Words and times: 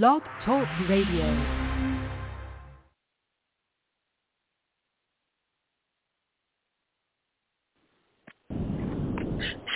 Blog 0.00 0.22
Talk 0.46 0.66
Radio. 0.88 1.22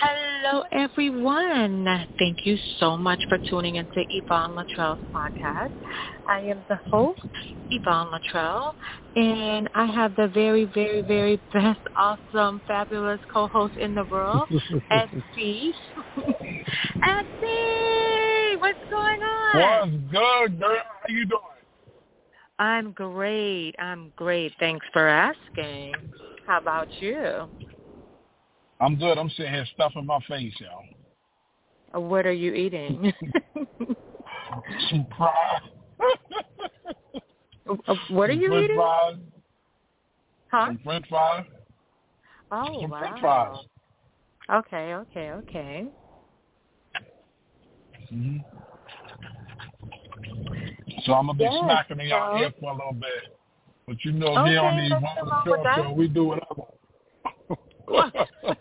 Hello, 0.01 0.63
everyone. 0.71 1.85
Thank 2.17 2.39
you 2.45 2.57
so 2.79 2.97
much 2.97 3.19
for 3.29 3.37
tuning 3.47 3.75
into 3.75 4.03
Yvonne 4.09 4.55
Latrell's 4.57 4.97
podcast. 5.13 5.69
I 6.27 6.39
am 6.39 6.65
the 6.67 6.79
host, 6.89 7.21
Yvonne 7.69 8.07
Latrell, 8.11 8.73
and 9.15 9.69
I 9.75 9.85
have 9.85 10.15
the 10.15 10.29
very, 10.29 10.65
very, 10.65 11.03
very 11.03 11.39
best, 11.53 11.81
awesome, 11.95 12.63
fabulous 12.65 13.21
co-host 13.31 13.77
in 13.77 13.93
the 13.93 14.05
world, 14.05 14.49
SC. 14.91 15.75
SC, 17.03 17.43
what's 18.55 18.79
going 18.89 19.21
on? 19.21 19.59
What's 19.59 19.91
good, 20.11 20.59
girl? 20.59 20.77
How 21.01 21.09
you 21.09 21.25
doing? 21.25 21.41
I'm 22.59 22.91
great. 22.91 23.75
I'm 23.77 24.11
great. 24.15 24.53
Thanks 24.59 24.85
for 24.91 25.07
asking. 25.07 25.93
How 26.45 26.59
about 26.59 26.87
you? 26.99 27.47
I'm 28.79 28.95
good. 28.95 29.17
I'm 29.17 29.29
sitting 29.31 29.53
here 29.53 29.65
stuffing 29.73 30.05
my 30.05 30.19
face, 30.27 30.53
y'all. 30.59 30.83
What 32.01 32.25
are 32.25 32.33
you 32.33 32.53
eating? 32.53 33.13
Some 34.89 35.07
fries. 35.17 35.61
Uh, 37.85 37.95
what 38.07 38.29
are 38.29 38.33
Some 38.33 38.41
you 38.41 38.47
French 38.47 38.63
eating? 38.63 38.77
Fries. 38.77 39.15
Huh? 40.49 40.65
Some 40.67 40.79
French 40.85 41.05
fries. 41.09 41.45
Oh, 42.49 42.81
Some 42.81 42.91
wow. 42.91 42.99
French 42.99 43.19
fries. 43.19 43.57
Okay, 44.49 44.93
okay, 44.93 45.31
okay. 45.31 45.85
Hmm 48.09 48.37
So 51.05 51.13
I'm 51.13 51.27
gonna 51.27 51.37
be 51.37 51.43
Yes, 51.45 51.53
smacking 51.61 51.99
in 51.99 52.07
y'all 52.07 52.37
so- 52.37 52.41
ear 52.43 52.51
for 52.59 52.71
a 52.71 52.75
little 52.75 52.93
bit. 52.93 53.37
But 53.87 54.03
you 54.03 54.11
know, 54.13 54.27
Okay, 54.37 54.49
here 54.51 54.59
on 54.61 54.75
the 54.77 54.89
nothing 54.89 55.07
Yvonne 55.17 55.29
wrong 55.29 55.43
with 55.45 55.61
Show, 55.75 55.83
so 55.83 55.93
we 55.93 56.07
do 56.09 56.23
whatever. 56.25 56.63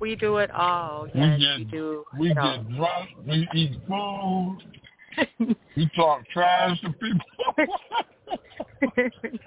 we 0.00 0.14
do 0.16 0.38
it 0.38 0.50
all. 0.52 1.04
We 1.14 1.20
Yes, 1.20 1.40
get- 1.40 1.58
we 1.58 1.64
do. 1.64 2.04
we 2.18 2.30
it 2.30 2.38
all. 2.38 2.56
get 2.58 2.76
drunk. 2.76 3.10
We 3.26 3.48
eat 3.54 3.72
food. 3.88 4.58
We 5.76 5.86
talk 5.94 6.22
trash 6.32 6.80
to 6.80 6.90
people. 6.92 7.26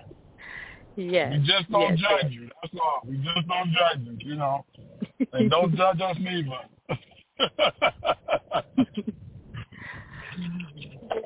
yes. 0.95 1.31
We 1.33 1.39
just 1.39 1.71
don't 1.71 1.97
yes, 1.97 2.21
judge 2.21 2.31
you. 2.31 2.49
That's 2.61 2.73
all. 2.81 3.01
We 3.07 3.17
just 3.17 3.47
don't 3.47 3.71
judge 3.71 3.99
you, 4.01 4.17
you 4.29 4.35
know. 4.35 4.63
And 5.33 5.49
don't 5.49 5.75
judge 5.75 6.01
us 6.01 6.17
neither. 6.19 6.49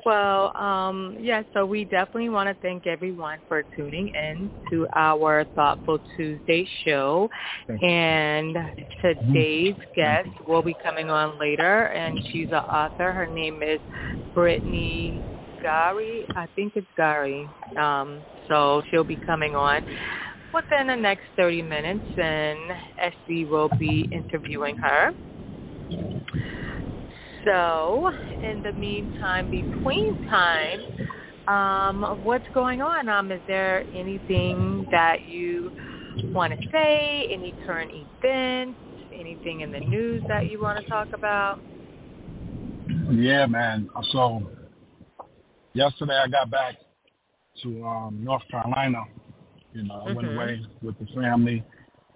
Well, 0.04 0.54
um, 0.56 1.16
yeah, 1.18 1.42
so 1.52 1.64
we 1.64 1.84
definitely 1.84 2.28
want 2.28 2.48
to 2.48 2.56
thank 2.60 2.86
everyone 2.86 3.38
for 3.48 3.64
tuning 3.76 4.08
in 4.08 4.50
to 4.70 4.86
our 4.94 5.46
Thoughtful 5.54 5.98
Tuesday 6.16 6.68
show. 6.84 7.28
And 7.68 8.56
today's 9.00 9.76
guest 9.96 10.28
will 10.46 10.62
be 10.62 10.74
coming 10.82 11.10
on 11.10 11.38
later, 11.38 11.86
and 11.86 12.18
she's 12.30 12.48
an 12.48 12.54
author. 12.54 13.12
Her 13.12 13.26
name 13.26 13.62
is 13.62 13.80
Brittney 14.36 15.22
Guary. 15.62 16.26
I 16.36 16.46
think 16.54 16.74
it's 16.76 16.86
Guary. 16.96 17.48
Um, 17.78 18.20
so 18.48 18.82
she'll 18.90 19.04
be 19.04 19.18
coming 19.24 19.54
on 19.54 19.82
within 20.54 20.86
the 20.86 20.96
next 20.96 21.24
30 21.36 21.62
minutes, 21.62 22.04
and 22.16 22.58
SC 22.98 23.50
will 23.50 23.68
be 23.78 24.08
interviewing 24.12 24.76
her. 24.76 25.10
So, 27.44 28.10
in 28.42 28.62
the 28.62 28.72
meantime, 28.72 29.50
between 29.50 30.16
time, 30.28 30.80
um, 31.46 32.20
what's 32.22 32.46
going 32.54 32.80
on? 32.80 33.08
Um, 33.08 33.30
is 33.30 33.42
there 33.46 33.84
anything 33.94 34.86
that 34.90 35.22
you 35.26 35.70
want 36.32 36.58
to 36.58 36.68
say? 36.72 37.28
Any 37.30 37.54
current 37.66 37.90
events? 37.92 38.78
Anything 39.12 39.60
in 39.60 39.70
the 39.70 39.80
news 39.80 40.22
that 40.28 40.48
you 40.50 40.60
want 40.62 40.82
to 40.82 40.88
talk 40.88 41.08
about? 41.12 41.60
yeah, 43.10 43.46
man. 43.46 43.88
So 44.12 44.42
yesterday 45.74 46.18
I 46.24 46.28
got 46.28 46.50
back 46.50 46.76
to 47.62 47.84
um 47.86 48.24
North 48.24 48.42
Carolina. 48.50 49.04
You 49.74 49.82
know, 49.82 50.04
I 50.06 50.12
went 50.12 50.28
Mhm. 50.28 50.34
away 50.36 50.66
with 50.82 50.96
the 51.00 51.06
family 51.20 51.64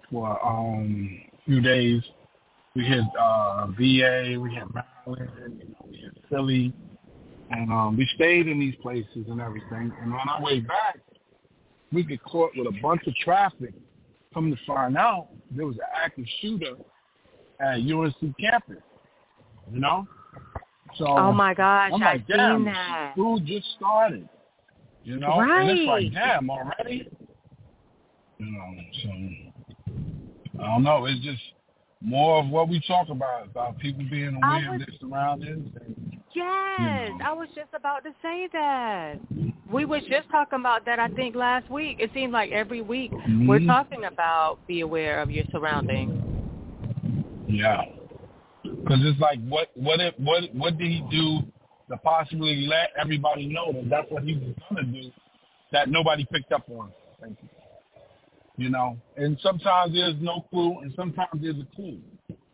for 0.09 0.43
um 0.45 1.21
a 1.33 1.37
few 1.45 1.59
days. 1.61 2.01
We 2.73 2.85
hit 2.85 3.03
uh 3.19 3.67
VA, 3.77 4.37
we 4.39 4.55
hit 4.55 4.63
Maryland, 4.73 5.59
you 5.61 5.67
know, 5.67 5.85
we 5.89 5.97
hit 5.97 6.17
Philly. 6.29 6.73
And 7.51 7.69
um 7.71 7.97
we 7.97 8.05
stayed 8.15 8.47
in 8.47 8.59
these 8.59 8.75
places 8.77 9.27
and 9.27 9.41
everything. 9.41 9.91
And 10.01 10.13
on 10.13 10.29
our 10.29 10.41
way 10.41 10.61
back 10.61 10.99
we 11.91 12.03
get 12.03 12.23
caught 12.23 12.51
with 12.55 12.67
a 12.67 12.81
bunch 12.81 13.05
of 13.07 13.15
traffic. 13.15 13.73
Come 14.33 14.51
to 14.51 14.57
find 14.65 14.95
out 14.95 15.27
there 15.51 15.65
was 15.65 15.75
an 15.77 15.89
active 15.93 16.25
shooter 16.39 16.75
at 17.59 17.79
UNC 17.81 18.37
campus. 18.39 18.81
You 19.69 19.79
know? 19.81 20.07
So 20.97 21.05
Oh 21.07 21.33
my 21.33 21.53
gosh, 21.53 21.91
I'm 21.93 22.01
I've 22.03 22.25
damn, 22.27 22.57
seen 22.59 22.65
that. 22.65 23.11
school 23.13 23.39
just 23.39 23.67
started. 23.75 24.29
You 25.03 25.17
know? 25.17 25.41
And 25.41 25.69
it's 25.69 25.87
like, 25.87 26.13
damn, 26.13 26.49
already? 26.49 27.09
You 28.39 28.51
know, 28.51 28.75
so 29.03 30.63
I 30.63 30.67
don't 30.67 30.83
know. 30.83 31.05
It's 31.05 31.19
just 31.23 31.41
more 32.01 32.39
of 32.39 32.47
what 32.49 32.69
we 32.69 32.81
talk 32.87 33.09
about, 33.09 33.45
about 33.47 33.77
people 33.79 34.05
being 34.09 34.39
aware 34.41 34.71
was- 34.71 34.81
of 34.81 34.87
their 34.87 34.95
surroundings. 34.99 35.73
And, 35.85 36.05
Yes, 36.35 37.09
You 37.09 37.17
know. 37.17 37.25
I 37.25 37.33
was 37.33 37.49
just 37.55 37.73
about 37.73 38.03
to 38.03 38.11
say 38.21 38.47
that. 38.53 39.15
We 39.69 39.85
was 39.85 40.03
just 40.03 40.29
talking 40.29 40.59
about 40.59 40.85
that, 40.85 40.99
I 40.99 41.07
think, 41.09 41.35
last 41.35 41.67
week. 41.71 41.97
It 41.99 42.11
seems 42.13 42.31
like 42.31 42.51
every 42.51 42.81
week 42.81 43.11
we're 43.11 43.59
Mhm. 43.59 43.65
talking 43.65 44.05
about 44.05 44.65
be 44.67 44.81
aware 44.81 45.21
of 45.21 45.31
your 45.31 45.43
surroundings. 45.51 46.13
yeah. 47.47 47.83
Because 48.63 49.03
it's 49.03 49.19
like, 49.19 49.39
what, 49.47 49.69
what, 49.75 49.99
if, 49.99 50.13
what, 50.19 50.53
what 50.53 50.77
did 50.77 50.87
he 50.91 51.01
do 51.09 51.41
to 51.89 51.97
possibly 51.97 52.67
let 52.67 52.91
everybody 52.95 53.47
know 53.47 53.71
that 53.73 53.89
that's 53.89 54.11
what 54.11 54.23
he 54.23 54.35
was 54.35 54.53
going 54.69 54.85
to 54.85 55.01
do 55.01 55.11
that 55.71 55.89
nobody 55.89 56.25
picked 56.31 56.51
up 56.51 56.69
on? 56.69 56.91
Thank 57.19 57.37
you. 57.41 57.49
You 58.59 58.69
know, 58.69 58.97
and 59.15 59.39
sometimes 59.41 59.93
there's 59.93 60.15
no 60.19 60.41
clue, 60.49 60.79
and 60.81 60.91
sometimes 60.93 61.41
there's 61.41 61.55
a 61.55 61.75
clue. 61.77 61.97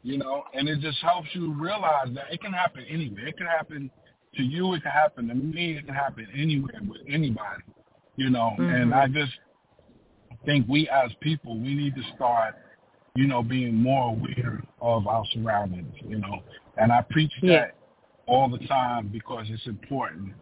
You 0.04 0.20
know, 0.20 0.44
and 0.54 0.70
it 0.70 0.80
just 0.80 1.00
helps 1.02 1.28
you 1.34 1.52
realize 1.52 2.10
that 2.14 2.32
it 2.32 2.42
can 2.42 2.54
happen 2.54 2.86
anywhere. 2.88 3.26
It 3.30 3.38
can 3.38 3.48
happen 3.48 3.90
to 4.36 4.44
you. 4.44 4.76
It 4.76 4.84
can 4.84 4.92
happen 4.92 5.28
to 5.30 5.34
me. 5.34 5.78
It 5.78 5.88
can 5.88 5.96
happen 5.96 6.28
anywhere 6.38 6.80
with 6.88 7.02
anybody. 7.10 7.64
You 8.18 8.30
know, 8.30 8.52
and 8.60 8.92
Mhm. 8.92 8.94
I 8.94 9.08
just 9.08 9.34
think 10.46 10.68
we 10.70 10.88
as 10.90 11.12
people 11.22 11.58
we 11.58 11.74
need 11.74 11.96
to 11.96 12.04
start, 12.16 12.56
you 13.16 13.26
know, 13.26 13.42
being 13.42 13.74
more 13.74 14.10
aware 14.12 14.62
of 14.82 15.08
our 15.08 15.26
surroundings. 15.34 15.96
You 16.04 16.20
know, 16.20 16.44
and 16.78 16.92
I 16.92 17.02
preach 17.02 17.34
Yeah. 17.42 17.62
that 17.62 17.76
all 18.28 18.48
the 18.48 18.60
time 18.68 19.08
because 19.08 19.50
it's 19.50 19.66
important. 19.66 20.36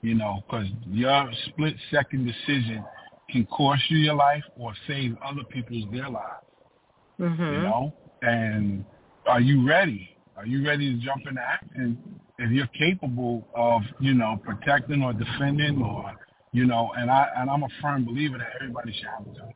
You 0.00 0.14
know, 0.14 0.42
because 0.46 0.70
your 0.86 1.30
split 1.44 1.76
second 1.90 2.24
decision 2.24 2.82
can 3.30 3.46
cost 3.46 3.82
you 3.88 3.98
your 3.98 4.14
life 4.14 4.42
or 4.58 4.72
save 4.86 5.16
other 5.24 5.44
people's 5.44 5.84
their 5.92 6.08
lives. 6.08 6.44
Mm-hmm. 7.18 7.42
You 7.42 7.60
know, 7.62 7.94
and 8.22 8.84
are 9.26 9.40
you 9.40 9.66
ready? 9.66 10.16
Are 10.36 10.46
you 10.46 10.66
ready 10.66 10.94
to 10.94 11.04
jump 11.04 11.22
into 11.28 11.40
action 11.40 11.98
if 12.38 12.50
you're 12.50 12.66
capable 12.68 13.46
of, 13.54 13.82
you 14.00 14.14
know, 14.14 14.40
protecting 14.42 15.02
or 15.02 15.12
defending 15.12 15.82
or, 15.82 16.12
you 16.52 16.64
know, 16.64 16.90
and 16.96 17.10
I 17.10 17.28
and 17.36 17.50
I'm 17.50 17.62
a 17.62 17.68
firm 17.82 18.04
believer 18.04 18.38
that 18.38 18.48
everybody 18.60 18.92
should 18.94 19.08
have 19.08 19.26
a 19.26 19.38
gun. 19.38 19.52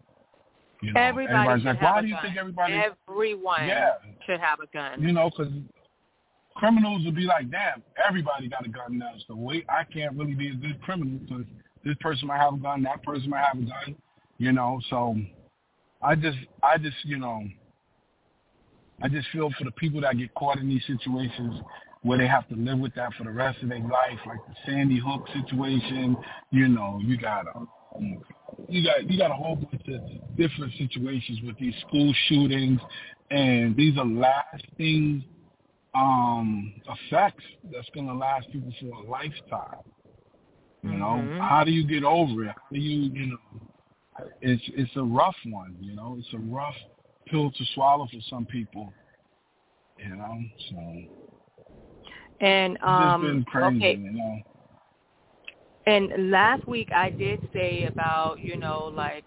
You 0.83 0.93
know, 0.93 1.01
Everybody 1.01 1.35
everybody's 1.35 1.63
should 1.63 1.69
like, 1.69 1.79
have 1.79 1.95
why 1.95 1.99
a 1.99 2.03
do 2.03 2.09
you 2.09 2.15
gun. 2.15 2.23
think 2.25 2.37
everybody? 2.37 2.83
Everyone 3.09 3.67
Yeah. 3.67 3.91
should 4.27 4.41
have 4.41 4.61
a 4.61 4.67
gun. 4.67 5.01
You 5.03 5.13
know, 5.13 5.31
because 5.31 5.53
criminals 6.57 7.05
would 7.07 7.17
be 7.17 7.25
like, 7.25 7.51
damn, 7.51 7.83
everybody 8.07 8.49
got 8.49 8.67
a 8.67 8.69
gun 8.69 8.99
now. 8.99 9.13
So 9.27 9.35
wait, 9.35 9.65
I 9.69 9.85
can't 9.85 10.15
really 10.17 10.35
be 10.35 10.49
a 10.51 10.55
good 10.55 10.81
criminal 10.83 11.19
because 11.19 11.45
this 11.85 11.97
person 12.01 12.29
might 12.29 12.39
have 12.39 12.55
a 12.55 12.59
gun, 12.59 12.83
that 12.83 13.03
person 13.03 13.31
might 13.31 13.45
have 13.45 13.63
a 13.63 13.67
gun. 13.67 13.97
You 14.39 14.53
know, 14.53 14.81
so 14.91 15.17
I 16.03 16.15
just, 16.15 16.39
I 16.63 16.77
just, 16.79 16.97
you 17.05 17.19
know, 17.19 17.45
I 19.03 19.09
just 19.09 19.29
feel 19.33 19.51
for 19.59 19.65
the 19.65 19.71
people 19.73 20.01
that 20.01 20.17
get 20.17 20.35
caught 20.35 20.59
in 20.59 20.69
these 20.69 20.83
situations 20.87 21.61
where 22.03 22.19
they 22.19 22.27
have 22.27 22.47
to 22.49 22.55
live 22.55 22.79
with 22.79 22.95
that 22.95 23.13
for 23.17 23.25
the 23.25 23.31
rest 23.31 23.63
of 23.63 23.69
their 23.69 23.79
life, 23.79 24.19
like 24.27 24.39
the 24.47 24.55
Sandy 24.67 25.01
Hook 25.05 25.27
situation. 25.33 26.17
You 26.51 26.69
know, 26.69 27.01
you 27.03 27.17
got 27.17 27.47
um, 27.55 27.69
you 28.69 28.85
got 28.85 29.11
you 29.11 29.19
got 29.19 29.31
a 29.31 29.35
whole 29.35 29.57
bunch 29.57 29.83
of 29.89 30.37
different 30.37 30.73
situations 30.79 31.41
with 31.45 31.59
these 31.59 31.75
school 31.87 32.13
shootings, 32.29 32.81
and 33.31 33.77
these 33.77 33.97
are 33.99 34.05
lasting 34.05 35.25
um 35.95 36.75
effects 36.89 37.45
that's 37.73 37.89
going 37.95 38.07
to 38.07 38.15
last 38.15 38.51
people 38.53 38.73
for 38.81 38.87
a 38.87 39.11
lifetime. 39.11 39.79
You 40.85 40.99
know, 40.99 41.31
Mhm. 41.31 41.39
how 41.39 41.65
do 41.65 41.73
you 41.73 41.87
get 41.87 42.05
over 42.05 42.45
it? 42.45 42.49
How 42.49 42.69
do 42.73 42.79
you, 42.79 43.11
you 43.13 43.27
know, 43.29 43.61
it's 44.41 44.63
it's 44.77 44.97
a 44.97 45.03
rough 45.03 45.37
one. 45.47 45.77
You 45.81 45.95
know, 45.97 46.17
it's 46.19 46.33
a 46.35 46.39
rough 46.39 46.75
pill 47.29 47.51
to 47.51 47.65
swallow 47.75 48.07
for 48.07 48.21
some 48.31 48.47
people. 48.47 48.93
You 49.99 50.17
know, 50.17 50.39
so 50.71 51.03
And 52.41 52.79
um, 52.83 53.45
crazy, 53.47 53.85
okay. 53.85 54.01
you 54.05 54.13
know. 54.13 54.39
And 55.87 56.31
last 56.31 56.67
week 56.67 56.91
I 56.95 57.11
did 57.11 57.41
say 57.53 57.85
about 57.85 58.41
you 58.41 58.57
know 58.57 58.85
like 58.95 59.25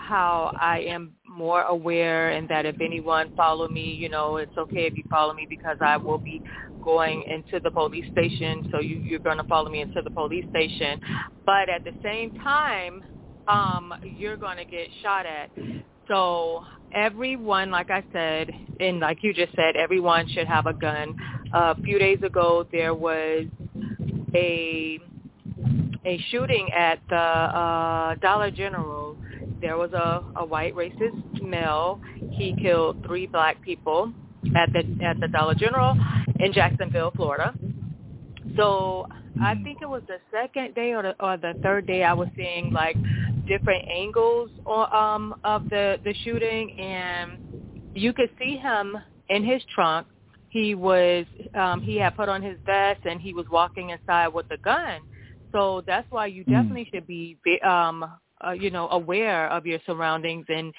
how 0.00 0.52
I 0.60 0.80
am 0.80 1.14
more 1.28 1.62
aware 1.62 2.30
and 2.30 2.48
that 2.48 2.66
if 2.66 2.80
anyone 2.80 3.32
follow 3.36 3.68
me, 3.68 3.92
you 3.92 4.08
know, 4.08 4.36
it's 4.38 4.56
okay 4.56 4.86
if 4.86 4.96
you 4.96 5.04
follow 5.10 5.34
me 5.34 5.46
because 5.48 5.76
I 5.80 5.96
will 5.96 6.18
be 6.18 6.42
going 6.82 7.22
into 7.28 7.60
the 7.62 7.70
police 7.70 8.06
station. 8.12 8.68
So 8.72 8.80
you, 8.80 8.96
you're 8.96 9.20
going 9.20 9.36
to 9.36 9.44
follow 9.44 9.70
me 9.70 9.82
into 9.82 10.00
the 10.02 10.10
police 10.10 10.46
station. 10.50 11.00
But 11.44 11.68
at 11.68 11.84
the 11.84 11.92
same 12.02 12.34
time, 12.36 13.04
um, 13.46 13.94
you're 14.02 14.36
going 14.36 14.56
to 14.56 14.64
get 14.64 14.88
shot 15.02 15.26
at. 15.26 15.50
So 16.08 16.64
everyone, 16.92 17.70
like 17.70 17.90
I 17.90 18.02
said, 18.12 18.50
and 18.80 19.00
like 19.00 19.18
you 19.22 19.32
just 19.34 19.54
said, 19.54 19.76
everyone 19.76 20.28
should 20.28 20.48
have 20.48 20.66
a 20.66 20.72
gun. 20.72 21.14
A 21.52 21.80
few 21.82 21.98
days 21.98 22.18
ago, 22.22 22.66
there 22.72 22.94
was 22.94 23.46
a 24.34 24.98
a 26.04 26.18
shooting 26.30 26.68
at 26.76 26.98
the 27.08 27.16
uh, 27.16 28.14
Dollar 28.16 28.50
General 28.50 29.16
there 29.60 29.76
was 29.76 29.92
a, 29.92 30.24
a 30.36 30.44
white 30.44 30.74
racist 30.74 31.42
male. 31.42 32.00
He 32.32 32.54
killed 32.60 33.04
three 33.06 33.26
black 33.26 33.60
people 33.62 34.12
at 34.56 34.72
the 34.72 34.80
at 35.04 35.20
the 35.20 35.28
Dollar 35.28 35.54
General 35.54 35.96
in 36.38 36.52
Jacksonville, 36.52 37.12
Florida. 37.14 37.54
So 38.56 39.06
I 39.42 39.54
think 39.62 39.78
it 39.82 39.88
was 39.88 40.02
the 40.08 40.18
second 40.32 40.74
day 40.74 40.92
or 40.92 41.02
the, 41.02 41.14
or 41.22 41.36
the 41.36 41.54
third 41.62 41.86
day 41.86 42.04
I 42.04 42.12
was 42.12 42.28
seeing 42.36 42.72
like 42.72 42.96
different 43.46 43.84
angles 43.88 44.50
or, 44.64 44.92
um, 44.94 45.34
of 45.44 45.68
the 45.68 45.98
the 46.04 46.14
shooting, 46.24 46.78
and 46.80 47.38
you 47.94 48.12
could 48.12 48.30
see 48.38 48.56
him 48.56 48.96
in 49.28 49.44
his 49.44 49.62
trunk. 49.74 50.06
He 50.48 50.74
was 50.74 51.26
um, 51.54 51.82
he 51.82 51.96
had 51.96 52.16
put 52.16 52.28
on 52.28 52.42
his 52.42 52.56
vest 52.64 53.00
and 53.04 53.20
he 53.20 53.34
was 53.34 53.46
walking 53.50 53.90
inside 53.90 54.28
with 54.28 54.46
a 54.50 54.56
gun. 54.56 55.00
So 55.52 55.82
that's 55.86 56.06
why 56.10 56.26
you 56.26 56.44
definitely 56.44 56.88
should 56.92 57.06
be 57.06 57.36
um, 57.64 58.04
uh, 58.46 58.52
you 58.52 58.70
know 58.70 58.88
aware 58.90 59.48
of 59.50 59.66
your 59.66 59.78
surroundings 59.86 60.46
and 60.48 60.72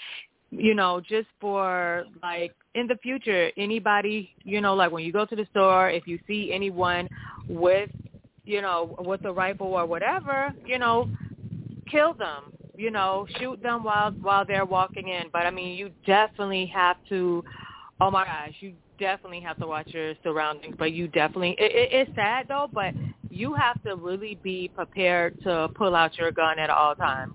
you 0.51 0.73
know 0.75 1.01
just 1.01 1.27
for 1.39 2.05
like 2.21 2.53
in 2.75 2.87
the 2.87 2.95
future 2.97 3.51
anybody 3.57 4.29
you 4.43 4.61
know 4.61 4.73
like 4.73 4.91
when 4.91 5.03
you 5.03 5.11
go 5.11 5.25
to 5.25 5.35
the 5.35 5.47
store 5.51 5.89
if 5.89 6.05
you 6.07 6.19
see 6.27 6.51
anyone 6.53 7.07
with 7.47 7.89
you 8.45 8.61
know 8.61 8.95
with 8.99 9.23
a 9.25 9.31
rifle 9.31 9.67
or 9.67 9.85
whatever 9.85 10.53
you 10.65 10.77
know 10.77 11.09
kill 11.89 12.13
them 12.13 12.51
you 12.75 12.91
know 12.91 13.25
shoot 13.39 13.61
them 13.63 13.83
while 13.83 14.11
while 14.11 14.45
they're 14.45 14.65
walking 14.65 15.07
in. 15.07 15.25
But 15.31 15.45
i 15.45 15.51
mean 15.51 15.77
you 15.77 15.91
definitely 16.05 16.65
have 16.73 16.97
to 17.09 17.43
oh 18.01 18.11
my 18.11 18.25
gosh 18.25 18.55
you 18.59 18.73
definitely 19.01 19.41
have 19.41 19.57
to 19.57 19.67
watch 19.67 19.87
your 19.87 20.13
surroundings 20.23 20.75
but 20.77 20.93
you 20.93 21.07
definitely 21.09 21.55
it, 21.59 21.71
it, 21.71 21.89
it's 21.91 22.15
sad 22.15 22.45
though 22.47 22.69
but 22.73 22.93
you 23.29 23.53
have 23.53 23.81
to 23.83 23.95
really 23.95 24.37
be 24.43 24.69
prepared 24.73 25.41
to 25.43 25.69
pull 25.75 25.95
out 25.95 26.17
your 26.17 26.31
gun 26.31 26.59
at 26.59 26.69
all 26.69 26.95
times 26.95 27.33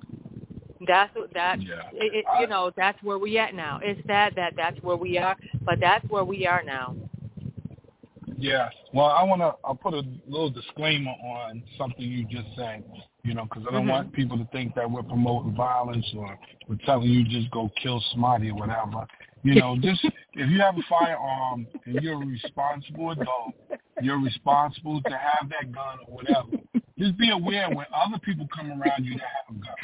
that's 0.86 1.14
that. 1.34 1.62
Yeah. 1.62 1.74
It, 1.92 2.14
it, 2.14 2.24
you 2.40 2.46
know, 2.46 2.70
that's 2.76 3.02
where 3.02 3.18
we 3.18 3.38
at 3.38 3.54
now. 3.54 3.80
It's 3.82 4.00
sad 4.06 4.34
that 4.36 4.54
that's 4.56 4.80
where 4.82 4.96
we 4.96 5.18
are, 5.18 5.36
but 5.62 5.80
that's 5.80 6.04
where 6.08 6.24
we 6.24 6.46
are 6.46 6.62
now. 6.62 6.94
Yeah. 8.38 8.68
Well, 8.92 9.06
I 9.06 9.22
want 9.24 9.40
to. 9.40 9.54
I'll 9.64 9.74
put 9.74 9.94
a 9.94 10.02
little 10.28 10.50
disclaimer 10.50 11.10
on 11.10 11.62
something 11.78 12.02
you 12.02 12.24
just 12.24 12.48
said. 12.56 12.84
You 13.24 13.34
know, 13.34 13.44
because 13.44 13.64
I 13.68 13.72
don't 13.72 13.82
mm-hmm. 13.82 13.90
want 13.90 14.12
people 14.12 14.38
to 14.38 14.46
think 14.52 14.74
that 14.76 14.88
we're 14.88 15.02
promoting 15.02 15.54
violence 15.56 16.06
or 16.16 16.38
we're 16.68 16.78
telling 16.86 17.08
you 17.08 17.24
just 17.24 17.50
go 17.50 17.70
kill 17.82 18.02
somebody 18.12 18.50
or 18.50 18.54
whatever. 18.54 19.06
You 19.46 19.54
know, 19.54 19.76
just 19.80 20.04
if 20.04 20.50
you 20.50 20.60
have 20.60 20.76
a 20.76 20.82
firearm 20.88 21.68
and 21.84 22.02
you're 22.02 22.20
a 22.20 22.26
responsible 22.26 23.12
adult, 23.12 23.54
you're 24.02 24.20
responsible 24.20 25.00
to 25.02 25.10
have 25.10 25.48
that 25.50 25.70
gun 25.72 25.98
or 26.08 26.16
whatever. 26.16 26.48
Just 26.98 27.16
be 27.16 27.30
aware 27.30 27.68
when 27.70 27.86
other 27.94 28.18
people 28.18 28.48
come 28.52 28.70
around 28.70 29.04
you 29.04 29.14
that 29.14 29.28
have 29.46 29.56
a 29.56 29.60
gun. 29.60 29.74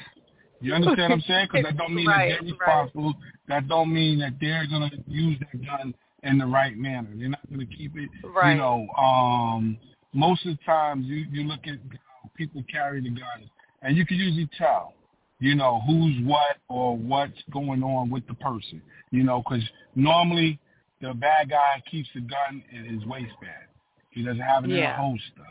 You 0.61 0.75
understand 0.75 1.11
what 1.11 1.17
I'm 1.17 1.21
saying? 1.29 1.49
Because 1.53 1.65
that 1.65 1.77
don't 1.77 1.95
mean 1.95 2.09
right, 2.09 2.31
that 2.31 2.45
they're 2.45 2.53
responsible. 2.53 3.05
Right. 3.05 3.15
That 3.49 3.69
don't 3.69 3.93
mean 3.93 4.19
that 4.19 4.35
they're 4.41 4.67
gonna 4.67 4.91
use 5.07 5.39
that 5.39 5.65
gun 5.65 5.95
in 6.25 6.39
the 6.39 6.47
right 6.47 6.77
manner. 6.77 7.11
They're 7.15 7.29
not 7.29 7.49
gonna 7.49 7.67
keep 7.67 7.97
it. 7.97 8.11
Right. 8.35 8.53
You 8.53 8.59
know, 8.59 8.89
um, 8.99 9.79
most 10.13 10.45
of 10.45 10.57
the 10.57 10.65
times 10.65 11.07
you 11.07 11.27
you 11.31 11.45
look 11.45 11.61
at 11.67 11.79
how 12.23 12.31
people 12.37 12.65
carry 12.71 13.01
the 13.01 13.11
guns, 13.11 13.49
and 13.83 13.97
you 13.97 14.05
can 14.05 14.17
usually 14.17 14.49
tell. 14.59 14.95
You 15.43 15.57
know 15.57 15.81
who's 15.89 16.15
what 16.25 16.59
or 16.69 16.97
what's 16.97 17.43
going 17.51 17.83
on 17.83 18.11
with 18.11 18.25
the 18.29 18.35
person. 18.35 18.81
You 19.11 19.25
know, 19.25 19.43
because 19.43 19.65
normally 19.97 20.61
the 21.01 21.15
bad 21.15 21.51
guy 21.51 21.83
keeps 21.91 22.09
the 22.15 22.21
gun 22.21 22.63
in 22.71 22.85
his 22.85 23.05
waistband. 23.07 23.67
He 24.11 24.23
doesn't 24.23 24.39
have 24.41 24.65
it 24.65 24.71
yeah. 24.71 24.77
in 24.77 24.85
a 24.85 24.95
holster. 24.95 25.51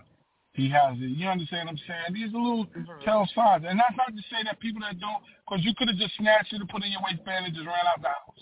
He 0.53 0.69
has 0.69 0.95
it. 0.95 1.11
You 1.19 1.27
understand 1.27 1.67
what 1.67 1.73
I'm 1.73 1.81
saying? 1.85 2.13
These 2.13 2.33
are 2.33 2.39
little 2.39 2.67
mm-hmm. 2.67 3.03
tell 3.03 3.27
signs. 3.35 3.65
And 3.67 3.77
that's 3.77 3.97
not 3.97 4.15
to 4.15 4.23
say 4.31 4.39
that 4.45 4.61
people 4.61 4.79
that 4.79 4.97
don't, 4.97 5.19
because 5.43 5.59
you 5.65 5.73
could 5.77 5.89
have 5.89 5.97
just 5.97 6.15
snatched 6.15 6.53
it 6.53 6.61
and 6.61 6.69
put 6.69 6.83
it 6.83 6.85
in 6.85 6.91
your 6.93 7.01
waistband 7.03 7.47
and 7.47 7.53
just 7.53 7.67
ran 7.67 7.83
out 7.83 8.01
the 8.01 8.07
house. 8.07 8.39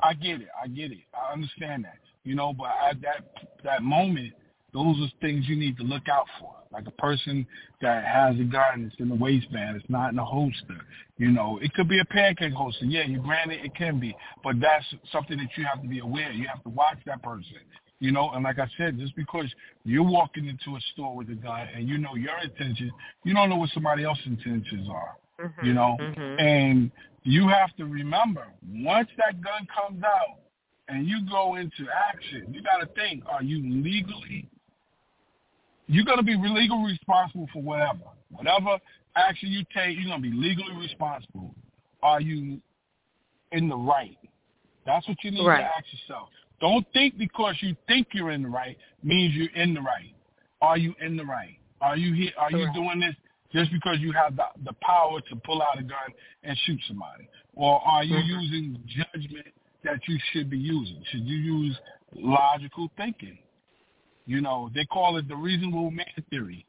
I 0.00 0.14
get 0.14 0.40
it. 0.40 0.48
I 0.56 0.68
get 0.68 0.92
it. 0.92 1.04
I 1.12 1.34
understand 1.34 1.84
that. 1.84 2.00
You 2.24 2.36
know, 2.36 2.54
but 2.54 2.72
at 2.88 3.02
that 3.02 3.20
that 3.64 3.82
moment, 3.82 4.32
those 4.76 5.00
are 5.00 5.08
things 5.22 5.48
you 5.48 5.56
need 5.56 5.78
to 5.78 5.82
look 5.82 6.06
out 6.06 6.26
for. 6.38 6.52
Like 6.70 6.86
a 6.86 6.90
person 6.92 7.46
that 7.80 8.04
has 8.04 8.38
a 8.38 8.44
gun 8.44 8.82
that's 8.82 8.94
in 8.98 9.08
the 9.08 9.14
waistband, 9.14 9.76
it's 9.76 9.88
not 9.88 10.12
in 10.12 10.18
a 10.18 10.24
holster. 10.24 10.76
You 11.16 11.30
know, 11.30 11.58
it 11.62 11.72
could 11.72 11.88
be 11.88 11.98
a 11.98 12.04
pancake 12.04 12.52
holster. 12.52 12.84
Yeah, 12.84 13.04
you 13.06 13.18
granted 13.20 13.64
it 13.64 13.74
can 13.74 13.98
be, 13.98 14.14
but 14.44 14.60
that's 14.60 14.84
something 15.10 15.38
that 15.38 15.48
you 15.56 15.64
have 15.64 15.80
to 15.80 15.88
be 15.88 16.00
aware. 16.00 16.30
You 16.30 16.46
have 16.48 16.62
to 16.64 16.68
watch 16.68 16.98
that 17.06 17.22
person. 17.22 17.56
You 18.00 18.12
know, 18.12 18.30
and 18.32 18.44
like 18.44 18.58
I 18.58 18.68
said, 18.76 18.98
just 18.98 19.16
because 19.16 19.46
you're 19.84 20.02
walking 20.02 20.46
into 20.46 20.76
a 20.76 20.80
store 20.92 21.16
with 21.16 21.30
a 21.30 21.34
gun 21.34 21.66
and 21.74 21.88
you 21.88 21.96
know 21.96 22.14
your 22.14 22.38
intentions, 22.44 22.92
you 23.24 23.32
don't 23.32 23.48
know 23.48 23.56
what 23.56 23.70
somebody 23.72 24.04
else's 24.04 24.26
intentions 24.26 24.86
are. 24.90 25.16
Mm-hmm, 25.40 25.66
you 25.66 25.72
know, 25.72 25.96
mm-hmm. 25.98 26.38
and 26.38 26.90
you 27.22 27.48
have 27.48 27.74
to 27.76 27.86
remember 27.86 28.44
once 28.68 29.08
that 29.16 29.40
gun 29.40 29.66
comes 29.74 30.02
out 30.04 30.40
and 30.88 31.06
you 31.06 31.26
go 31.30 31.54
into 31.54 31.86
action, 32.12 32.52
you 32.52 32.62
got 32.62 32.86
to 32.86 32.86
think: 32.94 33.24
Are 33.26 33.42
you 33.42 33.82
legally? 33.82 34.50
You're 35.86 36.04
going 36.04 36.18
to 36.18 36.24
be 36.24 36.36
legally 36.36 36.92
responsible 36.92 37.48
for 37.52 37.62
whatever, 37.62 38.00
whatever 38.30 38.78
action 39.16 39.50
you 39.50 39.64
take. 39.74 39.96
You're 39.96 40.08
going 40.08 40.22
to 40.22 40.30
be 40.30 40.36
legally 40.36 40.74
responsible. 40.76 41.54
Are 42.02 42.20
you 42.20 42.60
in 43.52 43.68
the 43.68 43.76
right? 43.76 44.18
That's 44.84 45.06
what 45.08 45.16
you 45.22 45.30
need 45.30 45.46
right. 45.46 45.60
to 45.60 45.64
ask 45.64 45.84
yourself. 45.92 46.28
Don't 46.60 46.86
think 46.92 47.18
because 47.18 47.54
you 47.60 47.76
think 47.86 48.08
you're 48.12 48.30
in 48.30 48.42
the 48.42 48.48
right 48.48 48.76
means 49.02 49.34
you're 49.34 49.54
in 49.54 49.74
the 49.74 49.80
right. 49.80 50.14
Are 50.62 50.78
you 50.78 50.94
in 51.00 51.16
the 51.16 51.24
right? 51.24 51.58
Are 51.80 51.96
you 51.96 52.14
here? 52.14 52.32
Are 52.38 52.50
you 52.50 52.68
doing 52.72 53.00
this 53.00 53.14
just 53.52 53.70
because 53.72 53.98
you 54.00 54.12
have 54.12 54.36
the, 54.36 54.44
the 54.64 54.72
power 54.80 55.20
to 55.20 55.36
pull 55.36 55.60
out 55.62 55.78
a 55.78 55.82
gun 55.82 55.98
and 56.42 56.56
shoot 56.64 56.80
somebody? 56.88 57.28
Or 57.54 57.80
are 57.86 58.04
you 58.04 58.16
mm-hmm. 58.16 58.40
using 58.40 58.78
judgment 58.86 59.46
that 59.84 60.00
you 60.08 60.18
should 60.32 60.48
be 60.48 60.58
using? 60.58 61.02
Should 61.10 61.26
you 61.26 61.36
use 61.36 61.78
logical 62.14 62.90
thinking? 62.96 63.38
You 64.26 64.40
know, 64.40 64.70
they 64.74 64.84
call 64.86 65.16
it 65.16 65.28
the 65.28 65.36
reasonable 65.36 65.90
man 65.90 66.06
theory. 66.30 66.66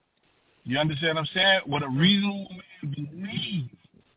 You 0.64 0.78
understand 0.78 1.16
what 1.16 1.22
I'm 1.22 1.30
saying? 1.34 1.60
What 1.66 1.84
a 1.84 1.90
reasonable 1.90 2.48
man 2.52 2.94
believes 2.94 3.70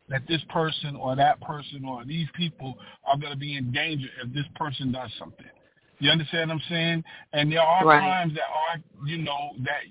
that 0.09 0.21
this 0.27 0.41
person 0.49 0.95
or 0.95 1.15
that 1.15 1.41
person 1.41 1.85
or 1.85 2.03
these 2.05 2.27
people 2.35 2.77
are 3.05 3.17
going 3.17 3.31
to 3.31 3.37
be 3.39 3.55
in 3.55 3.71
danger 3.71 4.07
if 4.23 4.33
this 4.33 4.45
person 4.55 4.91
does 4.91 5.09
something. 5.17 5.45
You 5.99 6.11
understand 6.11 6.49
what 6.49 6.55
I'm 6.55 6.63
saying? 6.69 7.03
And 7.33 7.51
there 7.51 7.61
are 7.61 7.85
right. 7.85 7.99
times 7.99 8.33
that 8.33 8.41
are, 8.41 9.07
you 9.07 9.19
know, 9.19 9.51
that 9.63 9.81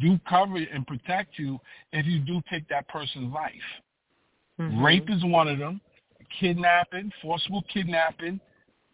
do 0.00 0.18
cover 0.28 0.56
and 0.56 0.86
protect 0.86 1.38
you 1.38 1.58
if 1.92 2.06
you 2.06 2.18
do 2.20 2.42
take 2.50 2.68
that 2.68 2.88
person's 2.88 3.32
life. 3.32 3.52
Mm-hmm. 4.60 4.84
Rape 4.84 5.08
is 5.08 5.24
one 5.24 5.48
of 5.48 5.58
them. 5.58 5.80
Kidnapping, 6.38 7.10
forcible 7.22 7.64
kidnapping, 7.72 8.40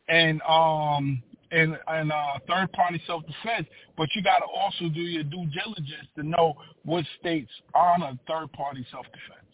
and 0.08 0.40
um 0.48 1.22
and 1.56 1.78
and 1.88 2.12
uh, 2.12 2.38
third 2.48 2.70
party 2.72 3.02
self 3.06 3.22
defense. 3.22 3.66
But 3.96 4.08
you 4.14 4.22
got 4.22 4.38
to 4.38 4.44
also 4.44 4.88
do 4.92 5.00
your 5.00 5.24
due 5.24 5.46
diligence 5.46 6.08
to 6.16 6.22
know 6.22 6.54
what 6.84 7.04
states 7.18 7.50
honor 7.74 8.18
third 8.28 8.52
party 8.52 8.86
self 8.90 9.06
defense. 9.06 9.46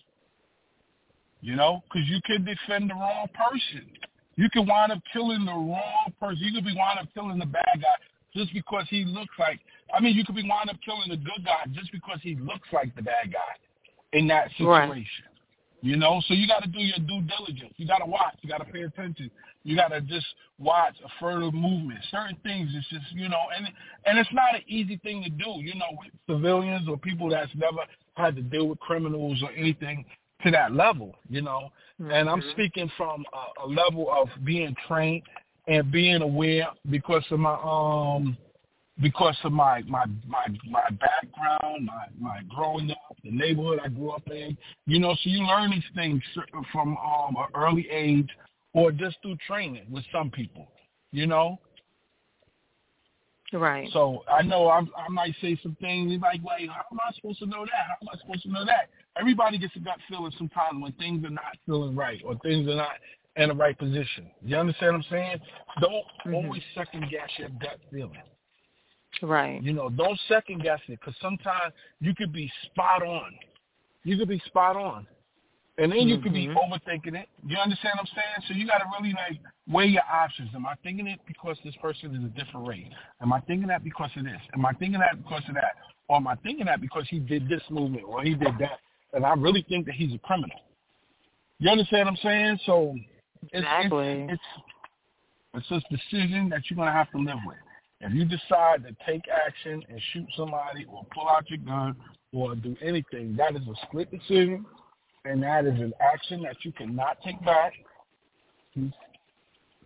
You 1.41 1.57
know, 1.57 1.83
because 1.85 2.09
you 2.09 2.21
could 2.25 2.45
defend 2.45 2.91
the 2.91 2.95
wrong 2.95 3.27
person. 3.35 3.87
You 4.37 4.49
can 4.51 4.67
wind 4.67 4.93
up 4.93 5.01
killing 5.13 5.45
the 5.45 5.53
wrong 5.53 6.13
person. 6.21 6.39
You 6.41 6.53
could 6.55 6.65
be 6.65 6.75
wind 6.75 6.99
up 7.01 7.09
killing 7.15 7.39
the 7.39 7.47
bad 7.47 7.81
guy 7.81 7.97
just 8.35 8.53
because 8.53 8.87
he 8.91 9.05
looks 9.05 9.35
like. 9.39 9.61
I 9.95 10.01
mean, 10.01 10.17
you 10.17 10.25
could 10.25 10.37
be 10.37 10.43
wind 10.43 10.71
up 10.71 10.77
killing 10.85 11.09
the 11.09 11.17
good 11.17 11.45
guy 11.45 11.65
just 11.73 11.93
because 11.93 12.19
he 12.23 12.37
looks 12.37 12.69
like 12.73 12.95
the 12.97 13.03
bad 13.03 13.33
guy 13.33 14.19
in 14.19 14.27
that 14.29 14.51
situation. 14.51 14.69
Right. 14.69 15.32
You 15.85 15.97
know, 15.97 16.23
so 16.29 16.35
you 16.35 16.47
got 16.47 16.63
to 16.63 16.69
do 16.69 16.79
your 16.79 16.99
due 16.99 17.23
diligence. 17.23 17.75
You 17.77 17.89
got 17.89 17.99
to 17.99 18.07
watch. 18.07 18.37
You 18.41 18.49
got 18.49 18.59
to 18.59 18.73
pay 18.73 18.83
attention. 18.83 19.31
You 19.65 19.75
got 19.75 19.89
to 19.89 20.01
just 20.01 20.27
watch 20.59 20.95
a 21.05 21.09
further 21.21 21.51
movement. 21.51 21.99
Certain 22.09 22.37
things, 22.45 22.71
it's 22.73 22.89
just 22.89 23.13
you 23.13 23.29
know, 23.29 23.41
and 23.57 23.67
and 24.07 24.17
it's 24.17 24.33
not 24.33 24.55
an 24.55 24.63
easy 24.69 24.97
thing 24.99 25.25
to 25.25 25.31
do. 25.31 25.55
You 25.59 25.75
know, 25.75 25.91
with 25.99 26.13
civilians 26.29 26.89
or 26.89 26.97
people 26.97 27.29
that's 27.29 27.51
never 27.57 27.79
had 28.15 28.37
to 28.37 28.43
deal 28.43 28.69
with 28.69 28.79
criminals 28.79 29.43
or 29.43 29.51
anything 29.53 30.05
to 30.45 30.53
that 30.53 30.73
level. 30.73 31.17
You 31.29 31.43
know, 31.43 31.71
and 31.99 32.29
I'm 32.29 32.41
Mm-hmm. 32.41 32.51
speaking 32.53 32.91
from 32.97 33.25
a, 33.33 33.65
a 33.65 33.67
level 33.67 34.09
of 34.13 34.29
being 34.45 34.77
trained 34.87 35.25
and 35.67 35.91
being 35.91 36.23
aware 36.23 36.69
because 36.91 37.25
of 37.33 37.41
my 37.41 37.55
um 37.55 38.37
because 39.03 39.37
of 39.43 39.53
my 39.53 39.83
my 39.83 40.05
my 40.27 40.47
my 40.71 40.89
background, 40.91 41.87
my 41.87 42.07
my 42.19 42.41
growing 42.49 42.91
up, 42.93 43.17
the 43.25 43.31
neighborhood 43.31 43.81
I 43.85 43.89
grew 43.89 44.11
up 44.11 44.27
in. 44.31 44.57
You 44.87 45.01
know, 45.01 45.15
so 45.15 45.31
you 45.31 45.45
learn 45.45 45.71
these 45.71 45.83
things 45.95 46.23
from 46.73 46.97
um 46.97 47.37
an 47.37 47.47
early 47.55 47.89
age, 47.91 48.29
or 48.73 48.93
just 48.93 49.17
through 49.21 49.37
training 49.47 49.85
with 49.91 50.05
some 50.13 50.31
people. 50.31 50.69
You 51.11 51.27
know. 51.27 51.59
Right. 53.53 53.91
So 53.93 54.23
I 54.33 54.41
know 54.41 54.69
I, 54.69 54.79
I 54.79 55.09
might 55.11 55.35
say 55.43 55.59
some 55.63 55.77
things 55.81 56.19
like, 56.23 56.41
"Wait, 56.43 56.71
how 56.71 56.85
am 56.91 56.99
I 57.07 57.13
supposed 57.17 57.41
to 57.41 57.47
know 57.47 57.67
that? 57.67 57.73
How 57.89 57.97
am 58.01 58.09
I 58.15 58.19
supposed 58.21 58.45
to 58.45 58.51
know 58.51 58.65
that?" 58.65 58.89
Everybody 59.19 59.59
gets 59.59 59.77
a 59.77 59.81
gut 59.81 59.99
feeling 60.09 60.33
sometimes 60.39 60.81
when 60.81 60.93
things 60.93 61.23
are 61.27 61.31
not 61.31 61.57
feeling 61.67 61.95
right 61.95 62.23
or 62.25 62.37
things 62.39 62.67
are 62.69 62.77
not 62.77 62.93
in 63.37 63.49
the 63.49 63.55
right 63.55 63.79
position. 63.79 64.31
You 64.43 64.57
understand 64.57 64.93
what 64.93 65.05
I'm 65.05 65.11
saying? 65.11 65.41
Don't 65.81 65.93
mm-hmm. 65.93 66.35
always 66.35 66.63
second 66.75 67.11
guess 67.11 67.29
your 67.37 67.51
gut 67.61 67.79
feeling. 67.91 68.17
Right. 69.21 69.63
You 69.63 69.73
know, 69.73 69.89
don't 69.91 70.19
second 70.29 70.63
guess 70.63 70.81
it 70.89 70.99
because 71.01 71.15
sometimes 71.21 71.75
you 72.01 72.15
could 72.15 72.33
be 72.33 72.51
spot 72.67 73.03
on. 73.03 73.33
You 74.05 74.17
could 74.19 74.29
be 74.29 74.41
spot 74.47 74.77
on. 74.77 75.07
And 75.79 75.91
then 75.91 76.01
you 76.01 76.17
mm-hmm. 76.17 76.23
could 76.23 76.35
be 76.35 76.47
mm-hmm. 76.49 76.59
overthinking 76.59 77.19
it. 77.19 77.29
You 77.47 77.57
understand 77.57 77.95
what 77.97 78.09
I'm 78.09 78.15
saying? 78.15 78.49
So 78.49 78.55
you 78.55 78.67
got 78.67 78.79
to 78.79 78.85
really 78.99 79.15
like 79.15 79.41
weigh 79.67 79.87
your 79.87 80.03
options. 80.11 80.51
Am 80.55 80.67
I 80.67 80.75
thinking 80.83 81.07
it 81.07 81.19
because 81.27 81.57
this 81.65 81.75
person 81.81 82.15
is 82.15 82.25
a 82.25 82.45
different 82.45 82.69
race? 82.69 82.87
Am 83.23 83.33
I 83.33 83.41
thinking 83.41 83.69
that 83.69 83.83
because 83.83 84.11
of 84.17 84.25
this? 84.25 84.41
Am 84.55 84.67
I 84.67 84.73
thinking 84.73 85.01
that 85.01 85.23
because 85.23 85.43
of 85.49 85.55
that? 85.55 85.77
Or 86.09 86.17
am 86.17 86.27
I 86.27 86.35
thinking 86.37 86.67
that 86.67 86.81
because 86.81 87.05
he 87.09 87.21
did 87.21 87.49
this 87.49 87.63
movement 87.71 88.05
or 88.07 88.23
he 88.23 88.35
did 88.35 88.53
that? 88.59 88.81
And 89.15 89.25
I 89.25 89.35
really 89.35 89.65
think 89.69 89.87
that 89.87 89.95
he's 89.95 90.15
a 90.15 90.19
criminal. 90.19 90.59
You 91.59 91.71
understand 91.71 92.07
what 92.07 92.13
I'm 92.13 92.19
saying? 92.23 92.59
So 92.67 92.95
exactly. 93.53 94.27
it's, 94.29 94.43
it's, 95.55 95.65
it's 95.71 95.85
a 95.87 95.97
decision 95.97 96.49
that 96.51 96.63
you're 96.69 96.77
going 96.77 96.89
to 96.89 96.93
have 96.93 97.11
to 97.13 97.19
live 97.19 97.39
with. 97.47 97.57
If 98.03 98.13
you 98.13 98.25
decide 98.25 98.83
to 98.83 98.97
take 99.07 99.23
action 99.29 99.81
and 99.89 100.01
shoot 100.13 100.27
somebody 100.37 100.85
or 100.93 101.07
pull 101.15 101.29
out 101.29 101.49
your 101.49 101.59
gun 101.59 101.95
or 102.33 102.57
do 102.57 102.77
anything, 102.83 103.37
that 103.37 103.55
is 103.55 103.63
a 103.63 103.87
split 103.87 104.11
decision, 104.11 104.67
and 105.25 105.41
that 105.43 105.67
is 105.67 105.79
an 105.81 105.93
action 106.01 106.43
that 106.43 106.57
you 106.63 106.73
cannot 106.73 107.19
take 107.25 107.43
back. 107.45 107.73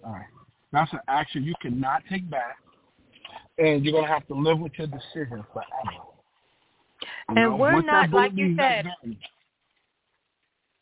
All 0.02 0.12
right. 0.12 0.25
That's 0.73 0.90
an 0.94 1.00
action 1.08 1.44
you 1.44 1.54
cannot 1.61 2.02
take 2.08 2.28
back, 2.30 2.56
and 3.58 3.85
you're 3.85 3.92
going 3.92 4.06
to 4.06 4.12
have 4.12 4.26
to 4.28 4.35
live 4.35 4.61
with 4.61 4.73
your 4.78 4.87
decision 4.87 5.44
forever. 5.52 6.06
You 7.02 7.08
and 7.28 7.37
know, 7.37 7.56
we're 7.56 7.82
not, 7.82 8.11
like 8.11 8.32
you 8.35 8.56
said, 8.56 8.87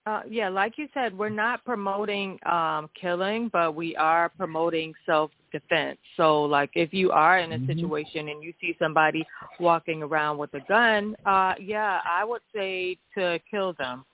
uh, 0.06 0.20
yeah, 0.28 0.48
like 0.50 0.76
you 0.76 0.88
said, 0.92 1.16
we're 1.16 1.30
not 1.30 1.64
promoting 1.64 2.38
um, 2.44 2.90
killing, 3.00 3.48
but 3.52 3.74
we 3.74 3.96
are 3.96 4.28
promoting 4.36 4.92
self-defense. 5.06 5.98
So, 6.18 6.42
like, 6.42 6.70
if 6.74 6.92
you 6.92 7.10
are 7.10 7.38
in 7.38 7.52
a 7.52 7.56
mm-hmm. 7.56 7.66
situation 7.66 8.28
and 8.28 8.42
you 8.42 8.52
see 8.60 8.76
somebody 8.78 9.24
walking 9.58 10.02
around 10.02 10.36
with 10.36 10.52
a 10.54 10.60
gun, 10.68 11.16
uh, 11.24 11.54
yeah, 11.58 12.00
I 12.04 12.22
would 12.22 12.42
say 12.54 12.98
to 13.16 13.40
kill 13.50 13.72
them, 13.78 14.04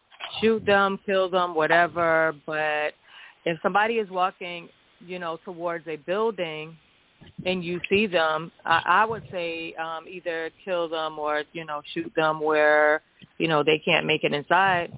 shoot 0.41 0.65
them, 0.65 1.01
kill 1.05 1.29
them, 1.29 1.57
whatever. 1.57 2.37
But 2.47 2.95
if 3.45 3.59
somebody 3.61 3.95
is 3.95 4.09
walking, 4.11 4.69
you 5.01 5.19
know, 5.19 5.41
towards 5.45 5.89
a 5.89 5.97
building 5.97 6.77
and 7.45 7.65
you 7.65 7.81
see 7.89 8.07
them, 8.07 8.53
I, 8.65 8.83
I 8.87 9.05
would 9.05 9.25
say 9.33 9.75
um, 9.75 10.07
either 10.09 10.51
kill 10.65 10.89
them 10.89 11.19
or 11.19 11.43
you 11.53 11.65
know 11.65 11.83
shoot 11.95 12.13
them 12.15 12.41
where 12.41 13.03
you 13.39 13.49
know 13.49 13.63
they 13.63 13.81
can't 13.85 14.07
make 14.07 14.25
it 14.25 14.33
inside. 14.33 14.93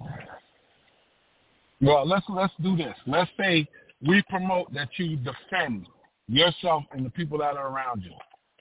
Well, 1.83 2.07
let's 2.07 2.25
let's 2.29 2.53
do 2.62 2.77
this. 2.77 2.95
Let's 3.07 3.31
say 3.39 3.67
we 4.07 4.23
promote 4.31 4.73
that 4.73 4.89
you 4.97 5.17
defend 5.17 5.89
yourself 6.29 6.85
and 6.93 7.05
the 7.05 7.11
people 7.11 7.39
that 7.39 7.57
are 7.57 7.69
around 7.69 8.03
you 8.03 8.12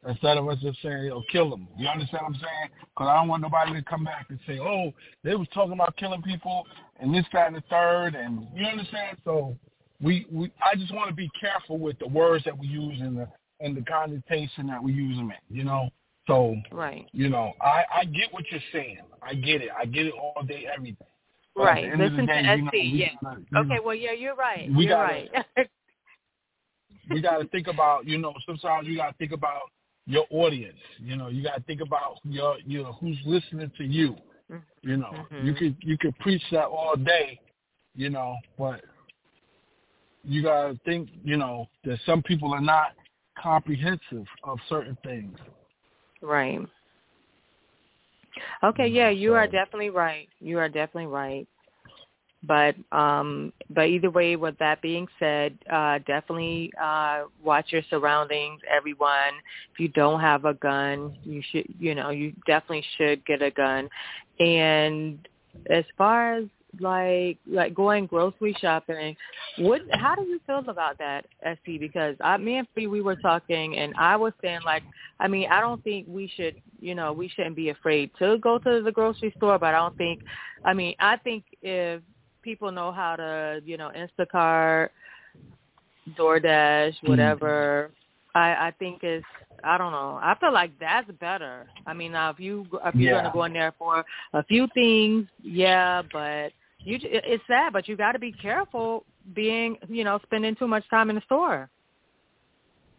instead 0.08 0.38
of 0.38 0.48
us 0.50 0.58
just 0.60 0.82
saying, 0.82 1.12
"Oh, 1.14 1.22
kill 1.32 1.52
them." 1.52 1.68
You 1.78 1.88
understand 1.88 2.24
what 2.24 2.34
I'm 2.36 2.42
saying? 2.42 2.70
Because 2.80 3.08
I 3.08 3.16
don't 3.18 3.28
want 3.28 3.44
nobody 3.44 3.74
to 3.74 3.84
come 3.84 4.04
back 4.04 4.26
and 4.30 4.40
say, 4.48 4.60
"Oh, 4.60 4.92
they 5.24 5.36
was 5.36 5.48
talking 5.54 5.74
about 5.74 5.96
killing 5.98 6.24
people 6.24 6.66
and 7.00 7.14
this, 7.14 7.26
that, 7.32 7.48
and 7.48 7.56
the 7.56 7.64
third, 7.70 8.16
and 8.16 8.48
you 8.56 8.66
understand? 8.66 9.18
So 9.24 9.56
we, 10.02 10.26
we 10.32 10.52
I 10.66 10.76
just 10.76 10.94
want 10.94 11.10
to 11.10 11.16
be 11.16 11.30
careful 11.40 11.78
with 11.78 12.00
the 12.00 12.08
words 12.08 12.44
that 12.46 12.58
we 12.58 12.66
use 12.66 13.00
and 13.02 13.18
the 13.18 13.28
and 13.60 13.78
the 13.78 13.84
connotation 13.84 14.66
that 14.66 14.84
we 14.84 14.94
use 14.94 15.16
them 15.16 15.32
in. 15.32 15.56
You 15.56 15.64
know. 15.64 15.90
So 16.26 16.56
right. 16.72 17.08
You 17.12 17.30
know, 17.30 17.54
I 17.62 17.84
I 18.00 18.06
get 18.06 18.34
what 18.34 18.46
you're 18.50 18.62
saying. 18.72 19.00
I 19.22 19.36
get 19.36 19.62
it. 19.62 19.70
I 19.80 19.86
get 19.86 20.08
it 20.08 20.14
all 20.14 20.42
day, 20.44 20.68
every 20.76 20.92
day. 20.92 21.06
Right. 21.56 21.90
Listen 21.98 22.26
day, 22.26 22.42
to 22.42 22.58
SC. 22.68 22.74
yeah. 22.74 23.08
Gotta, 23.22 23.42
okay. 23.58 23.80
Well, 23.84 23.96
yeah, 23.96 24.14
you're 24.14 24.36
right. 24.36 24.70
We 24.74 24.86
you're 24.86 24.96
gotta, 24.96 25.28
right. 25.58 25.68
we 27.10 27.22
got 27.22 27.40
to 27.40 27.48
think 27.50 27.68
about, 27.68 28.08
you 28.08 28.18
know, 28.18 28.34
sometimes 28.46 28.88
you 28.88 28.96
got 28.96 29.12
to 29.12 29.18
think 29.18 29.32
about 29.32 29.62
your 30.06 30.26
audience. 30.30 30.80
You 31.00 31.18
know, 31.18 31.28
you 31.28 31.44
got 31.44 31.56
to 31.56 31.64
think 31.64 31.82
about 31.82 32.18
your, 32.24 32.58
you 32.66 32.84
know, 32.84 32.94
who's 32.94 33.18
listening 33.26 33.72
to 33.78 33.84
you. 33.84 34.16
Mm-hmm. 34.52 34.90
You 34.90 34.98
know, 34.98 35.12
mm-hmm. 35.12 35.48
you 35.48 35.54
could 35.54 35.76
you 35.82 35.98
could 35.98 36.18
preach 36.20 36.42
that 36.52 36.66
all 36.66 36.96
day, 36.96 37.40
you 37.96 38.10
know, 38.10 38.36
but 38.58 38.82
you 40.24 40.44
got 40.44 40.68
to 40.68 40.80
think, 40.86 41.10
you 41.24 41.38
know, 41.38 41.68
that 41.86 42.00
some 42.06 42.22
people 42.22 42.54
are 42.54 42.62
not 42.62 42.94
comprehensive 43.42 44.26
of 44.44 44.60
certain 44.70 44.98
things. 45.04 45.38
Right. 46.22 46.60
Okay, 48.64 48.88
yeah, 48.88 49.10
you 49.10 49.34
are 49.34 49.48
definitely 49.48 49.90
right. 49.90 50.28
You 50.40 50.60
are 50.60 50.70
definitely 50.70 51.08
right. 51.08 51.48
But 52.44 52.76
um 52.92 53.54
but 53.70 53.88
either 53.88 54.10
way 54.10 54.36
with 54.36 54.58
that 54.58 54.82
being 54.82 55.08
said, 55.20 55.58
uh 55.72 56.00
definitely 56.00 56.72
uh 56.82 57.24
watch 57.44 57.68
your 57.72 57.84
surroundings, 57.90 58.62
everyone. 58.70 59.34
If 59.74 59.80
you 59.80 59.90
don't 59.90 60.20
have 60.20 60.46
a 60.46 60.56
gun, 60.56 61.16
you 61.24 61.44
should 61.52 61.66
you 61.80 61.94
know, 61.94 62.10
you 62.10 62.34
definitely 62.48 62.86
should 62.98 63.24
get 63.26 63.42
a 63.44 63.52
gun. 63.52 63.90
And 64.40 65.28
as 65.70 65.86
far 65.98 66.36
as 66.36 66.46
like 66.80 67.38
like 67.48 67.74
going 67.74 68.06
grocery 68.06 68.56
shopping. 68.60 69.16
What 69.58 69.82
how 69.94 70.16
do 70.16 70.24
you 70.24 70.40
feel 70.46 70.64
about 70.68 70.98
that, 71.00 71.26
SC? 71.44 71.80
Because 71.80 72.16
I 72.22 72.38
me 72.38 72.58
and 72.58 72.68
Free 72.74 72.88
we 72.88 73.02
were 73.02 73.16
talking 73.16 73.78
and 73.78 73.94
I 73.98 74.16
was 74.16 74.34
saying 74.42 74.62
like 74.66 74.84
I 75.20 75.28
mean, 75.28 75.48
I 75.52 75.62
don't 75.62 75.84
think 75.84 76.08
we 76.10 76.32
should 76.36 76.56
you 76.80 76.96
know, 76.96 77.14
we 77.14 77.28
shouldn't 77.30 77.56
be 77.56 77.70
afraid 77.70 78.12
to 78.20 78.38
go 78.40 78.58
to 78.60 78.82
the 78.82 78.92
grocery 78.92 79.34
store, 79.38 79.60
but 79.60 79.76
I 79.76 79.80
don't 79.80 79.98
think 79.98 80.22
I 80.64 80.74
mean, 80.74 80.96
I 81.00 81.18
think 81.18 81.44
if 81.62 82.02
people 82.42 82.72
know 82.72 82.92
how 82.92 83.16
to, 83.16 83.62
you 83.66 83.78
know, 83.78 83.92
Instacart, 83.96 84.90
DoorDash, 86.18 86.96
whatever, 87.04 87.92
mm-hmm. 87.92 88.38
I 88.38 88.68
I 88.68 88.74
think 88.80 89.04
it's 89.04 89.26
I 89.64 89.78
don't 89.78 89.92
know. 89.92 90.20
I 90.22 90.36
feel 90.40 90.54
like 90.54 90.72
that's 90.80 91.10
better. 91.20 91.68
I 91.86 91.94
mean, 91.94 92.14
now 92.14 92.30
if 92.32 92.40
you 92.40 92.66
if 92.86 92.96
you're 92.96 93.14
yeah. 93.14 93.22
gonna 93.22 93.34
go 93.34 93.44
in 93.44 93.54
there 93.54 93.74
for 93.78 94.04
a 94.34 94.44
few 94.46 94.68
things, 94.74 95.28
yeah, 95.44 96.02
but 96.12 96.52
you 96.84 97.00
it's 97.02 97.44
sad, 97.48 97.74
but 97.74 97.88
you 97.88 97.96
got 97.96 98.14
to 98.14 98.20
be 98.20 98.32
careful 98.32 99.06
being, 99.34 99.78
you 99.88 100.04
know, 100.04 100.20
spending 100.24 100.56
too 100.56 100.68
much 100.68 100.84
time 100.90 101.10
in 101.10 101.16
the 101.16 101.22
store. 101.22 101.70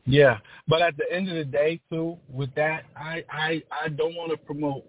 Yeah, 0.05 0.39
but 0.67 0.83
at 0.83 0.97
the 0.97 1.05
end 1.13 1.29
of 1.29 1.37
the 1.37 1.45
day, 1.45 1.81
too, 1.91 2.19
with 2.29 2.55
that, 2.55 2.85
I 2.97 3.25
I 3.31 3.63
I 3.71 3.89
don't 3.89 4.17
want 4.17 4.31
to 4.33 4.37
promote 4.37 4.85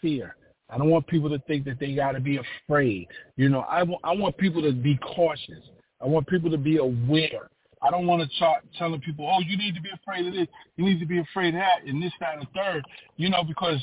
fear. 0.00 0.36
I 0.68 0.78
don't 0.78 0.90
want 0.90 1.06
people 1.06 1.28
to 1.30 1.38
think 1.40 1.64
that 1.66 1.78
they 1.78 1.94
got 1.94 2.12
to 2.12 2.20
be 2.20 2.38
afraid. 2.66 3.08
You 3.36 3.48
know, 3.48 3.60
I 3.60 3.82
want 3.82 4.00
I 4.04 4.12
want 4.14 4.36
people 4.36 4.62
to 4.62 4.72
be 4.72 4.98
cautious. 4.98 5.62
I 6.02 6.06
want 6.06 6.26
people 6.26 6.50
to 6.50 6.58
be 6.58 6.78
aware. 6.78 7.48
I 7.82 7.90
don't 7.90 8.06
want 8.06 8.28
to 8.28 8.36
start 8.36 8.64
telling 8.78 9.00
people, 9.00 9.28
oh, 9.28 9.40
you 9.40 9.56
need 9.56 9.74
to 9.74 9.80
be 9.80 9.90
afraid 9.90 10.26
of 10.26 10.34
this, 10.34 10.46
you 10.76 10.84
need 10.84 11.00
to 11.00 11.06
be 11.06 11.18
afraid 11.18 11.48
of 11.48 11.60
that, 11.60 11.84
and 11.84 12.00
this, 12.00 12.12
that, 12.20 12.34
and 12.34 12.42
the 12.42 12.48
third. 12.54 12.84
You 13.16 13.28
know, 13.28 13.42
because 13.42 13.82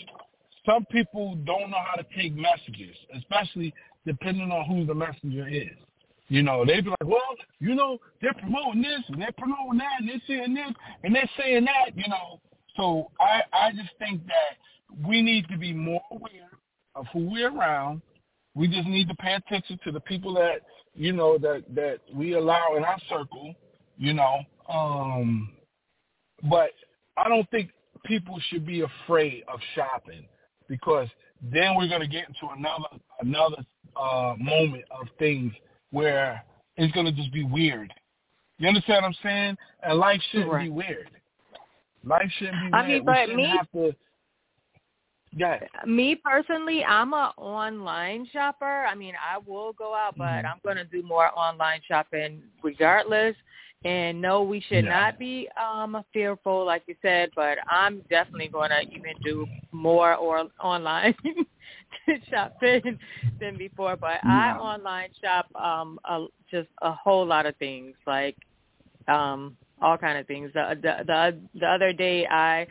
some 0.65 0.85
people 0.85 1.35
don't 1.45 1.69
know 1.69 1.77
how 1.85 1.95
to 1.95 2.05
take 2.15 2.35
messages, 2.35 2.95
especially 3.17 3.73
depending 4.05 4.51
on 4.51 4.65
who 4.65 4.85
the 4.85 4.93
messenger 4.93 5.47
is. 5.47 5.77
You 6.29 6.43
know, 6.43 6.63
they'd 6.63 6.83
be 6.83 6.91
like, 6.91 7.05
well, 7.05 7.35
you 7.59 7.73
know, 7.73 7.97
they're 8.21 8.33
promoting 8.35 8.83
this 8.83 9.01
and 9.07 9.19
they're 9.19 9.33
promoting 9.37 9.79
that 9.79 9.99
and 9.99 10.09
they're 10.09 10.21
saying 10.27 10.53
this 10.53 10.73
and 11.03 11.15
they're 11.15 11.29
saying 11.37 11.65
that, 11.65 11.97
you 11.97 12.07
know. 12.07 12.39
So 12.77 13.09
I, 13.19 13.41
I 13.51 13.71
just 13.71 13.89
think 13.97 14.21
that 14.27 15.07
we 15.07 15.23
need 15.23 15.47
to 15.49 15.57
be 15.57 15.73
more 15.73 16.01
aware 16.11 16.51
of 16.95 17.07
who 17.13 17.31
we're 17.31 17.49
around. 17.49 18.01
We 18.53 18.67
just 18.67 18.87
need 18.87 19.07
to 19.09 19.15
pay 19.15 19.33
attention 19.33 19.79
to 19.83 19.91
the 19.91 19.99
people 20.01 20.33
that, 20.35 20.61
you 20.93 21.13
know, 21.13 21.39
that, 21.39 21.63
that 21.73 21.99
we 22.13 22.33
allow 22.33 22.75
in 22.77 22.83
our 22.83 22.99
circle, 23.09 23.55
you 23.97 24.13
know. 24.13 24.39
Um, 24.71 25.49
but 26.47 26.71
I 27.17 27.27
don't 27.27 27.49
think 27.49 27.71
people 28.05 28.39
should 28.49 28.65
be 28.65 28.81
afraid 28.81 29.43
of 29.51 29.59
shopping 29.73 30.27
because 30.67 31.07
then 31.41 31.75
we're 31.75 31.87
going 31.87 32.01
to 32.01 32.07
get 32.07 32.27
into 32.27 32.53
another 32.55 32.85
another 33.19 33.63
uh, 33.95 34.33
moment 34.37 34.85
of 34.91 35.07
things 35.17 35.53
where 35.91 36.43
it's 36.77 36.93
going 36.93 37.05
to 37.05 37.11
just 37.11 37.31
be 37.33 37.43
weird. 37.43 37.93
You 38.57 38.67
understand 38.67 39.03
what 39.03 39.09
I'm 39.09 39.15
saying? 39.23 39.57
And 39.83 39.99
life 39.99 40.21
shouldn't 40.31 40.51
right. 40.51 40.63
be 40.65 40.69
weird. 40.69 41.09
Life 42.05 42.29
shouldn't 42.37 42.71
be 42.71 42.73
I 42.73 42.87
weird. 42.87 43.05
Mean, 43.05 43.05
but 43.05 43.35
me. 43.35 43.93
Yeah. 45.31 45.59
Me 45.85 46.15
personally, 46.15 46.83
I'm 46.83 47.13
a 47.13 47.33
online 47.37 48.27
shopper. 48.33 48.85
I 48.85 48.95
mean, 48.95 49.13
I 49.15 49.37
will 49.37 49.73
go 49.73 49.93
out, 49.93 50.17
but 50.17 50.23
mm-hmm. 50.23 50.47
I'm 50.47 50.59
going 50.63 50.77
to 50.77 50.85
do 50.85 51.03
more 51.03 51.29
online 51.37 51.81
shopping 51.87 52.41
regardless. 52.63 53.35
And 53.85 54.21
no, 54.21 54.41
we 54.43 54.59
should 54.61 54.85
Yeah. 54.85 54.89
not 54.89 55.19
be 55.19 55.47
um 55.57 56.03
fearful, 56.13 56.65
like 56.65 56.83
you 56.87 56.95
said. 57.01 57.29
But 57.35 57.57
I'm 57.69 58.01
definitely 58.09 58.49
going 58.49 58.69
to 58.71 58.81
even 58.95 59.13
do 59.23 59.45
more 59.71 60.15
or 60.15 60.49
online 60.61 61.15
shopping 62.29 62.97
than 63.39 63.57
before. 63.57 63.97
But 63.97 64.21
I 64.25 64.51
online 64.53 65.09
shop 65.23 65.47
um 65.55 65.99
a, 66.05 66.25
just 66.51 66.69
a 66.81 66.91
whole 66.91 67.25
lot 67.25 67.45
of 67.45 67.55
things, 67.57 67.95
like 68.07 68.37
um 69.07 69.57
all 69.81 69.97
kind 69.97 70.17
of 70.17 70.27
things. 70.27 70.51
The 70.53 70.77
the 70.81 71.05
the, 71.05 71.39
the 71.59 71.67
other 71.67 71.93
day 71.93 72.25
I 72.27 72.67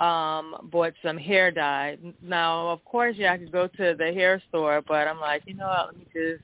um 0.00 0.68
bought 0.72 0.94
some 1.04 1.18
hair 1.18 1.50
dye. 1.50 1.98
Now, 2.22 2.68
of 2.70 2.84
course, 2.84 3.16
yeah, 3.18 3.32
I 3.32 3.38
could 3.38 3.52
go 3.52 3.68
to 3.68 3.94
the 3.98 4.12
hair 4.12 4.42
store, 4.48 4.82
but 4.86 5.06
I'm 5.08 5.20
like, 5.20 5.42
you 5.46 5.54
know 5.54 5.66
what? 5.68 5.86
Let 5.88 5.96
me 5.98 6.06
just 6.12 6.42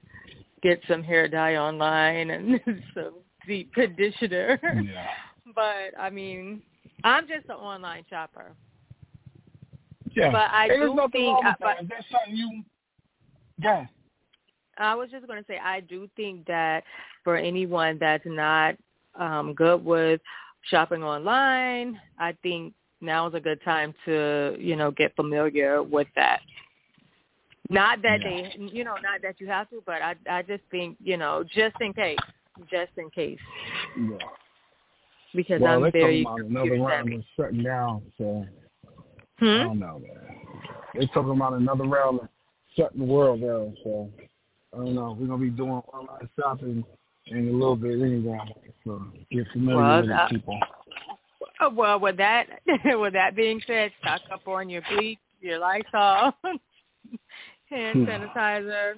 get 0.63 0.81
some 0.89 1.03
hair 1.03 1.29
dye 1.29 1.57
online 1.57 2.31
and 2.31 2.61
some 2.95 3.15
deep 3.47 3.73
conditioner. 3.75 4.59
Yeah. 4.63 5.07
but 5.55 5.99
I 5.99 6.11
mean, 6.11 6.63
I'm 7.05 7.27
just 7.29 7.45
an 7.47 7.57
online 7.57 8.05
shopper. 8.09 8.53
Yeah. 10.15 10.31
But 10.31 10.51
I 10.51 10.67
and 10.67 10.83
do 10.97 11.09
think- 11.13 11.45
with 11.45 11.55
but- 11.61 11.77
that. 11.79 11.89
That's 11.89 12.07
something 12.11 12.37
you. 12.37 12.63
Yeah. 13.59 13.87
I 14.77 14.95
was 14.97 15.09
just 15.11 15.27
going 15.29 15.41
to 15.41 15.47
say 15.47 15.59
I 15.63 15.81
do 15.81 16.09
think 16.17 16.47
that 16.47 16.83
for 17.23 17.37
anyone 17.37 17.97
that's 18.01 18.25
not 18.27 18.75
um 19.19 19.55
good 19.55 19.85
with 19.85 20.21
shopping 20.71 21.03
online, 21.05 22.01
I 22.19 22.33
think 22.43 22.75
now 23.01 23.29
is 23.29 23.35
a 23.35 23.41
good 23.41 23.63
time 23.63 23.95
to, 24.07 24.57
you 24.59 24.75
know, 24.77 24.91
get 24.91 25.15
familiar 25.15 25.83
with 25.83 26.09
that. 26.17 26.41
Not 27.71 28.03
that 28.03 28.21
Yeah. 28.23 28.49
they, 28.51 28.57
you 28.73 28.83
know, 28.85 28.95
not 28.95 29.23
that 29.23 29.37
you 29.39 29.47
have 29.47 29.71
to, 29.71 29.83
but 29.87 30.03
I 30.03 30.15
I 30.29 30.43
just 30.43 30.63
think, 30.71 30.97
you 31.03 31.17
know, 31.17 31.45
just 31.45 31.77
in 31.81 31.93
case, 31.93 32.19
just 32.71 32.93
in 32.97 33.11
case 33.11 33.39
Yeah. 33.97 34.19
because 35.35 35.61
well, 35.61 35.85
I'm 35.85 35.93
very 35.93 36.27
another 36.39 36.77
round 36.77 37.13
of 37.13 37.25
shutting 37.37 37.63
down, 37.63 38.03
so 38.19 38.47
I 38.89 39.35
Hmm? 39.39 39.63
don't 39.63 39.79
know, 39.81 39.99
man. 40.01 40.37
They're 40.95 41.07
talking 41.09 41.33
about 41.33 41.55
another 41.55 41.85
round 41.85 42.21
of 42.21 42.29
shutting 42.77 43.01
the 43.01 43.05
world 43.05 43.41
down, 43.41 43.77
so 43.83 44.11
I 44.73 44.77
don't 44.77 44.95
know. 44.95 45.17
We're 45.19 45.27
gonna 45.27 45.43
be 45.43 45.51
doing 45.51 45.71
online 45.71 46.29
shopping 46.39 46.85
in 47.27 47.49
a 47.49 47.53
little 47.53 47.77
bit 47.77 48.01
anyway, 48.01 48.39
so 48.85 49.03
get 49.31 49.47
familiar 49.53 49.77
Well, 49.77 50.01
with 50.03 50.11
uh, 50.11 50.29
people. 50.29 50.61
Oh, 51.61 51.71
well, 51.71 51.99
with 52.01 52.17
that 52.19 52.47
with 52.85 53.13
that 53.15 53.37
being 53.37 53.61
said, 53.67 53.93
stock 54.01 54.21
up 54.33 54.47
on 54.47 54.69
your 54.69 54.83
bleach, 54.91 55.19
your 55.41 55.59
Lysol, 55.59 56.33
hand 57.71 58.05
Hmm. 58.05 58.05
sanitizer. 58.05 58.95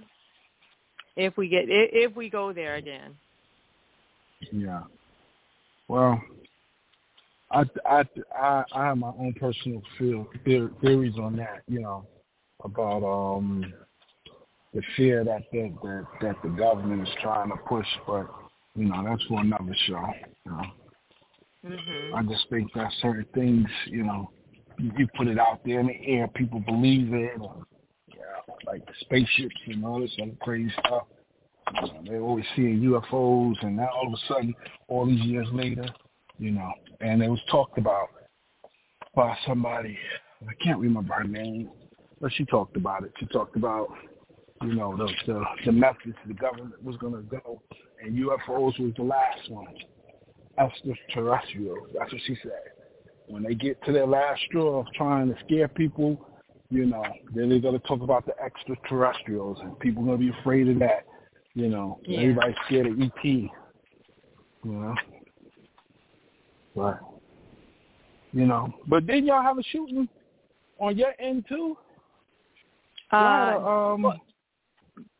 If 1.16 1.36
we 1.36 1.48
get 1.48 1.64
if 1.68 2.14
we 2.14 2.28
go 2.28 2.52
there 2.52 2.76
again. 2.76 3.16
Yeah. 4.52 4.82
Well, 5.88 6.20
I 7.50 7.64
I 7.88 8.04
I, 8.34 8.64
I 8.72 8.84
have 8.86 8.98
my 8.98 9.12
own 9.18 9.34
personal 9.38 9.82
feel, 9.98 10.26
theor- 10.44 10.80
theories 10.80 11.16
on 11.18 11.36
that. 11.36 11.62
You 11.68 11.80
know, 11.80 12.06
about 12.64 13.04
um 13.04 13.72
the 14.74 14.82
fear 14.96 15.24
that 15.24 15.42
the, 15.52 15.72
that 15.82 16.06
that 16.20 16.36
the 16.42 16.50
government 16.50 17.08
is 17.08 17.14
trying 17.22 17.50
to 17.50 17.56
push, 17.68 17.86
but 18.06 18.26
you 18.74 18.86
know 18.86 19.04
that's 19.04 19.22
for 19.24 19.40
another 19.40 19.74
show. 19.86 20.04
You 20.44 20.52
know, 20.52 20.62
Mhm. 21.64 22.14
I 22.14 22.22
just 22.22 22.48
think 22.48 22.72
that 22.74 22.92
certain 23.00 23.26
things, 23.34 23.68
you 23.86 24.04
know, 24.04 24.30
you, 24.78 24.92
you 24.98 25.08
put 25.16 25.26
it 25.26 25.38
out 25.38 25.60
there 25.64 25.80
in 25.80 25.86
the 25.88 26.06
air, 26.06 26.28
people 26.28 26.60
believe 26.60 27.12
it, 27.12 27.40
or, 27.40 27.66
yeah, 28.08 28.54
like 28.64 28.86
the 28.86 28.92
spaceships 29.00 29.56
and 29.66 29.84
all 29.84 30.00
this 30.00 30.16
other 30.22 30.36
crazy 30.40 30.70
stuff. 30.80 31.06
You 31.74 31.80
know, 31.80 32.02
they're 32.04 32.20
always 32.20 32.44
seeing 32.54 32.80
UFOs, 32.80 33.54
and 33.62 33.76
now 33.76 33.88
all 33.94 34.08
of 34.08 34.12
a 34.12 34.32
sudden, 34.32 34.54
all 34.88 35.06
these 35.06 35.24
years 35.24 35.48
later, 35.52 35.86
you 36.38 36.50
know, 36.52 36.70
and 37.00 37.22
it 37.22 37.28
was 37.28 37.40
talked 37.50 37.78
about 37.78 38.08
by 39.14 39.36
somebody. 39.46 39.98
I 40.46 40.52
can't 40.62 40.78
remember 40.78 41.14
her 41.14 41.24
name, 41.24 41.70
but 42.20 42.32
she 42.34 42.44
talked 42.44 42.76
about 42.76 43.04
it. 43.04 43.12
She 43.18 43.26
talked 43.26 43.56
about, 43.56 43.88
you 44.62 44.74
know, 44.74 44.96
the 44.96 45.10
the, 45.26 45.42
the 45.64 45.72
methods 45.72 46.16
the 46.26 46.34
government 46.34 46.82
was 46.84 46.96
going 46.98 47.14
to 47.14 47.22
go, 47.22 47.62
and 48.02 48.16
UFOs 48.16 48.78
was 48.78 48.92
the 48.96 49.02
last 49.02 49.50
one. 49.50 49.74
Extraterrestrials. 50.58 51.88
That's 51.98 52.12
what 52.12 52.22
she 52.26 52.36
said. 52.42 52.72
When 53.28 53.42
they 53.42 53.54
get 53.54 53.82
to 53.84 53.92
their 53.92 54.06
last 54.06 54.40
straw 54.46 54.80
of 54.80 54.86
trying 54.94 55.34
to 55.34 55.38
scare 55.44 55.68
people, 55.68 56.18
you 56.70 56.86
know, 56.86 57.04
then 57.34 57.48
they're 57.48 57.58
going 57.58 57.78
to 57.78 57.86
talk 57.86 58.02
about 58.02 58.24
the 58.24 58.32
extraterrestrials, 58.42 59.58
and 59.60 59.78
people 59.80 60.02
are 60.02 60.06
going 60.06 60.18
to 60.18 60.32
be 60.32 60.38
afraid 60.40 60.68
of 60.68 60.78
that. 60.78 61.04
You 61.56 61.68
know, 61.68 61.98
Yeah. 62.04 62.20
everybody's 62.20 62.56
scared 62.66 62.86
of 62.86 63.00
ET. 63.00 63.24
You 63.24 63.50
know, 64.64 64.94
but 66.74 67.00
you 68.32 68.44
know, 68.44 68.74
but 68.86 69.06
then 69.06 69.24
y'all 69.24 69.42
have 69.42 69.58
a 69.58 69.62
shooting 69.62 70.06
on 70.78 70.98
your 70.98 71.14
end 71.18 71.46
too. 71.48 71.78
Y'all 73.10 73.22
had 73.22 73.54
a, 73.54 73.56
Uh, 73.56 73.94
um, 73.94 74.02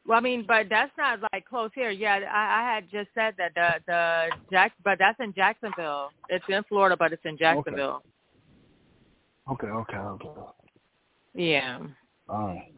well, 0.07 0.19
I 0.19 0.21
mean, 0.21 0.45
but 0.47 0.69
that's 0.69 0.93
not 0.99 1.21
like 1.33 1.47
close 1.47 1.71
here. 1.75 1.91
Yeah, 1.91 2.17
I, 2.31 2.61
I 2.61 2.75
had 2.75 2.91
just 2.91 3.09
said 3.15 3.35
that 3.39 3.55
the 3.55 3.81
the 3.87 4.31
Jack, 4.51 4.73
but 4.85 4.99
that's 4.99 5.19
in 5.21 5.33
Jacksonville. 5.33 6.11
It's 6.29 6.45
in 6.51 6.63
Florida, 6.65 6.99
but 6.99 7.15
it's 7.15 7.25
in 7.25 7.39
Jacksonville. 7.39 8.03
okay, 9.51 9.69
okay, 9.69 9.97
okay. 9.97 10.29
Yeah. 11.33 11.79
All 12.29 12.49
right. 12.49 12.73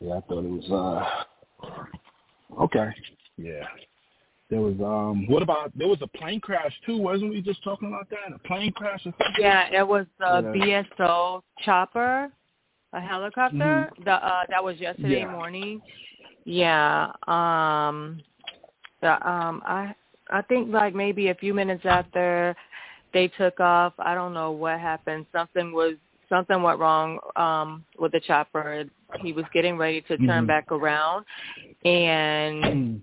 Yeah, 0.00 0.14
I 0.14 0.20
thought 0.22 0.44
it 0.44 0.50
was 0.50 0.70
uh 0.70 1.24
okay. 2.58 2.88
Yeah. 3.36 3.64
There 4.50 4.60
was 4.60 4.74
um 4.80 5.26
what 5.28 5.42
about 5.42 5.70
there 5.78 5.86
was 5.86 5.98
a 6.02 6.08
plane 6.08 6.40
crash 6.40 6.72
too, 6.84 6.96
wasn't 6.98 7.30
we 7.30 7.40
just 7.40 7.62
talking 7.62 7.88
about 7.88 8.10
that? 8.10 8.34
A 8.34 8.38
plane 8.40 8.72
crash 8.72 9.00
or 9.06 9.12
something? 9.12 9.34
Yeah, 9.38 9.68
it 9.72 9.86
was 9.86 10.06
a 10.20 10.42
Yeah. 10.42 10.82
BSO 10.98 11.42
chopper, 11.60 12.32
a 12.92 13.00
helicopter. 13.00 13.90
The 14.04 14.12
uh 14.12 14.42
that 14.48 14.62
was 14.62 14.76
yesterday 14.78 15.20
Yeah. 15.20 15.30
morning. 15.30 15.80
Yeah. 16.44 17.12
Um 17.28 18.22
the 19.00 19.12
um 19.28 19.62
I 19.64 19.94
I 20.30 20.42
think 20.42 20.72
like 20.72 20.94
maybe 20.94 21.28
a 21.28 21.34
few 21.34 21.54
minutes 21.54 21.86
after 21.86 22.56
they 23.12 23.28
took 23.28 23.60
off, 23.60 23.92
I 23.98 24.14
don't 24.14 24.34
know 24.34 24.50
what 24.50 24.78
happened. 24.80 25.26
Something 25.32 25.72
was 25.72 25.94
something 26.30 26.62
went 26.62 26.78
wrong 26.78 27.18
um 27.36 27.84
with 27.98 28.12
the 28.12 28.20
chopper. 28.20 28.84
He 29.20 29.32
was 29.32 29.44
getting 29.52 29.76
ready 29.76 30.00
to 30.02 30.16
turn 30.18 30.44
Mhm. 30.44 30.46
back 30.46 30.72
around 30.72 31.26
and 31.84 33.02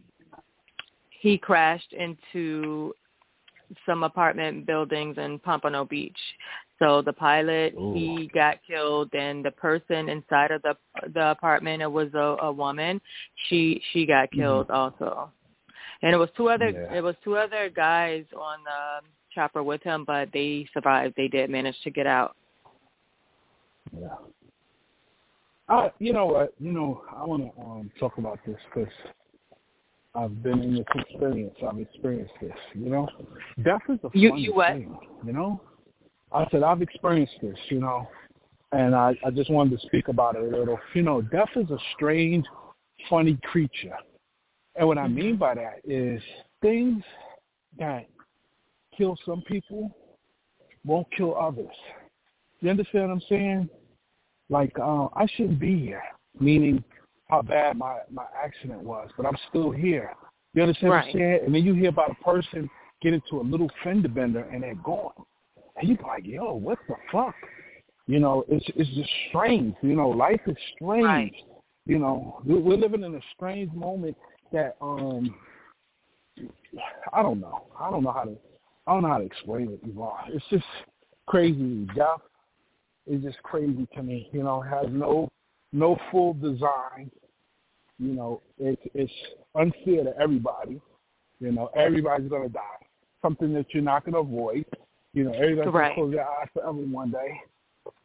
he 1.09 1.37
crashed 1.37 1.93
into 1.93 2.93
some 3.85 4.03
apartment 4.03 4.65
buildings 4.65 5.17
in 5.17 5.39
Pompano 5.39 5.85
Beach. 5.85 6.17
So 6.79 7.01
the 7.01 7.13
pilot 7.13 7.73
Ooh. 7.73 7.93
he 7.93 8.29
got 8.33 8.59
killed, 8.65 9.13
and 9.13 9.43
the 9.43 9.51
person 9.51 10.09
inside 10.09 10.51
of 10.51 10.61
the 10.61 10.75
the 11.13 11.31
apartment 11.31 11.81
it 11.81 11.91
was 11.91 12.13
a, 12.13 12.37
a 12.41 12.51
woman. 12.51 13.01
She 13.47 13.81
she 13.91 14.05
got 14.05 14.31
killed 14.31 14.69
also, 14.69 15.31
and 16.03 16.13
it 16.13 16.17
was 16.17 16.29
two 16.37 16.49
other 16.49 16.69
Yeah. 16.69 16.97
it 16.97 17.01
was 17.01 17.15
two 17.23 17.35
other 17.35 17.69
guys 17.69 18.25
on 18.35 18.59
the 18.63 19.07
chopper 19.33 19.63
with 19.63 19.81
him, 19.83 20.03
but 20.05 20.29
they 20.31 20.67
survived. 20.73 21.15
They 21.17 21.27
did 21.27 21.49
manage 21.49 21.79
to 21.81 21.89
get 21.89 22.05
out. 22.05 22.35
Yeah. 23.99 24.07
I, 25.69 25.91
you 25.99 26.13
know 26.13 26.27
what? 26.27 26.53
You 26.59 26.71
know, 26.71 27.01
I 27.15 27.25
want 27.25 27.53
to 27.53 27.61
um, 27.61 27.91
talk 27.99 28.17
about 28.17 28.39
this 28.45 28.57
because 28.73 28.91
I've 30.15 30.41
been 30.41 30.61
in 30.63 30.75
this 30.75 30.85
experience. 30.95 31.55
I've 31.67 31.79
experienced 31.79 32.33
this. 32.41 32.51
You 32.73 32.89
know, 32.89 33.09
death 33.63 33.81
is 33.89 33.99
a 34.03 34.09
You- 34.13 34.29
funny 34.29 34.41
you 34.43 34.53
what? 34.53 34.71
thing. 34.71 34.97
You 35.25 35.33
know, 35.33 35.61
I 36.31 36.47
said 36.51 36.63
I've 36.63 36.81
experienced 36.81 37.35
this. 37.41 37.57
You 37.69 37.81
know, 37.81 38.07
and 38.71 38.95
I, 38.95 39.17
I 39.25 39.31
just 39.31 39.49
wanted 39.51 39.79
to 39.79 39.87
speak 39.87 40.07
about 40.07 40.35
it 40.35 40.41
a 40.41 40.57
little. 40.57 40.79
You 40.93 41.01
know, 41.03 41.21
death 41.21 41.49
is 41.55 41.69
a 41.69 41.77
strange, 41.95 42.45
funny 43.09 43.37
creature, 43.43 43.97
and 44.75 44.87
what 44.87 44.97
I 44.97 45.07
mean 45.07 45.35
by 45.35 45.55
that 45.55 45.81
is 45.83 46.21
things 46.61 47.03
that 47.77 48.07
kill 48.97 49.17
some 49.25 49.41
people 49.41 49.91
won't 50.85 51.07
kill 51.15 51.35
others. 51.37 51.75
You 52.61 52.69
understand 52.71 53.09
what 53.09 53.13
I'm 53.15 53.21
saying? 53.29 53.69
Like, 54.49 54.77
uh, 54.79 55.07
I 55.13 55.27
shouldn't 55.35 55.59
be 55.59 55.79
here, 55.79 56.03
meaning 56.39 56.83
how 57.29 57.41
bad 57.41 57.77
my, 57.77 57.99
my 58.11 58.25
accident 58.43 58.81
was, 58.81 59.09
but 59.17 59.25
I'm 59.25 59.37
still 59.49 59.71
here. 59.71 60.13
You 60.53 60.63
understand 60.63 60.89
what 60.89 60.95
Right. 60.95 61.07
I'm 61.07 61.13
saying? 61.13 61.39
And 61.45 61.55
then 61.55 61.63
you 61.63 61.73
hear 61.73 61.89
about 61.89 62.11
a 62.11 62.23
person 62.23 62.69
get 63.01 63.13
into 63.13 63.39
a 63.39 63.43
little 63.43 63.69
fender 63.83 64.07
bender 64.09 64.41
and 64.51 64.63
they're 64.63 64.75
gone. 64.75 65.11
And 65.75 65.89
you're 65.89 65.97
like, 66.07 66.25
yo, 66.25 66.53
what 66.53 66.79
the 66.87 66.95
fuck? 67.11 67.35
You 68.07 68.19
know, 68.19 68.45
it's 68.47 68.65
it's 68.75 68.89
just 68.95 69.09
strange. 69.29 69.75
You 69.81 69.95
know, 69.95 70.09
life 70.09 70.39
is 70.47 70.55
strange. 70.75 71.05
Right. 71.05 71.33
You 71.85 71.99
know, 71.99 72.41
we're 72.45 72.59
we're 72.59 72.77
living 72.77 73.03
in 73.03 73.13
a 73.15 73.19
strange 73.35 73.71
moment 73.73 74.15
that 74.51 74.77
um 74.81 75.35
I 77.13 77.21
don't 77.21 77.39
know. 77.39 77.67
I 77.79 77.91
don't 77.91 78.03
know 78.03 78.11
how 78.11 78.23
to 78.23 78.35
I 78.87 78.93
don't 78.93 79.03
know 79.03 79.09
how 79.09 79.17
to 79.17 79.25
explain 79.25 79.69
it, 79.71 79.79
Yvonne. 79.83 80.29
It's 80.29 80.45
just 80.49 80.65
crazy. 81.27 81.85
Death 81.95 82.21
is 83.09 83.23
just 83.23 83.41
crazy 83.43 83.87
to 83.95 84.03
me. 84.03 84.29
You 84.31 84.43
know, 84.43 84.61
has 84.61 84.87
no 84.89 85.29
no 85.73 85.97
full 86.11 86.33
design. 86.33 87.09
You 87.99 88.13
know, 88.13 88.41
it's 88.59 88.81
it's 88.93 89.11
unfair 89.55 90.03
to 90.03 90.13
everybody. 90.19 90.79
You 91.39 91.51
know, 91.51 91.69
everybody's 91.75 92.29
gonna 92.29 92.49
die. 92.49 92.61
something 93.21 93.53
that 93.53 93.65
you're 93.73 93.83
not 93.83 94.05
going 94.05 94.13
to 94.13 94.19
avoid. 94.19 94.65
You 95.13 95.25
know, 95.25 95.31
everybody's 95.31 95.73
right. 95.73 95.73
going 95.73 95.89
to 95.89 95.95
close 95.95 96.13
their 96.13 96.27
eyes 96.27 96.47
forever 96.53 96.73
one 96.73 97.11
day. 97.11 97.41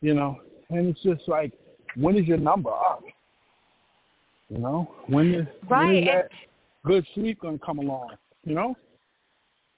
You 0.01 0.15
know, 0.15 0.39
and 0.71 0.89
it's 0.89 1.03
just 1.03 1.29
like, 1.29 1.53
when 1.97 2.17
is 2.17 2.27
your 2.27 2.39
number 2.39 2.71
up? 2.71 3.03
You 4.49 4.59
know, 4.59 4.95
when 5.07 5.35
is, 5.35 5.47
right. 5.69 5.87
when 5.87 5.97
is 5.97 6.07
that 6.07 6.29
good 6.85 7.07
sleep 7.15 7.41
to 7.43 7.59
come 7.65 7.79
along? 7.79 8.11
You 8.45 8.55
know? 8.55 8.75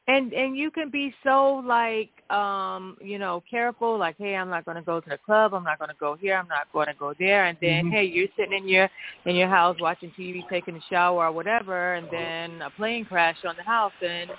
And 0.07 0.33
and 0.33 0.57
you 0.57 0.71
can 0.71 0.91
be 0.91 1.15
so 1.23 1.63
like 1.67 2.11
um 2.31 2.97
you 3.01 3.19
know 3.19 3.43
careful 3.51 3.99
like 3.99 4.17
hey 4.19 4.37
i'm 4.37 4.51
not 4.51 4.65
going 4.65 4.77
to 4.77 4.83
go 4.83 5.01
to 5.01 5.11
the 5.11 5.19
club 5.19 5.55
i'm 5.55 5.65
not 5.65 5.79
going 5.79 5.89
to 5.89 5.97
go 5.99 6.15
here 6.15 6.37
i'm 6.37 6.49
not 6.49 6.71
going 6.73 6.87
to 6.87 6.95
go 6.95 7.15
there. 7.19 7.47
And 7.47 7.57
then 7.61 7.85
mm-hmm. 7.85 7.93
hey 7.93 8.05
you're 8.05 8.29
sitting 8.37 8.59
in 8.59 8.69
your 8.69 8.91
in 9.25 9.35
your 9.37 9.49
house 9.49 9.77
watching 9.81 10.13
tv 10.19 10.49
taking 10.49 10.77
a 10.77 10.81
shower 10.91 11.27
or 11.27 11.33
whatever 11.33 11.95
and 11.95 12.09
then 12.11 12.61
a 12.63 12.71
plane 12.71 13.05
crash 13.05 13.37
on 13.47 13.57
the 13.57 13.63
house 13.63 13.93
and 14.03 14.31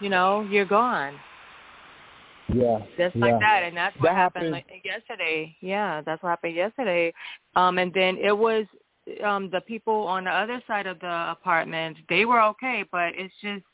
you 0.00 0.08
know 0.08 0.46
you're 0.50 0.66
gone. 0.66 1.14
Yeah 2.52 2.80
just 2.98 3.16
yeah. 3.16 3.24
like 3.24 3.40
that 3.40 3.62
and 3.64 3.76
that's 3.76 3.96
what 3.96 4.08
that 4.10 4.16
happened, 4.16 4.54
happened 4.54 4.64
like 4.70 4.84
yesterday. 4.84 5.56
Yeah 5.60 6.02
that's 6.02 6.22
what 6.22 6.30
happened 6.30 6.56
yesterday. 6.56 7.12
Um 7.56 7.78
and 7.78 7.92
then 7.94 8.18
it 8.18 8.36
was 8.36 8.66
um 9.24 9.48
the 9.50 9.62
people 9.62 10.06
on 10.06 10.24
the 10.24 10.30
other 10.30 10.62
side 10.66 10.86
of 10.86 11.00
the 11.00 11.30
apartment 11.30 11.96
they 12.08 12.26
were 12.26 12.40
okay 12.40 12.84
but 12.92 13.12
it's 13.16 13.34
just 13.42 13.64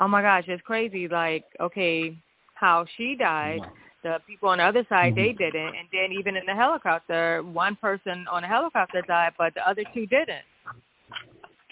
oh 0.00 0.08
my 0.08 0.22
gosh, 0.22 0.44
it's 0.48 0.62
crazy. 0.62 1.06
Like, 1.06 1.44
okay, 1.60 2.16
how 2.54 2.84
she 2.96 3.14
died, 3.14 3.60
the 4.02 4.18
people 4.26 4.48
on 4.48 4.58
the 4.58 4.64
other 4.64 4.84
side 4.88 5.14
mm-hmm. 5.14 5.22
they 5.22 5.32
didn't, 5.32 5.76
and 5.76 5.88
then 5.92 6.12
even 6.18 6.36
in 6.36 6.46
the 6.46 6.54
helicopter, 6.54 7.42
one 7.42 7.76
person 7.76 8.26
on 8.30 8.42
the 8.42 8.48
helicopter 8.48 9.02
died, 9.06 9.32
but 9.38 9.54
the 9.54 9.68
other 9.68 9.84
two 9.94 10.06
didn't. 10.06 10.44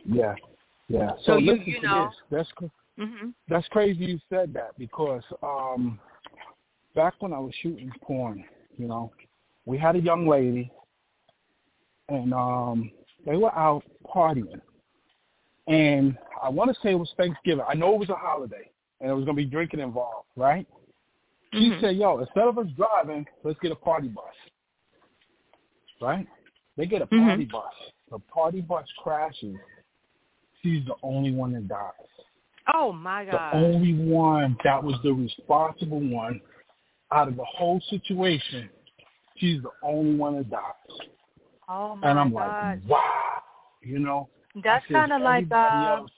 Yeah, 0.04 0.34
yeah. 0.88 1.12
So, 1.24 1.32
So, 1.32 1.36
you 1.38 1.52
listen 1.52 1.66
you 1.66 1.80
to 1.80 1.86
know. 1.86 2.04
this. 2.04 2.16
That's 2.30 2.72
Mhm. 2.98 3.32
that's 3.48 3.68
crazy 3.68 4.04
you 4.04 4.20
said 4.28 4.52
that 4.54 4.76
because 4.76 5.22
um 5.42 6.00
back 6.94 7.14
when 7.20 7.32
I 7.32 7.38
was 7.38 7.54
shooting 7.62 7.92
porn, 8.02 8.44
you 8.76 8.88
know, 8.88 9.12
we 9.66 9.78
had 9.78 9.94
a 9.94 10.00
young 10.00 10.26
lady 10.26 10.70
and 12.08 12.34
um 12.34 12.90
they 13.24 13.36
were 13.36 13.54
out 13.54 13.84
partying. 14.04 14.60
And 15.68 16.16
I 16.42 16.48
want 16.48 16.74
to 16.74 16.80
say 16.82 16.92
it 16.92 16.98
was 16.98 17.12
Thanksgiving. 17.16 17.64
I 17.68 17.74
know 17.74 17.94
it 17.94 18.00
was 18.00 18.08
a 18.08 18.14
holiday 18.14 18.70
and 19.00 19.10
it 19.10 19.14
was 19.14 19.24
going 19.24 19.36
to 19.36 19.42
be 19.42 19.48
drinking 19.48 19.80
involved, 19.80 20.26
right? 20.36 20.66
She 21.52 21.70
Mhm. 21.70 21.80
said, 21.80 21.96
yo, 21.96 22.18
instead 22.18 22.48
of 22.48 22.58
us 22.58 22.66
driving, 22.76 23.26
let's 23.44 23.58
get 23.60 23.72
a 23.72 23.76
party 23.76 24.08
bus. 24.08 24.24
Right? 26.00 26.26
They 26.76 26.86
get 26.86 27.02
a 27.02 27.06
Mhm. 27.06 27.26
party 27.26 27.44
bus. 27.44 27.74
The 28.10 28.18
party 28.18 28.60
bus 28.60 28.90
crashes. 28.98 29.56
She's 30.62 30.84
the 30.86 30.94
only 31.02 31.32
one 31.32 31.52
that 31.52 31.68
dies. 31.68 31.92
Oh 32.72 32.92
my 32.92 33.24
god! 33.24 33.52
The 33.52 33.58
only 33.58 33.94
one 33.94 34.56
that 34.64 34.82
was 34.82 35.00
the 35.02 35.12
responsible 35.12 36.00
one 36.00 36.40
out 37.10 37.28
of 37.28 37.36
the 37.36 37.44
whole 37.44 37.80
situation. 37.88 38.68
She's 39.36 39.62
the 39.62 39.70
only 39.82 40.14
one 40.16 40.36
that 40.36 40.50
dies. 40.50 40.98
oh 41.68 41.96
my 41.96 42.10
And 42.10 42.18
I'm 42.18 42.32
god. 42.32 42.82
like, 42.82 42.88
wow. 42.88 43.42
You 43.82 43.98
know? 44.00 44.28
That's 44.62 44.84
kind 44.90 45.12
of 45.12 45.22
like 45.22 45.44
everybody 45.44 45.86
uh, 45.86 45.96
else- 45.96 46.10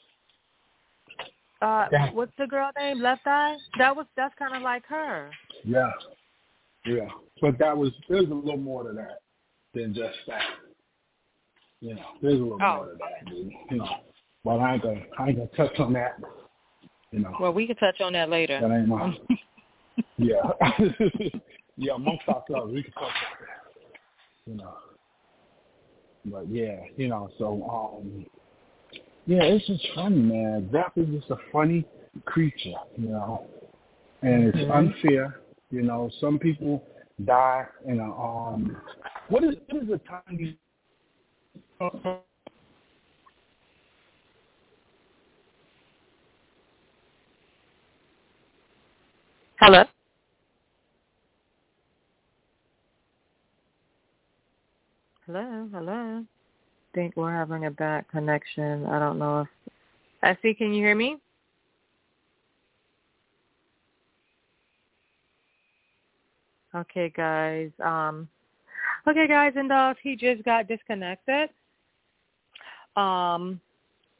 uh, 1.62 1.86
That- 1.90 2.14
what's 2.14 2.32
the 2.38 2.46
girl 2.46 2.70
name? 2.78 3.00
Left 3.00 3.26
Eye. 3.26 3.56
That 3.78 3.94
was 3.94 4.06
that's 4.16 4.34
kind 4.38 4.54
of 4.56 4.62
like 4.62 4.84
her. 4.86 5.30
Yeah. 5.64 5.90
Yeah. 6.86 7.08
But 7.42 7.58
that 7.58 7.76
was 7.76 7.90
there's 8.08 8.30
a 8.30 8.34
little 8.34 8.56
more 8.56 8.84
to 8.84 8.92
that 8.94 9.20
than 9.74 9.92
just 9.94 10.16
that. 10.26 10.42
You 11.80 11.94
know, 11.94 12.06
there's 12.22 12.34
a 12.34 12.42
little 12.42 12.58
Oh. 12.62 12.76
more 12.76 12.86
to 12.86 12.92
that, 12.98 13.30
dude. 13.30 13.52
You 13.70 13.76
know. 13.78 13.96
But 14.44 14.58
I 14.60 14.74
ain't 14.74 14.82
gonna 14.82 15.02
I 15.18 15.28
ain't 15.28 15.36
gonna 15.36 15.48
touch 15.68 15.78
on 15.78 15.92
that. 15.94 16.18
You 17.12 17.18
know. 17.20 17.34
Well, 17.40 17.52
we 17.52 17.66
can 17.66 17.76
touch 17.76 18.00
on 18.00 18.12
that 18.14 18.30
later. 18.30 18.58
that 18.60 18.70
ain't 18.70 18.88
my 18.88 19.14
Yeah. 20.16 20.36
yeah, 21.76 21.94
amongst 21.94 22.26
ourselves 22.28 22.72
we 22.72 22.82
can 22.82 22.92
talk 22.92 23.02
about 23.02 23.40
that. 23.40 24.00
You 24.46 24.54
know. 24.56 24.74
But 26.24 26.48
yeah, 26.48 26.76
you 26.96 27.09
know, 27.09 27.30
so 27.38 27.62
um 27.70 28.26
yeah, 29.26 29.42
it's 29.42 29.66
just 29.66 29.87
funny, 29.94 30.16
man. 30.16 30.68
Zap 30.72 30.92
is 30.96 31.06
just 31.09 31.30
a 31.30 31.37
funny 31.52 31.85
creature, 32.24 32.74
you 32.96 33.09
know. 33.09 33.46
And 34.22 34.44
it's 34.48 34.59
Mhm. 34.59 34.70
unfair, 34.70 35.40
you 35.70 35.83
know. 35.83 36.11
Some 36.20 36.38
people 36.38 36.85
die 37.24 37.66
in 37.87 38.00
a 38.00 38.04
um 38.04 38.76
what 39.28 39.44
is 39.44 39.56
what 39.68 39.83
is 39.83 39.88
the 39.88 39.98
time 39.98 40.22
you 40.38 40.54
Hello. 49.61 49.85
Hello, 55.32 55.68
hello. 55.72 56.24
Think 56.92 57.16
we're 57.16 57.32
having 57.32 57.66
a 57.66 57.70
bad 57.70 58.04
connection. 58.08 58.84
I 58.86 58.98
don't 58.98 59.16
know 59.16 59.46
if 60.22 60.38
SC, 60.38 60.58
can 60.58 60.74
you 60.74 60.82
hear 60.84 60.96
me? 60.96 61.18
Okay, 66.74 67.12
guys. 67.16 67.70
Um, 67.78 68.26
okay, 69.06 69.28
guys, 69.28 69.52
and 69.54 69.70
uh, 69.70 69.94
he 70.02 70.16
just 70.16 70.42
got 70.42 70.66
disconnected. 70.66 71.50
Um, 72.96 73.60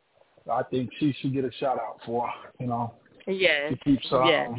I 0.51 0.63
think 0.65 0.91
she 0.99 1.15
should 1.21 1.35
get 1.35 1.45
a 1.45 1.53
shout 1.59 1.79
out 1.79 1.99
for, 2.05 2.29
you 2.59 2.67
know. 2.67 2.95
Yes. 3.27 3.75
She 3.85 3.93
keeps 3.93 4.07
um, 4.13 4.27
yes. 4.27 4.51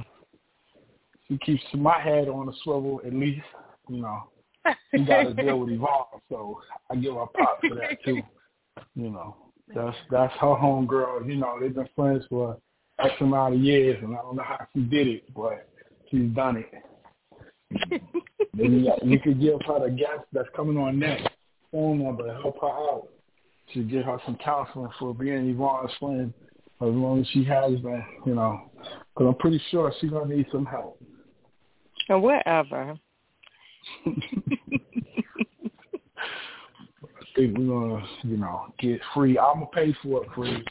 she 1.28 1.38
keeps 1.39 1.63
my 1.73 1.99
head 1.99 2.28
on 2.28 2.47
a 2.47 2.52
swivel 2.63 3.02
at 3.06 3.13
least, 3.13 3.41
you 3.89 4.02
know. 4.02 4.23
She 4.95 5.04
got 5.04 5.23
to 5.23 5.34
deal 5.34 5.60
with 5.60 5.69
Yvonne, 5.69 6.21
so 6.30 6.62
I 6.91 6.95
give 6.95 7.13
her 7.13 7.25
props 7.28 7.65
for 7.67 7.75
that 7.75 8.04
too. 8.04 8.21
You 8.95 9.10
know, 9.10 9.36
that's 9.73 9.95
that's 10.12 10.34
her 10.34 10.56
home 10.56 10.86
girl. 10.86 11.23
You 11.23 11.38
know, 11.38 11.58
they've 11.60 11.73
been 11.73 11.89
friends 11.95 12.23
for 12.30 12.58
X 12.99 13.13
amount 13.21 13.56
of 13.56 13.62
years, 13.62 13.97
and 14.04 14.15
I 14.15 14.21
don't 14.21 14.36
know 14.36 14.43
how 14.43 14.67
she 14.73 14.82
did 14.82 15.08
it, 15.08 15.34
but 15.34 15.69
she's 16.10 16.30
done 16.32 16.58
it. 16.58 16.72
you, 18.54 18.91
you 19.04 19.19
could 19.19 19.39
give 19.39 19.60
her 19.67 19.88
the 19.88 19.91
guest 19.91 20.26
that's 20.34 20.50
coming 20.56 20.78
on 20.78 21.00
next 21.00 21.30
phone 21.72 22.04
number, 22.04 22.34
help 22.41 22.60
her 22.62 22.67
out 22.67 23.08
to 23.74 23.84
get 23.84 24.06
her 24.06 24.17
some 24.26 24.38
counseling 24.43 24.89
for 24.98 25.13
being 25.13 25.50
Yvonne's 25.50 25.91
friend 26.00 26.34
as 26.82 26.88
long 26.88 27.22
as 27.22 27.28
she 27.28 27.43
has 27.43 27.72
been, 27.82 28.04
you 28.26 28.36
know, 28.36 28.72
because 28.78 29.28
I'm 29.28 29.36
pretty 29.36 29.62
sure 29.69 29.93
she's 30.00 30.10
going 30.10 30.30
to 30.30 30.36
need 30.36 30.48
some 30.52 30.65
help. 30.65 31.02
Or 32.10 32.19
whatever. 32.19 32.98
I 34.06 34.12
think 37.36 37.58
we're 37.58 37.67
going 37.67 38.02
to, 38.02 38.28
you 38.28 38.38
know, 38.38 38.74
get 38.80 39.00
free. 39.13 39.38
I'm 39.38 39.60
going 39.60 39.67
to 39.67 39.76
pay 39.76 39.95
for 40.02 40.24
it 40.24 40.30
free. 40.34 40.63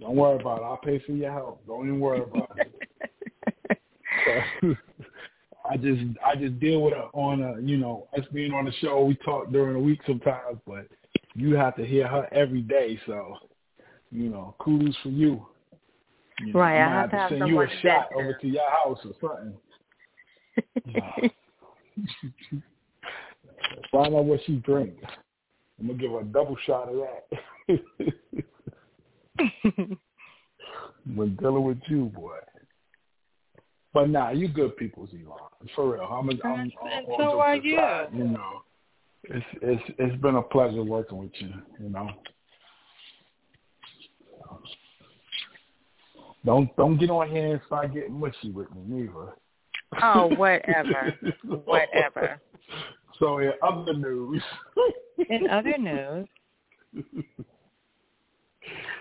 Don't 0.00 0.14
worry 0.14 0.40
about 0.40 0.60
it. 0.60 0.64
I'll 0.64 0.76
pay 0.76 1.02
for 1.04 1.12
your 1.12 1.32
help. 1.32 1.66
Don't 1.66 1.86
even 1.86 1.98
worry 1.98 2.22
about 2.22 2.56
it. 2.58 2.67
I 5.70 5.76
just 5.76 6.02
I 6.24 6.34
just 6.36 6.58
deal 6.60 6.82
with 6.82 6.94
it 6.94 7.04
on 7.12 7.42
a 7.42 7.60
you 7.60 7.76
know 7.76 8.08
us 8.16 8.24
being 8.32 8.52
on 8.52 8.64
the 8.64 8.72
show. 8.80 9.04
We 9.04 9.14
talk 9.16 9.50
during 9.50 9.74
the 9.74 9.80
week 9.80 10.00
sometimes, 10.06 10.58
but 10.66 10.86
you 11.34 11.54
have 11.56 11.76
to 11.76 11.84
hear 11.84 12.06
her 12.08 12.28
every 12.32 12.62
day. 12.62 12.98
So 13.06 13.36
you 14.10 14.30
know, 14.30 14.54
kudos 14.58 14.96
for 15.02 15.10
you. 15.10 15.46
you 16.40 16.52
know, 16.52 16.60
right, 16.60 16.80
I, 16.80 17.02
have, 17.02 17.10
have 17.10 17.30
to 17.30 17.38
send 17.38 17.48
you 17.50 17.60
a 17.60 17.68
shot 17.82 18.08
over 18.14 18.34
to 18.34 18.46
your 18.46 18.70
house 18.70 18.98
or 19.04 19.12
something. 19.20 19.54
Find 23.92 24.14
out 24.14 24.24
what 24.24 24.40
she 24.46 24.56
drinks. 24.56 25.04
I'm 25.78 25.86
gonna 25.86 25.98
give 25.98 26.10
her 26.10 26.20
a 26.20 26.24
double 26.24 26.56
shot 26.66 26.88
of 26.88 26.96
that. 26.96 27.78
when 31.14 31.36
dealing 31.36 31.64
with 31.64 31.78
you, 31.88 32.06
boy. 32.06 32.38
But 33.94 34.10
nah, 34.10 34.30
you 34.30 34.48
good 34.48 34.76
people, 34.76 35.08
Elon. 35.12 35.38
For 35.74 35.92
real. 35.92 36.02
I'm, 36.02 36.28
I'm, 36.28 36.40
I'm, 36.44 36.60
and 36.60 36.72
I'm 36.82 37.04
so 37.18 37.40
are 37.40 37.56
you. 37.56 37.76
Side, 37.76 38.08
you 38.12 38.24
know, 38.24 38.62
it's 39.24 39.46
it's 39.62 39.82
it's 39.98 40.22
been 40.22 40.36
a 40.36 40.42
pleasure 40.42 40.82
working 40.82 41.18
with 41.18 41.30
you. 41.38 41.52
You 41.80 41.88
know. 41.88 42.08
Don't 46.44 46.74
don't 46.76 46.98
get 46.98 47.10
on 47.10 47.28
here 47.28 47.52
and 47.52 47.60
start 47.66 47.92
getting 47.92 48.18
mushy 48.18 48.50
with 48.50 48.68
me 48.74 48.82
neither. 48.86 49.34
Oh, 50.02 50.28
whatever. 50.36 51.14
whatever. 51.64 52.40
So 53.18 53.38
in 53.38 53.52
other 53.62 53.94
news. 53.94 54.42
in 55.28 55.48
other 55.48 55.76
news. 55.78 56.26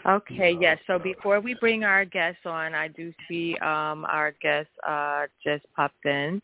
Okay, 0.07 0.55
yes. 0.59 0.77
So 0.87 0.97
before 0.97 1.41
we 1.41 1.53
bring 1.55 1.83
our 1.83 2.05
guests 2.05 2.45
on, 2.45 2.73
I 2.73 2.87
do 2.87 3.13
see 3.27 3.57
um, 3.57 4.05
our 4.05 4.33
guest 4.41 4.69
uh, 4.87 5.25
just 5.43 5.65
popped 5.75 6.05
in. 6.05 6.41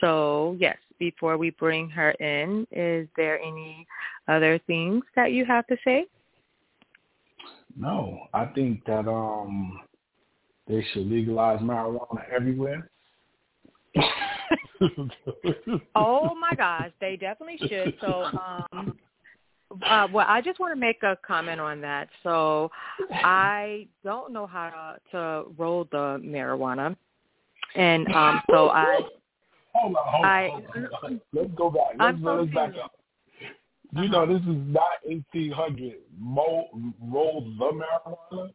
So 0.00 0.56
yes, 0.60 0.76
before 0.98 1.38
we 1.38 1.50
bring 1.50 1.88
her 1.90 2.10
in, 2.12 2.66
is 2.70 3.08
there 3.16 3.40
any 3.40 3.86
other 4.28 4.58
things 4.66 5.02
that 5.14 5.32
you 5.32 5.44
have 5.46 5.66
to 5.68 5.76
say? 5.84 6.06
No, 7.78 8.26
I 8.32 8.46
think 8.46 8.84
that 8.86 9.06
um, 9.08 9.80
they 10.66 10.84
should 10.92 11.06
legalize 11.06 11.60
marijuana 11.60 12.22
everywhere. 12.34 12.90
oh 15.94 16.34
my 16.34 16.54
gosh, 16.56 16.90
they 17.00 17.16
definitely 17.16 17.58
should. 17.68 17.94
So 18.00 18.24
um, 18.72 18.98
uh, 19.84 20.08
well, 20.12 20.26
I 20.28 20.40
just 20.40 20.60
want 20.60 20.74
to 20.74 20.80
make 20.80 21.02
a 21.02 21.16
comment 21.26 21.60
on 21.60 21.80
that. 21.80 22.08
So 22.22 22.70
I 23.12 23.86
don't 24.04 24.32
know 24.32 24.46
how 24.46 24.96
to, 25.10 25.10
to 25.12 25.50
roll 25.58 25.88
the 25.90 26.20
marijuana, 26.24 26.96
and 27.74 28.06
um, 28.12 28.42
so 28.50 28.68
I. 28.68 29.00
Hold 29.74 29.94
on, 29.94 30.02
hold 30.06 30.24
on, 30.24 30.30
I, 30.30 30.48
hold 30.48 30.88
on. 31.02 31.20
Let's 31.34 31.50
go 31.54 31.70
back. 31.70 31.82
Let's, 31.98 32.16
I'm 32.16 32.24
let's 32.24 32.54
back 32.54 32.72
up. 32.82 32.92
You 33.92 34.04
uh-huh. 34.04 34.24
know, 34.24 34.26
this 34.26 34.42
is 34.42 34.56
not 34.66 35.04
1800. 35.04 35.94
Mo, 36.18 36.66
roll 37.02 37.42
the 37.58 37.70
marijuana. 37.72 38.50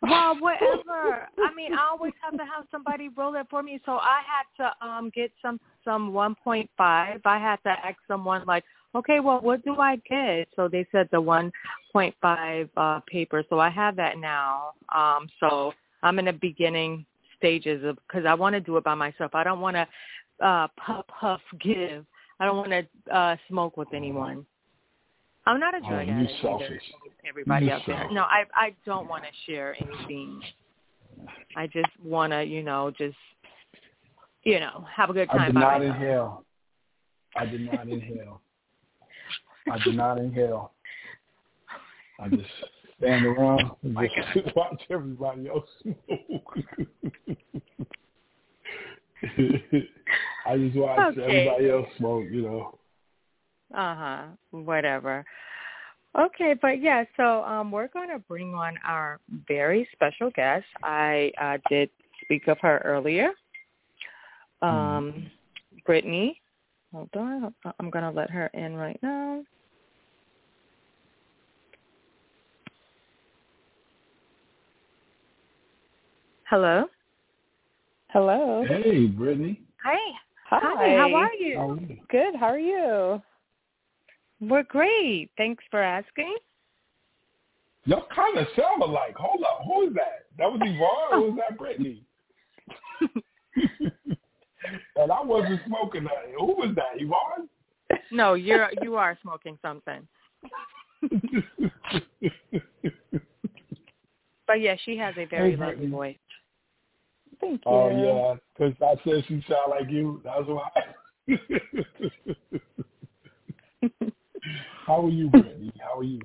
Well, 0.00 0.36
whatever. 0.38 1.28
I 1.38 1.54
mean, 1.56 1.74
I 1.74 1.88
always 1.90 2.12
have 2.22 2.32
to 2.38 2.44
have 2.44 2.64
somebody 2.70 3.08
roll 3.16 3.34
it 3.34 3.46
for 3.50 3.62
me. 3.62 3.80
So 3.84 3.92
I 3.92 4.20
had 4.26 4.64
to 4.64 4.86
um 4.86 5.10
get 5.14 5.32
some 5.42 5.60
some 5.84 6.12
1.5. 6.12 6.68
I 6.78 7.18
had 7.24 7.56
to 7.64 7.70
ask 7.70 7.96
someone 8.06 8.44
like, 8.46 8.64
okay, 8.94 9.20
well, 9.20 9.40
what 9.40 9.64
do 9.64 9.76
I 9.76 9.96
get? 10.08 10.48
So 10.56 10.68
they 10.68 10.86
said 10.92 11.08
the 11.12 11.20
1.5 11.20 12.68
uh, 12.76 13.00
paper. 13.06 13.44
So 13.48 13.58
I 13.58 13.70
have 13.70 13.96
that 13.96 14.18
now. 14.18 14.72
Um, 14.94 15.28
so 15.40 15.72
I'm 16.02 16.18
in 16.18 16.26
the 16.26 16.32
beginning 16.32 17.04
stages 17.36 17.84
of 17.84 17.96
because 18.06 18.26
I 18.26 18.34
want 18.34 18.54
to 18.54 18.60
do 18.60 18.76
it 18.76 18.84
by 18.84 18.94
myself. 18.94 19.34
I 19.34 19.44
don't 19.44 19.60
want 19.60 19.76
to 19.76 20.46
uh, 20.46 20.68
puff 20.76 21.04
puff 21.08 21.40
give. 21.60 22.04
I 22.40 22.44
don't 22.44 22.56
want 22.56 22.70
to 22.70 23.14
uh, 23.14 23.36
smoke 23.48 23.76
with 23.76 23.88
anyone. 23.92 24.46
I'm 25.46 25.58
not 25.58 25.74
a 25.74 25.78
Oh, 25.84 25.88
drug 25.88 26.06
you 26.06 26.12
addict 26.12 26.32
selfish. 26.42 26.68
either. 26.70 26.80
Everybody 27.28 27.66
You 27.66 27.72
out 27.72 27.82
there. 27.86 28.06
No, 28.12 28.22
I 28.22 28.44
I 28.54 28.74
don't 28.84 29.08
want 29.08 29.24
to 29.24 29.30
share 29.50 29.76
anything. 29.80 30.40
I 31.56 31.66
just 31.66 31.88
want 32.04 32.32
to, 32.32 32.44
you 32.44 32.62
know, 32.62 32.92
just 32.96 33.16
you 34.44 34.60
know, 34.60 34.86
have 34.94 35.10
a 35.10 35.12
good 35.12 35.28
time. 35.30 35.40
I 35.40 35.46
did 35.46 35.54
by 35.54 35.60
not 35.60 35.78
myself. 35.80 35.96
inhale. 35.96 36.44
I 37.36 37.46
did 37.46 37.60
not 37.60 37.88
inhale. 37.88 38.40
I 39.70 39.78
did 39.84 39.94
not 39.94 40.18
inhale. 40.18 40.72
I 42.20 42.28
just 42.28 42.48
stand 42.98 43.24
around 43.24 43.70
and 43.82 43.96
just 44.34 44.56
watch 44.56 44.82
everybody 44.90 45.48
else 45.48 45.68
smoke. 45.82 46.58
I 50.46 50.56
just 50.56 50.76
watch 50.76 50.98
Okay. 50.98 51.22
everybody 51.22 51.70
else 51.70 51.88
smoke, 51.98 52.26
you 52.30 52.42
know. 52.42 52.78
Uh 53.74 53.94
huh. 53.94 54.22
Whatever. 54.50 55.24
Okay, 56.18 56.54
but 56.60 56.80
yeah, 56.80 57.04
so 57.16 57.44
um, 57.44 57.70
we're 57.70 57.88
going 57.88 58.08
to 58.08 58.18
bring 58.18 58.54
on 58.54 58.76
our 58.84 59.20
very 59.46 59.86
special 59.92 60.30
guest. 60.30 60.64
I 60.82 61.30
uh, 61.40 61.58
did 61.68 61.90
speak 62.22 62.48
of 62.48 62.58
her 62.60 62.78
earlier. 62.84 63.30
Um, 64.62 65.30
Brittney. 65.86 66.36
Hold 66.92 67.10
on. 67.14 67.54
I'm 67.78 67.90
going 67.90 68.04
to 68.04 68.10
let 68.10 68.30
her 68.30 68.46
in 68.54 68.74
right 68.74 68.98
now. 69.02 69.42
Hello. 76.48 76.86
Hello. 78.08 78.64
Hey, 78.66 79.06
Brittney. 79.06 79.58
Hi. 79.84 79.98
Hi. 80.48 80.58
Hi. 80.62 80.96
How 80.96 81.14
are 81.14 81.34
you? 81.34 81.58
How 81.58 81.70
are 81.72 81.80
you? 81.80 81.98
Good. 82.08 82.34
How 82.36 82.46
are 82.46 82.58
you? 82.58 83.22
We're 84.40 84.62
great. 84.62 85.30
Thanks 85.36 85.62
for 85.70 85.82
asking. 85.82 86.34
Y'all 87.84 88.06
kind 88.14 88.38
of 88.38 88.46
sound 88.56 88.82
alike. 88.82 89.14
Hold 89.16 89.42
up. 89.42 89.60
Who 89.66 89.88
is 89.88 89.94
that? 89.94 90.24
That 90.38 90.50
was 90.50 90.60
Yvonne 90.62 91.12
or 91.12 91.20
was 91.30 91.38
that 91.38 91.58
Brittney? 91.58 92.00
and 94.96 95.12
I 95.12 95.22
wasn't 95.22 95.60
smoking 95.66 96.04
that. 96.04 96.30
Who 96.38 96.46
was 96.46 96.74
that? 96.76 96.96
Yvonne? 96.96 97.50
No, 98.10 98.32
you're 98.34 98.70
you 98.80 98.96
are 98.96 99.18
smoking 99.20 99.58
something. 99.60 100.08
But 104.48 104.62
yeah, 104.62 104.76
she 104.82 104.96
has 104.96 105.14
a 105.18 105.26
very 105.26 105.50
Hey, 105.50 105.56
lovely 105.58 105.88
voice. 105.88 106.16
Thank 107.40 107.62
you. 107.64 107.72
Oh 107.72 107.88
yeah, 107.90 108.34
because 108.56 108.74
I 108.82 108.96
said 109.08 109.24
she 109.28 109.44
sound 109.48 109.70
like 109.70 109.88
you. 109.90 110.20
That's 110.24 110.46
why. 110.46 110.68
How 114.86 115.04
are 115.04 115.10
you, 115.10 115.28
Brittney? 115.28 115.72
How 115.80 115.98
are 115.98 116.04
you? 116.04 116.20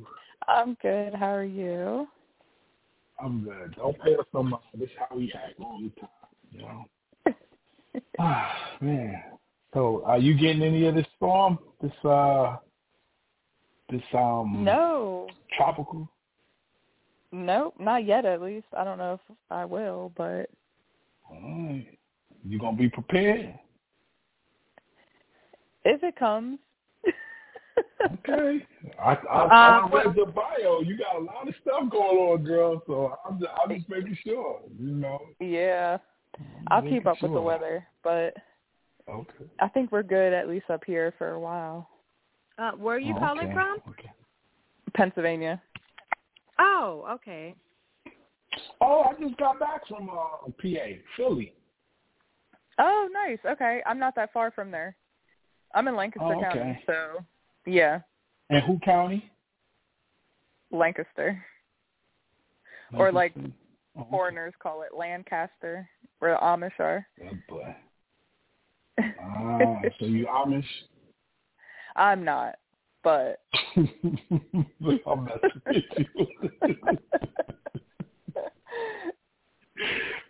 I'm 0.47 0.77
good. 0.81 1.13
How 1.13 1.35
are 1.35 1.43
you? 1.43 2.07
I'm 3.19 3.43
good. 3.43 3.75
Don't 3.75 3.99
pay 4.01 4.15
us 4.15 4.25
no 4.33 4.43
mind. 4.43 4.63
This 4.73 4.89
is 4.89 4.95
how 4.97 5.15
we 5.15 5.31
act 5.33 5.59
all 5.59 5.79
the 5.81 5.89
time, 5.99 6.09
you 6.51 6.61
know. 6.61 6.85
ah, 8.19 8.55
man. 8.81 9.21
So, 9.73 10.03
are 10.05 10.17
you 10.17 10.33
getting 10.35 10.61
any 10.61 10.85
of 10.87 10.95
this 10.95 11.07
storm? 11.17 11.59
This 11.81 11.91
uh, 12.03 12.57
this 13.89 14.01
um. 14.13 14.63
No. 14.63 15.27
Tropical. 15.57 16.09
Nope, 17.31 17.75
not 17.79 18.05
yet. 18.05 18.25
At 18.25 18.41
least 18.41 18.67
I 18.77 18.83
don't 18.83 18.97
know 18.97 19.13
if 19.15 19.21
I 19.49 19.65
will, 19.65 20.11
but. 20.15 20.49
All 21.29 21.41
right. 21.41 21.87
You 22.45 22.59
gonna 22.59 22.77
be 22.77 22.89
prepared? 22.89 23.57
If 25.85 26.03
it 26.03 26.15
comes. 26.15 26.59
okay. 28.13 28.65
I 29.01 29.13
I, 29.13 29.13
Uh, 29.13 29.87
I 29.87 29.89
read 29.93 30.15
your 30.15 30.27
bio. 30.27 30.81
You 30.81 30.97
got 30.97 31.15
a 31.17 31.23
lot 31.23 31.47
of 31.47 31.55
stuff 31.61 31.89
going 31.91 32.17
on, 32.17 32.43
girl. 32.43 32.81
So 32.87 33.17
I'm 33.27 33.39
just, 33.39 33.51
I'm 33.63 33.75
just 33.75 33.89
making 33.89 34.17
sure. 34.25 34.61
You 34.79 34.95
know. 34.95 35.19
Yeah, 35.39 35.97
I'll 36.69 36.81
Making 36.81 36.99
keep 36.99 37.07
up 37.07 37.21
with 37.21 37.33
the 37.33 37.41
weather, 37.41 37.85
but 38.03 38.35
Okay. 39.09 39.45
I 39.59 39.67
think 39.69 39.91
we're 39.91 40.03
good 40.03 40.33
at 40.33 40.47
least 40.47 40.69
up 40.69 40.83
here 40.85 41.13
for 41.17 41.31
a 41.31 41.39
while. 41.39 41.89
Uh, 42.57 42.71
where 42.71 42.95
are 42.95 42.99
you 42.99 43.13
Oh, 43.15 43.19
calling 43.19 43.45
okay. 43.47 43.53
from? 43.53 43.77
Okay. 43.89 44.11
Pennsylvania. 44.93 45.61
Oh, 46.59 47.05
okay. 47.15 47.55
Oh, 48.85 49.05
I 49.09 49.13
just 49.21 49.37
got 49.37 49.59
back 49.59 49.87
from 49.87 50.09
uh, 50.09 50.49
PA, 50.61 50.85
Philly. 51.15 51.53
Oh, 52.79 53.07
nice. 53.13 53.37
Okay, 53.45 53.81
I'm 53.85 53.97
not 53.97 54.13
that 54.15 54.33
far 54.33 54.51
from 54.51 54.71
there. 54.71 54.95
I'm 55.73 55.87
in 55.87 55.95
Lancaster 55.95 56.25
Oh, 56.25 56.37
okay. 56.37 56.59
County, 56.59 56.79
so 56.85 57.23
yeah, 57.65 57.99
And 58.49 58.61
who 58.63 58.77
county? 58.79 59.31
Lancaster. 60.71 61.43
Or 62.97 63.11
like 63.11 63.35
Lancaster? 63.35 63.57
Oh, 63.95 64.01
okay. 64.01 64.09
Foreigners 64.11 64.53
call 64.61 64.81
it 64.81 64.95
Lancaster, 64.95 65.87
where 66.19 66.33
the 66.33 66.45
Amish 66.45 66.79
are. 66.79 67.07
Oh, 67.23 67.37
boy. 67.47 67.75
Ah, 68.99 69.81
so 69.99 70.05
you 70.05 70.25
Amish? 70.25 70.65
I'm 71.95 72.25
not, 72.25 72.55
but 73.03 73.41
I'm 73.77 73.87
messing 75.23 75.61
with 75.65 75.83
you. 75.97 76.77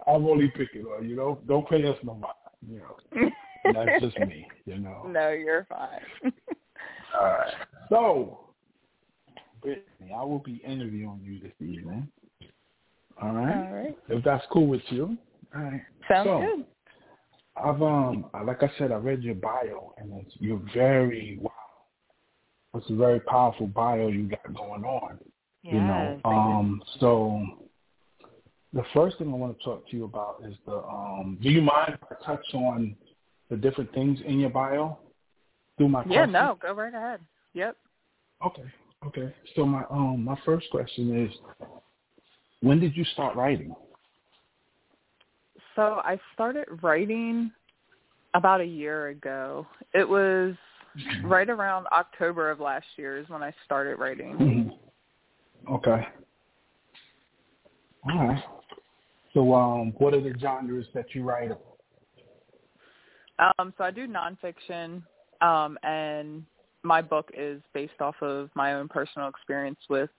I'm 0.08 0.26
only 0.26 0.50
picking 0.50 0.84
on 0.86 1.08
you. 1.08 1.16
Know, 1.16 1.40
don't 1.48 1.68
pay 1.68 1.84
us 1.88 1.98
no 2.04 2.16
mind. 2.16 2.34
You 2.68 2.80
know, 2.80 3.32
that's 3.74 4.02
just 4.02 4.18
me. 4.20 4.48
You 4.66 4.80
know. 4.80 5.06
No, 5.10 5.30
you're 5.30 5.66
fine. 5.70 6.00
All 7.20 7.26
right. 7.26 7.54
So, 7.90 8.40
Brittney, 9.64 10.14
I 10.16 10.24
will 10.24 10.40
be 10.40 10.62
interviewing 10.66 11.22
you 11.24 11.40
this 11.40 11.54
evening. 11.60 12.08
All 13.22 13.34
right. 13.34 13.68
All 13.68 13.74
right. 13.74 13.98
If 14.10 14.24
that's 14.24 14.44
cool 14.52 14.68
with 14.68 14.82
you. 14.90 15.18
All 15.56 15.62
right. 15.64 15.82
Sounds 16.10 16.28
So, 16.28 16.40
good. 16.40 16.66
I've 17.56 17.82
um, 17.82 18.26
like 18.46 18.64
I 18.64 18.72
said, 18.78 18.92
I 18.92 18.96
read 18.96 19.22
your 19.22 19.36
bio, 19.36 19.94
and 19.98 20.12
it's, 20.14 20.34
you're 20.40 20.62
very 20.74 21.38
wow. 21.40 21.52
It's 22.76 22.90
a 22.90 22.96
very 22.96 23.20
powerful 23.20 23.68
bio 23.68 24.08
you 24.08 24.28
got 24.28 24.56
going 24.56 24.84
on. 24.84 25.20
Yes. 25.62 25.74
You 25.76 25.82
know, 25.82 26.20
um, 26.26 26.82
so 27.00 27.46
the 28.74 28.84
first 28.94 29.18
thing 29.18 29.30
I 29.32 29.36
want 29.36 29.58
to 29.58 29.64
talk 29.64 29.88
to 29.90 29.96
you 29.96 30.06
about 30.06 30.42
is 30.46 30.56
the. 30.66 30.78
Um, 30.78 31.38
do 31.42 31.50
you 31.50 31.62
mind 31.62 31.98
if 32.02 32.18
I 32.18 32.26
touch 32.26 32.46
on 32.54 32.96
the 33.50 33.58
different 33.58 33.94
things 33.94 34.20
in 34.26 34.40
your 34.40 34.50
bio? 34.50 34.98
Through 35.78 35.90
my 35.90 36.04
Yeah, 36.08 36.26
question? 36.26 36.34
no, 36.34 36.58
go 36.62 36.74
right 36.74 36.94
ahead. 36.94 37.20
Yep. 37.54 37.78
Okay. 38.46 38.64
Okay. 39.06 39.34
So 39.56 39.66
my 39.66 39.84
um 39.90 40.24
my 40.24 40.38
first 40.46 40.70
question 40.72 41.26
is, 41.26 41.68
when 42.62 42.80
did 42.80 42.96
you 42.96 43.04
start 43.06 43.36
writing? 43.36 43.76
So 45.76 46.02
I 46.04 46.20
started 46.34 46.68
writing 46.82 47.52
about 48.34 48.62
a 48.62 48.66
year 48.66 49.08
ago. 49.10 49.68
It 49.94 50.08
was 50.08 50.56
right 51.24 51.50
around 51.50 51.88
October 51.92 52.52
of 52.52 52.60
last 52.60 52.86
year 52.98 53.18
is 53.18 53.30
when 53.30 53.44
I 53.44 53.54
started 53.66 53.98
writing. 53.98 54.38
Mhm. 54.38 54.80
Okay. 55.72 56.08
All 58.10 58.28
right. 58.28 58.44
So 59.34 59.54
um, 59.54 59.94
what 59.98 60.14
are 60.14 60.22
the 60.22 60.34
genres 60.40 60.86
that 60.94 61.14
you 61.14 61.24
write? 61.24 61.52
Um, 63.40 63.74
so 63.78 63.84
I 63.84 63.92
do 63.92 64.08
nonfiction, 64.08 65.02
um, 65.42 65.78
and 65.84 66.44
my 66.84 67.02
book 67.02 67.32
is 67.36 67.62
based 67.74 68.00
off 68.00 68.16
of 68.22 68.50
my 68.56 68.76
own 68.76 68.88
personal 68.88 69.28
experience 69.28 69.80
with 69.90 70.10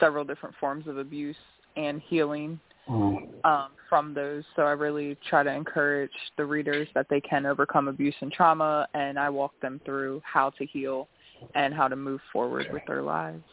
several 0.00 0.24
different 0.24 0.54
forms 0.58 0.88
of 0.88 0.98
abuse 0.98 1.36
and 1.76 2.02
healing 2.08 2.58
Um, 2.88 3.40
um, 3.44 3.70
from 3.88 4.14
those. 4.14 4.44
So 4.56 4.62
I 4.62 4.72
really 4.72 5.16
try 5.28 5.42
to 5.42 5.52
encourage 5.52 6.10
the 6.36 6.44
readers 6.44 6.88
that 6.94 7.06
they 7.08 7.20
can 7.20 7.46
overcome 7.46 7.86
abuse 7.86 8.14
and 8.20 8.32
trauma, 8.32 8.88
and 8.94 9.18
I 9.18 9.30
walk 9.30 9.52
them 9.60 9.80
through 9.84 10.22
how 10.24 10.50
to 10.50 10.66
heal 10.66 11.08
and 11.54 11.72
how 11.72 11.86
to 11.86 11.96
move 11.96 12.20
forward 12.32 12.66
with 12.72 12.82
their 12.86 13.02
lives. 13.02 13.44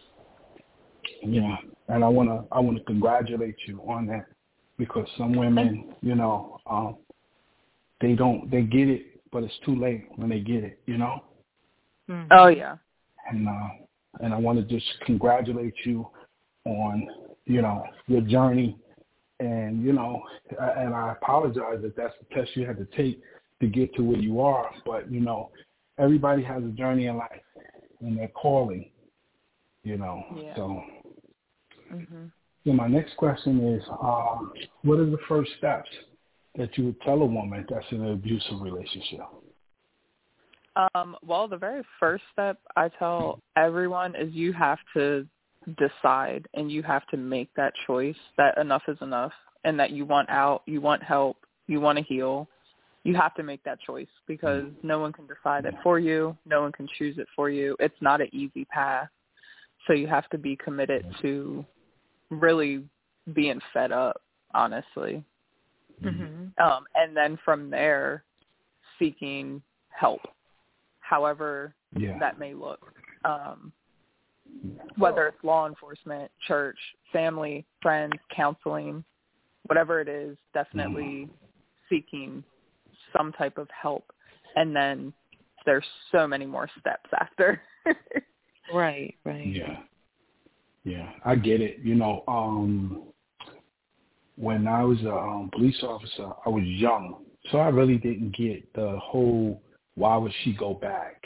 yeah, 1.21 1.57
and 1.89 2.03
I 2.03 2.07
wanna 2.07 2.45
I 2.51 2.59
wanna 2.59 2.79
congratulate 2.81 3.55
you 3.67 3.81
on 3.87 4.07
that 4.07 4.25
because 4.77 5.07
some 5.17 5.33
women, 5.33 5.93
you 6.01 6.15
know, 6.15 6.59
um, 6.69 6.97
they 8.01 8.13
don't 8.13 8.49
they 8.51 8.61
get 8.63 8.89
it, 8.89 9.21
but 9.31 9.43
it's 9.43 9.59
too 9.65 9.75
late 9.75 10.05
when 10.15 10.29
they 10.29 10.39
get 10.39 10.63
it, 10.63 10.79
you 10.85 10.97
know. 10.97 11.23
Mhm. 12.09 12.27
Oh 12.31 12.47
yeah. 12.47 12.77
and 13.29 13.47
uh, 13.47 13.69
and 14.21 14.33
I 14.33 14.37
want 14.37 14.59
to 14.59 14.63
just 14.63 14.85
congratulate 15.05 15.73
you 15.85 16.07
on 16.65 17.07
you 17.45 17.61
know 17.61 17.83
your 18.07 18.21
journey, 18.21 18.77
and 19.39 19.83
you 19.83 19.93
know, 19.93 20.21
and 20.59 20.93
I 20.93 21.13
apologize 21.13 21.79
if 21.83 21.95
that's 21.95 22.13
the 22.19 22.35
test 22.35 22.55
you 22.55 22.65
had 22.65 22.77
to 22.77 22.85
take 22.97 23.21
to 23.61 23.67
get 23.67 23.93
to 23.95 24.03
where 24.03 24.19
you 24.19 24.41
are, 24.41 24.69
but 24.85 25.09
you 25.11 25.21
know, 25.21 25.51
everybody 25.97 26.43
has 26.43 26.63
a 26.63 26.69
journey 26.69 27.05
in 27.07 27.17
life 27.17 27.41
and 28.01 28.17
their 28.17 28.27
calling, 28.29 28.91
you 29.83 29.97
know. 29.97 30.23
Yeah. 30.35 30.55
So, 30.55 30.83
hmm 31.89 32.25
so 32.65 32.73
my 32.73 32.87
next 32.87 33.17
question 33.17 33.75
is, 33.75 33.83
um, 34.01 34.53
what 34.83 34.99
are 34.99 35.09
the 35.09 35.17
first 35.27 35.51
steps 35.57 35.89
that 36.55 36.77
you 36.77 36.85
would 36.85 37.01
tell 37.01 37.21
a 37.21 37.25
woman 37.25 37.65
that's 37.69 37.85
in 37.91 38.01
an 38.01 38.13
abusive 38.13 38.61
relationship? 38.61 39.21
Um, 40.95 41.15
well, 41.25 41.47
the 41.47 41.57
very 41.57 41.83
first 41.99 42.23
step 42.31 42.57
I 42.75 42.89
tell 42.89 43.39
everyone 43.55 44.15
is 44.15 44.33
you 44.33 44.53
have 44.53 44.79
to 44.95 45.27
decide 45.77 46.47
and 46.53 46.71
you 46.71 46.83
have 46.83 47.05
to 47.07 47.17
make 47.17 47.49
that 47.55 47.73
choice 47.85 48.15
that 48.37 48.57
enough 48.57 48.83
is 48.87 48.97
enough 49.01 49.33
and 49.63 49.79
that 49.79 49.91
you 49.91 50.05
want 50.05 50.29
out, 50.29 50.63
you 50.65 50.81
want 50.81 51.03
help, 51.03 51.37
you 51.67 51.79
want 51.79 51.97
to 51.97 52.03
heal. 52.03 52.47
You 53.03 53.15
have 53.15 53.35
to 53.35 53.43
make 53.43 53.61
that 53.63 53.81
choice 53.81 54.07
because 54.27 54.63
no 54.81 54.99
one 54.99 55.11
can 55.11 55.27
decide 55.27 55.65
it 55.65 55.75
for 55.83 55.99
you. 55.99 56.37
No 56.45 56.61
one 56.61 56.71
can 56.71 56.87
choose 56.97 57.17
it 57.17 57.27
for 57.35 57.49
you. 57.49 57.75
It's 57.79 57.95
not 57.99 58.21
an 58.21 58.29
easy 58.31 58.63
path. 58.65 59.09
So 59.85 59.93
you 59.93 60.07
have 60.07 60.29
to 60.29 60.37
be 60.37 60.55
committed 60.55 61.05
to 61.21 61.65
really 62.39 62.87
being 63.33 63.59
fed 63.73 63.91
up, 63.91 64.21
honestly. 64.53 65.23
Mhm. 66.01 66.57
Um, 66.59 66.85
and 66.95 67.15
then 67.15 67.37
from 67.37 67.69
there, 67.69 68.23
seeking 68.99 69.61
help, 69.89 70.21
however 70.99 71.73
Yeah. 71.95 72.17
that 72.19 72.37
may 72.39 72.53
look. 72.53 72.93
Um, 73.23 73.71
whether 74.97 75.27
it's 75.27 75.43
law 75.43 75.65
enforcement, 75.67 76.31
church, 76.41 76.77
family, 77.11 77.65
friends, 77.81 78.19
counseling, 78.29 79.03
whatever 79.63 80.01
it 80.01 80.07
is, 80.07 80.37
definitely 80.53 81.29
seeking 81.89 82.43
some 83.15 83.31
type 83.33 83.57
of 83.57 83.69
help. 83.71 84.11
And 84.55 84.75
then 84.75 85.13
there's 85.65 85.87
so 86.11 86.27
many 86.27 86.45
more 86.45 86.67
steps 86.79 87.09
after. 87.13 87.61
Right, 88.73 89.13
right. 89.25 89.45
Yeah. 89.47 89.83
Yeah, 90.83 91.09
I 91.23 91.35
get 91.35 91.61
it. 91.61 91.79
You 91.79 91.95
know, 91.95 92.23
um 92.27 93.03
when 94.35 94.67
I 94.67 94.83
was 94.83 94.99
a 95.03 95.13
um, 95.13 95.51
police 95.53 95.77
officer, 95.83 96.27
I 96.43 96.49
was 96.49 96.63
young, 96.65 97.23
so 97.51 97.59
I 97.59 97.69
really 97.69 97.97
didn't 97.97 98.35
get 98.35 98.73
the 98.73 98.97
whole 98.99 99.61
why 99.95 100.17
would 100.17 100.33
she 100.43 100.53
go 100.53 100.73
back 100.73 101.23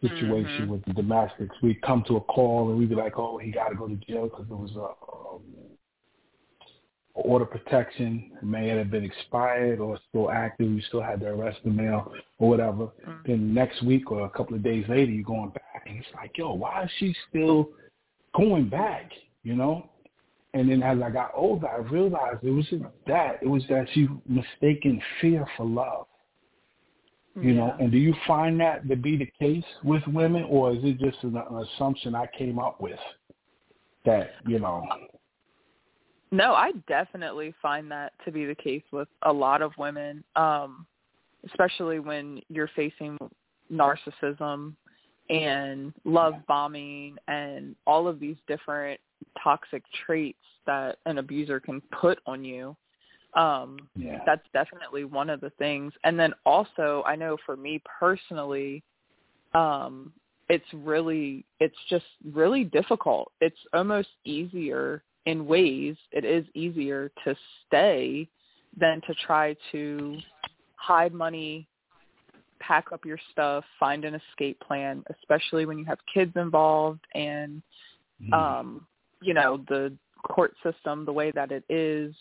situation 0.00 0.66
Mhm. 0.66 0.68
with 0.68 0.84
the 0.86 0.94
domestics. 0.94 1.54
We'd 1.60 1.82
come 1.82 2.02
to 2.04 2.16
a 2.16 2.20
call 2.22 2.70
and 2.70 2.78
we'd 2.78 2.88
be 2.88 2.94
like, 2.94 3.18
oh, 3.18 3.36
he 3.36 3.50
got 3.50 3.68
to 3.68 3.74
go 3.74 3.86
to 3.86 3.96
jail 3.96 4.24
because 4.24 4.46
there 4.48 4.56
was 4.56 4.74
a 4.76 4.88
um, 5.34 5.42
order 7.12 7.44
protection 7.44 8.32
It 8.40 8.42
may 8.42 8.68
have 8.68 8.90
been 8.90 9.04
expired 9.04 9.78
or 9.78 9.98
still 10.08 10.30
active. 10.30 10.70
You 10.70 10.80
still 10.82 11.02
had 11.02 11.20
to 11.20 11.26
arrest 11.26 11.58
the 11.64 11.70
male 11.70 12.14
or 12.38 12.48
whatever. 12.48 12.86
Mhm. 13.06 13.24
Then 13.26 13.52
next 13.52 13.82
week 13.82 14.10
or 14.10 14.24
a 14.24 14.30
couple 14.30 14.56
of 14.56 14.62
days 14.62 14.88
later, 14.88 15.12
you're 15.12 15.22
going 15.22 15.50
back, 15.50 15.82
and 15.86 15.98
it's 15.98 16.14
like, 16.14 16.38
yo, 16.38 16.54
why 16.54 16.84
is 16.84 16.90
she 16.92 17.14
still 17.28 17.68
going 18.36 18.68
back? 18.68 19.10
You 19.42 19.54
know. 19.54 19.90
And 20.52 20.68
then 20.68 20.82
as 20.82 20.98
I 21.00 21.10
got 21.10 21.30
older, 21.34 21.68
I 21.68 21.76
realized 21.76 22.42
it 22.42 22.50
wasn't 22.50 22.86
that. 23.06 23.38
It 23.40 23.46
was 23.46 23.62
that 23.68 23.86
she 23.94 24.08
mistaken 24.26 25.00
fear 25.20 25.46
for 25.56 25.64
love. 25.64 26.06
You 27.36 27.52
yeah. 27.52 27.56
know, 27.56 27.76
and 27.78 27.92
do 27.92 27.98
you 27.98 28.12
find 28.26 28.58
that 28.58 28.88
to 28.88 28.96
be 28.96 29.16
the 29.16 29.30
case 29.38 29.64
with 29.84 30.02
women, 30.08 30.44
or 30.48 30.72
is 30.72 30.78
it 30.82 30.98
just 30.98 31.22
an, 31.22 31.36
an 31.36 31.66
assumption 31.76 32.16
I 32.16 32.26
came 32.36 32.58
up 32.58 32.80
with 32.80 32.98
that 34.04 34.32
you 34.46 34.58
know? 34.58 34.84
No, 36.32 36.52
I 36.52 36.72
definitely 36.88 37.54
find 37.60 37.90
that 37.90 38.12
to 38.24 38.32
be 38.32 38.46
the 38.46 38.54
case 38.54 38.82
with 38.92 39.08
a 39.22 39.32
lot 39.32 39.62
of 39.62 39.72
women, 39.78 40.24
um, 40.36 40.86
especially 41.44 41.98
when 41.98 42.40
you're 42.48 42.70
facing 42.74 43.18
narcissism 43.72 44.74
and 45.30 45.92
love 46.04 46.34
bombing 46.48 47.16
and 47.28 47.76
all 47.86 48.08
of 48.08 48.18
these 48.18 48.36
different 48.48 49.00
toxic 49.42 49.82
traits 50.04 50.38
that 50.66 50.98
an 51.06 51.18
abuser 51.18 51.60
can 51.60 51.80
put 52.00 52.18
on 52.26 52.44
you. 52.44 52.76
Um 53.34 53.78
yeah. 53.94 54.18
that's 54.26 54.46
definitely 54.52 55.04
one 55.04 55.30
of 55.30 55.40
the 55.40 55.50
things. 55.50 55.92
And 56.04 56.18
then 56.18 56.34
also 56.44 57.02
i 57.06 57.14
know 57.14 57.36
for 57.46 57.56
me 57.56 57.80
personally 57.98 58.82
um 59.54 60.12
it's 60.50 60.66
really 60.74 61.44
it's 61.60 61.76
just 61.88 62.04
really 62.32 62.64
difficult. 62.64 63.30
It's 63.40 63.56
almost 63.72 64.08
easier 64.24 65.04
in 65.26 65.46
ways 65.46 65.96
it 66.10 66.24
is 66.24 66.44
easier 66.54 67.12
to 67.24 67.36
stay 67.66 68.28
than 68.76 69.00
to 69.06 69.14
try 69.26 69.56
to 69.70 70.18
hide 70.74 71.14
money 71.14 71.68
pack 72.60 72.92
up 72.92 73.04
your 73.04 73.18
stuff 73.32 73.64
find 73.78 74.04
an 74.04 74.14
escape 74.14 74.60
plan 74.60 75.02
especially 75.18 75.66
when 75.66 75.78
you 75.78 75.84
have 75.84 75.98
kids 76.12 76.32
involved 76.36 77.00
and 77.14 77.62
mm. 78.22 78.32
um 78.32 78.86
you 79.22 79.34
know 79.34 79.58
the 79.68 79.92
court 80.22 80.54
system 80.62 81.04
the 81.04 81.12
way 81.12 81.30
that 81.30 81.50
it 81.50 81.64
is 81.68 82.14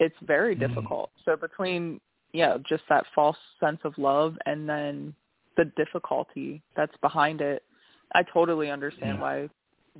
it's 0.00 0.16
very 0.22 0.54
mm 0.54 0.60
difficult 0.60 1.10
so 1.24 1.36
between 1.36 2.00
you 2.32 2.42
know 2.42 2.60
just 2.68 2.82
that 2.88 3.04
false 3.14 3.36
sense 3.60 3.78
of 3.84 3.96
love 3.98 4.36
and 4.46 4.68
then 4.68 5.14
the 5.56 5.64
difficulty 5.76 6.62
that's 6.76 6.96
behind 7.00 7.40
it 7.40 7.62
i 8.14 8.22
totally 8.32 8.70
understand 8.70 9.16
yeah. 9.16 9.20
why 9.20 9.48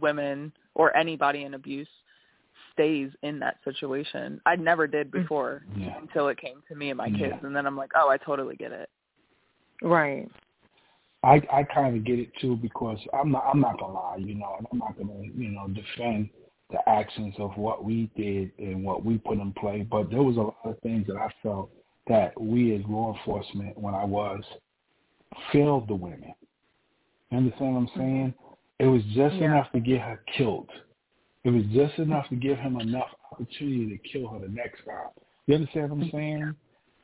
women 0.00 0.52
or 0.74 0.96
anybody 0.96 1.44
in 1.44 1.54
abuse 1.54 1.88
stays 2.72 3.10
in 3.22 3.38
that 3.38 3.56
situation 3.64 4.40
i 4.46 4.54
never 4.56 4.86
did 4.86 5.08
mm. 5.08 5.22
before 5.22 5.62
yeah. 5.76 5.96
until 6.00 6.28
it 6.28 6.38
came 6.38 6.62
to 6.68 6.74
me 6.74 6.90
and 6.90 6.98
my 6.98 7.08
kids 7.10 7.34
yeah. 7.40 7.46
and 7.46 7.54
then 7.54 7.66
i'm 7.66 7.76
like 7.76 7.90
oh 7.96 8.08
i 8.08 8.16
totally 8.16 8.56
get 8.56 8.72
it 8.72 8.88
right 9.82 10.28
I 11.22 11.42
I 11.52 11.62
kind 11.64 11.96
of 11.96 12.04
get 12.04 12.18
it 12.18 12.30
too 12.40 12.56
because 12.56 12.98
I'm 13.12 13.32
not 13.32 13.44
I'm 13.52 13.60
not 13.60 13.78
gonna 13.78 13.92
lie, 13.92 14.16
you 14.18 14.34
know, 14.34 14.54
and 14.58 14.66
I'm 14.70 14.78
not 14.78 14.96
gonna 14.96 15.20
you 15.22 15.48
know 15.48 15.66
defend 15.68 16.30
the 16.70 16.86
actions 16.88 17.34
of 17.38 17.56
what 17.56 17.84
we 17.84 18.10
did 18.16 18.52
and 18.58 18.84
what 18.84 19.04
we 19.04 19.18
put 19.18 19.38
in 19.38 19.52
play, 19.54 19.86
but 19.90 20.10
there 20.10 20.22
was 20.22 20.36
a 20.36 20.40
lot 20.40 20.58
of 20.64 20.78
things 20.80 21.06
that 21.06 21.16
I 21.16 21.28
felt 21.42 21.70
that 22.08 22.38
we 22.40 22.74
as 22.76 22.82
law 22.88 23.14
enforcement, 23.16 23.76
when 23.78 23.94
I 23.94 24.04
was, 24.04 24.42
failed 25.52 25.88
the 25.88 25.94
women. 25.94 26.34
You 27.30 27.38
understand 27.38 27.74
what 27.74 27.80
I'm 27.80 27.86
mm-hmm. 27.86 28.00
saying? 28.00 28.34
It 28.80 28.86
was 28.86 29.02
just 29.14 29.34
yeah. 29.36 29.46
enough 29.46 29.72
to 29.72 29.80
get 29.80 30.00
her 30.00 30.22
killed. 30.36 30.68
It 31.44 31.50
was 31.50 31.64
just 31.72 31.98
enough 31.98 32.28
to 32.28 32.36
give 32.36 32.58
him 32.58 32.80
enough 32.80 33.08
opportunity 33.32 33.96
to 33.96 34.08
kill 34.08 34.28
her 34.28 34.38
the 34.38 34.48
next 34.48 34.84
time. 34.84 35.08
You 35.46 35.54
understand 35.54 35.90
what 35.90 35.96
I'm 35.96 36.00
mm-hmm. 36.02 36.16
saying? 36.16 36.54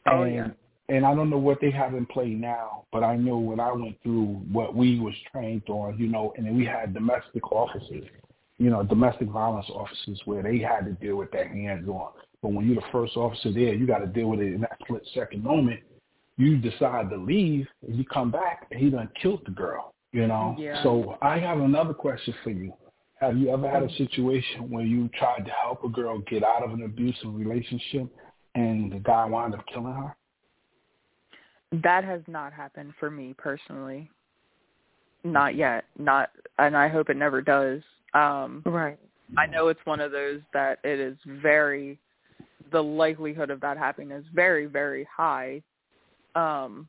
Oh 0.07 0.23
and 0.23 0.35
yeah 0.35 0.49
and 0.89 1.07
I 1.07 1.15
don't 1.15 1.31
know 1.31 1.39
what 1.39 1.61
they 1.61 1.71
have 1.71 1.95
in 1.95 2.07
play 2.07 2.29
now, 2.29 2.85
but 2.93 3.03
I 3.03 3.17
know 3.17 3.39
when 3.39 3.61
I 3.61 3.73
went 3.73 3.97
through 4.03 4.43
what 4.53 4.75
we 4.75 5.01
was 5.01 5.15
trained 5.33 5.63
on, 5.69 5.99
you 5.99 6.09
know, 6.09 6.35
and 6.37 6.47
then 6.47 6.57
we 6.57 6.67
had 6.67 6.93
domestic 6.93 7.51
officers, 7.51 8.05
you 8.59 8.71
know, 8.71 8.83
domestic 8.83 9.29
violence 9.29 9.67
officers 9.71 10.21
where 10.27 10.43
they 10.43 10.59
had 10.59 10.85
to 10.85 10.93
deal 10.93 11.17
with 11.17 11.31
that 11.33 11.49
hands 11.49 11.89
on. 11.89 12.13
But 12.43 12.53
when 12.53 12.67
you're 12.67 12.77
the 12.77 12.87
first 12.93 13.17
officer 13.17 13.51
there, 13.51 13.73
you 13.73 13.87
got 13.87 14.01
to 14.01 14.07
deal 14.07 14.29
with 14.29 14.41
it 14.41 14.53
in 14.53 14.61
that 14.61 14.77
split 14.83 15.07
second 15.15 15.43
moment. 15.43 15.81
You 16.37 16.59
decide 16.59 17.09
to 17.11 17.17
leave, 17.17 17.67
and 17.87 17.97
you 17.97 18.05
come 18.05 18.31
back, 18.31 18.67
and 18.71 18.79
he 18.79 18.91
done 18.91 19.09
killed 19.21 19.43
the 19.47 19.53
girl. 19.53 19.95
You 20.13 20.27
know. 20.27 20.55
Yeah. 20.59 20.83
So 20.83 21.17
I 21.23 21.39
have 21.39 21.59
another 21.61 21.95
question 21.95 22.35
for 22.45 22.51
you. 22.51 22.75
Have 23.21 23.39
you 23.39 23.51
ever 23.51 23.71
had 23.71 23.83
a 23.83 23.91
situation 23.97 24.69
where 24.69 24.85
you 24.85 25.09
tried 25.19 25.47
to 25.47 25.51
help 25.63 25.83
a 25.85 25.89
girl 25.89 26.19
get 26.19 26.45
out 26.45 26.63
of 26.63 26.73
an 26.73 26.83
abusive 26.83 27.35
relationship, 27.35 28.09
and 28.55 28.93
the 28.93 28.99
guy 28.99 29.25
wound 29.25 29.55
up 29.55 29.65
killing 29.73 29.95
her? 29.95 30.15
That 31.83 32.05
has 32.05 32.21
not 32.27 32.53
happened 32.53 32.93
for 33.01 33.11
me 33.11 33.35
personally. 33.37 34.11
Not 35.25 35.57
yet. 35.57 35.85
Not 35.99 36.31
and 36.59 36.77
I 36.77 36.89
hope 36.89 37.11
it 37.11 37.17
never 37.17 37.41
does. 37.41 37.83
Um 38.13 38.63
right. 38.65 38.99
I 39.37 39.47
know 39.47 39.69
it's 39.69 39.81
one 39.85 40.01
of 40.01 40.13
those 40.13 40.41
that 40.53 40.79
it 40.85 41.01
is 41.01 41.17
very 41.27 41.99
the 42.73 42.83
likelihood 42.83 43.51
of 43.51 43.61
that 43.61 43.79
happening 43.79 44.11
is 44.11 44.25
very 44.35 44.67
very 44.67 45.07
high. 45.15 45.63
Um 46.35 46.89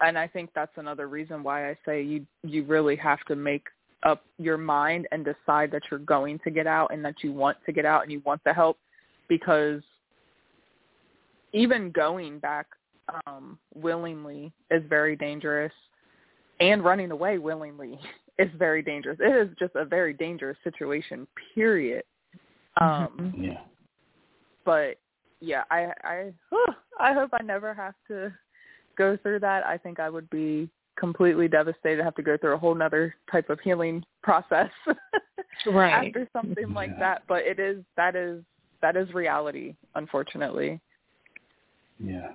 and 0.00 0.18
I 0.18 0.28
think 0.28 0.50
that's 0.54 0.76
another 0.76 1.08
reason 1.08 1.42
why 1.42 1.70
I 1.70 1.78
say 1.84 2.02
you 2.02 2.26
you 2.44 2.64
really 2.64 2.96
have 2.96 3.20
to 3.24 3.36
make 3.36 3.66
up 4.02 4.22
your 4.38 4.58
mind 4.58 5.08
and 5.10 5.24
decide 5.24 5.70
that 5.72 5.82
you're 5.90 6.00
going 6.00 6.38
to 6.44 6.50
get 6.50 6.66
out 6.66 6.92
and 6.92 7.04
that 7.04 7.14
you 7.22 7.32
want 7.32 7.56
to 7.64 7.72
get 7.72 7.84
out 7.86 8.02
and 8.02 8.12
you 8.12 8.20
want 8.24 8.42
the 8.44 8.52
help 8.52 8.78
because 9.28 9.82
even 11.56 11.90
going 11.90 12.38
back 12.38 12.66
um, 13.26 13.58
willingly 13.74 14.52
is 14.70 14.82
very 14.88 15.16
dangerous, 15.16 15.72
and 16.60 16.84
running 16.84 17.10
away 17.10 17.38
willingly 17.38 17.98
is 18.38 18.50
very 18.58 18.82
dangerous. 18.82 19.18
It 19.20 19.48
is 19.48 19.56
just 19.58 19.74
a 19.74 19.84
very 19.84 20.12
dangerous 20.12 20.58
situation. 20.62 21.26
Period. 21.54 22.04
Um, 22.80 23.08
mm-hmm. 23.18 23.42
yeah. 23.42 23.60
But 24.64 24.98
yeah, 25.40 25.64
I 25.70 25.92
I 26.04 26.32
I 27.00 27.12
hope 27.14 27.30
I 27.32 27.42
never 27.42 27.72
have 27.72 27.94
to 28.08 28.32
go 28.98 29.16
through 29.22 29.40
that. 29.40 29.64
I 29.64 29.78
think 29.78 29.98
I 29.98 30.10
would 30.10 30.28
be 30.28 30.68
completely 30.98 31.48
devastated 31.48 31.96
to 31.98 32.04
have 32.04 32.14
to 32.16 32.22
go 32.22 32.36
through 32.36 32.54
a 32.54 32.58
whole 32.58 32.74
nother 32.74 33.14
type 33.30 33.50
of 33.50 33.60
healing 33.60 34.04
process 34.22 34.70
right. 35.66 36.06
after 36.06 36.28
something 36.32 36.72
like 36.72 36.98
that. 36.98 37.22
But 37.28 37.44
it 37.44 37.58
is 37.58 37.82
that 37.96 38.14
is 38.14 38.42
that 38.82 38.96
is 38.96 39.12
reality, 39.14 39.74
unfortunately. 39.94 40.80
Yeah. 41.98 42.28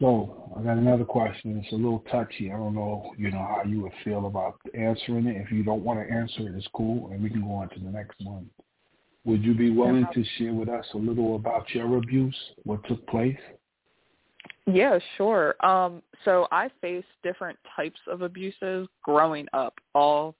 So 0.00 0.52
I 0.58 0.62
got 0.62 0.78
another 0.78 1.04
question. 1.04 1.60
It's 1.62 1.72
a 1.72 1.76
little 1.76 2.04
touchy. 2.10 2.50
I 2.50 2.56
don't 2.56 2.74
know, 2.74 3.14
you 3.16 3.30
know, 3.30 3.38
how 3.38 3.62
you 3.64 3.82
would 3.82 3.92
feel 4.02 4.26
about 4.26 4.58
answering 4.74 5.26
it. 5.26 5.36
If 5.36 5.52
you 5.52 5.62
don't 5.62 5.84
want 5.84 6.00
to 6.00 6.12
answer 6.12 6.48
it, 6.48 6.56
it's 6.56 6.66
cool, 6.74 7.10
and 7.12 7.22
we 7.22 7.30
can 7.30 7.42
go 7.42 7.52
on 7.52 7.68
to 7.68 7.78
the 7.78 7.90
next 7.90 8.20
one. 8.24 8.50
Would 9.24 9.44
you 9.44 9.54
be 9.54 9.70
willing 9.70 10.06
to 10.12 10.24
share 10.36 10.52
with 10.52 10.68
us 10.68 10.84
a 10.94 10.96
little 10.96 11.36
about 11.36 11.70
your 11.72 11.96
abuse, 11.96 12.36
what 12.64 12.84
took 12.88 13.06
place? 13.06 13.38
Yeah, 14.66 14.98
sure. 15.16 15.54
Um, 15.64 16.02
so 16.24 16.48
I 16.50 16.68
faced 16.80 17.06
different 17.22 17.56
types 17.76 18.00
of 18.08 18.22
abuses 18.22 18.88
growing 19.04 19.46
up, 19.52 19.74
all 19.94 20.34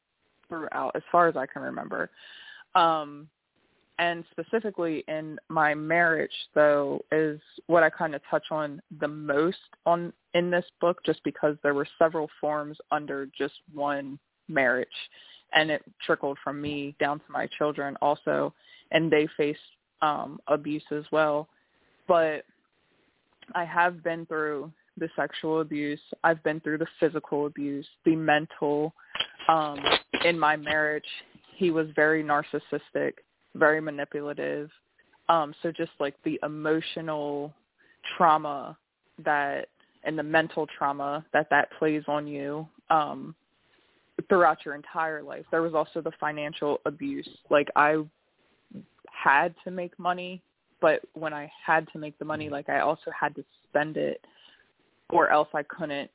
throughout, 0.49 0.97
as 0.97 1.03
far 1.13 1.29
as 1.29 1.37
I 1.37 1.47
can 1.47 1.63
remember. 1.63 2.11
Um, 2.75 3.29
and 3.99 4.25
specifically 4.31 5.05
in 5.09 5.39
my 5.49 5.75
marriage 5.75 6.33
though 6.55 7.05
is 7.13 7.41
what 7.67 7.83
I 7.83 7.91
kind 7.91 8.15
of 8.15 8.23
touch 8.31 8.45
on 8.51 8.81
the 9.01 9.09
most 9.09 9.59
on 9.87 10.13
in 10.35 10.51
this 10.51 10.65
book 10.81 10.99
just 11.05 11.23
because 11.25 11.57
there 11.63 11.75
were 11.75 11.87
several 11.99 12.29
forms 12.41 12.79
under 12.91 13.27
just 13.37 13.55
one 13.73 14.19
marriage. 14.49 14.89
And 15.55 15.71
it 15.71 15.83
trickled 16.05 16.39
from 16.43 16.61
me 16.61 16.97
down 16.99 17.19
to 17.19 17.25
my 17.29 17.47
children 17.59 17.97
also 18.01 18.55
and 18.91 19.11
they 19.11 19.29
faced 19.37 19.61
um 20.01 20.41
abuse 20.47 20.85
as 20.91 21.05
well. 21.13 21.49
But 22.09 22.45
I 23.55 23.65
have 23.65 24.03
been 24.03 24.25
through 24.27 24.73
the 24.97 25.09
sexual 25.17 25.61
abuse. 25.61 26.01
I've 26.25 26.43
been 26.43 26.61
through 26.61 26.79
the 26.79 26.87
physical 26.99 27.47
abuse 27.47 27.87
the 28.07 28.17
mental 28.17 28.95
um 29.49 29.79
in 30.25 30.39
my 30.39 30.57
marriage. 30.57 31.05
He 31.57 31.71
was 31.71 31.89
very 31.95 32.25
narcissistic 32.25 33.13
very 33.55 33.81
manipulative. 33.81 34.71
Um, 35.29 35.55
so 35.63 35.73
just 35.73 35.93
like 36.01 36.15
the 36.25 36.39
emotional 36.43 37.53
trauma 38.17 38.77
that 39.25 39.69
and 40.05 40.19
the 40.19 40.23
mental 40.23 40.67
trauma 40.67 41.25
that 41.33 41.49
that 41.51 41.69
plays 41.79 42.03
on 42.09 42.27
you 42.27 42.67
um, 42.91 43.35
throughout 44.29 44.65
your 44.65 44.75
entire 44.75 45.23
life. 45.23 45.45
There 45.51 45.63
was 45.63 45.75
also 45.75 46.01
the 46.01 46.13
financial 46.19 46.81
abuse. 46.87 47.29
Like 47.51 47.69
I 47.77 47.99
had 49.07 49.55
to 49.65 49.71
make 49.71 49.97
money, 49.99 50.43
but 50.81 51.03
when 51.15 51.33
I 51.33 51.51
had 51.65 51.87
to 51.93 51.99
make 51.99 52.19
the 52.19 52.25
money, 52.25 52.49
like 52.49 52.69
I 52.69 52.81
also 52.81 53.11
had 53.19 53.35
to 53.37 53.45
spend 53.69 53.97
it 53.97 54.25
or 55.11 55.31
else 55.31 55.49
I 55.55 55.63
couldn't 55.63 56.11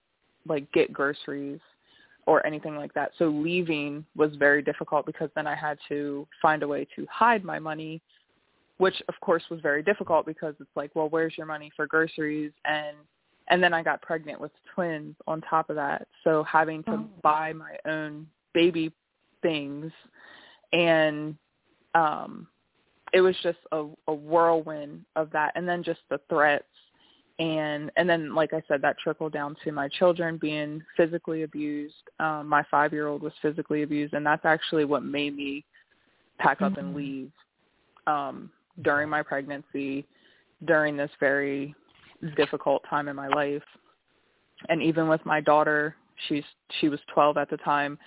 like 0.48 0.72
get 0.74 0.92
groceries 0.92 1.60
or 2.28 2.46
anything 2.46 2.76
like 2.76 2.94
that. 2.94 3.12
So 3.18 3.30
leaving 3.30 4.06
was 4.16 4.36
very 4.36 4.62
difficult 4.62 5.06
because 5.06 5.30
then 5.34 5.48
I 5.48 5.56
had 5.56 5.80
to 5.88 6.28
find 6.42 6.62
a 6.62 6.68
way 6.68 6.86
to 6.96 7.08
hide 7.10 7.44
my 7.44 7.58
money, 7.58 8.02
which 8.78 9.02
of 9.08 9.16
course 9.22 9.44
was 9.50 9.62
very 9.62 9.82
difficult 9.82 10.26
because 10.26 10.54
it's 10.60 10.70
like, 10.76 10.92
well, 10.94 11.08
where's 11.10 11.38
your 11.38 11.48
money 11.48 11.72
for 11.76 11.88
groceries 11.88 12.52
and 12.66 12.98
and 13.50 13.64
then 13.64 13.74
I 13.74 13.82
got 13.82 14.02
pregnant 14.02 14.42
with 14.42 14.52
twins 14.76 15.16
on 15.26 15.40
top 15.40 15.70
of 15.70 15.78
that. 15.78 16.06
So 16.26 16.44
having 16.44 16.84
to 16.84 16.92
oh. 16.92 17.10
buy 17.24 17.54
my 17.54 17.78
own 17.90 18.28
baby 18.54 18.92
things 19.42 19.90
and 20.74 21.36
um 21.96 22.48
it 23.14 23.22
was 23.22 23.36
just 23.42 23.60
a, 23.72 23.86
a 24.08 24.14
whirlwind 24.14 25.06
of 25.16 25.32
that 25.32 25.54
and 25.56 25.66
then 25.68 25.82
just 25.82 26.02
the 26.10 26.20
threats 26.28 26.66
and 27.40 27.92
and 27.98 28.10
then 28.10 28.34
like 28.34 28.54
i 28.54 28.62
said 28.68 28.82
that 28.82 28.98
trickled 28.98 29.32
down 29.32 29.56
to 29.64 29.72
my 29.72 29.88
children 29.88 30.38
being 30.38 30.84
physically 30.96 31.44
abused. 31.44 31.94
Um 32.20 32.48
my 32.48 32.64
five 32.70 32.94
year 32.94 33.08
old 33.08 33.22
was 33.22 33.34
physically 33.42 33.84
abused 33.84 34.14
and 34.14 34.26
that's 34.26 34.46
actually 34.46 34.86
what 34.86 35.04
made 35.04 35.36
me 35.36 35.64
pack 36.40 36.62
up 36.62 36.74
mm-hmm. 36.74 36.80
and 36.80 36.96
leave 36.96 37.32
um 38.08 38.50
during 38.82 39.10
my 39.10 39.22
pregnancy 39.22 40.06
during 40.66 40.98
this 40.98 41.12
very 41.20 41.76
difficult 42.36 42.82
time 42.90 43.08
in 43.08 43.16
my 43.16 43.28
life. 43.28 43.64
And 44.70 44.82
even 44.82 45.08
with 45.08 45.24
my 45.26 45.40
daughter 45.40 45.96
she's 46.28 46.44
she 46.80 46.90
was 46.90 47.00
12 47.14 47.38
at 47.38 47.50
the 47.52 47.58
time 47.58 48.00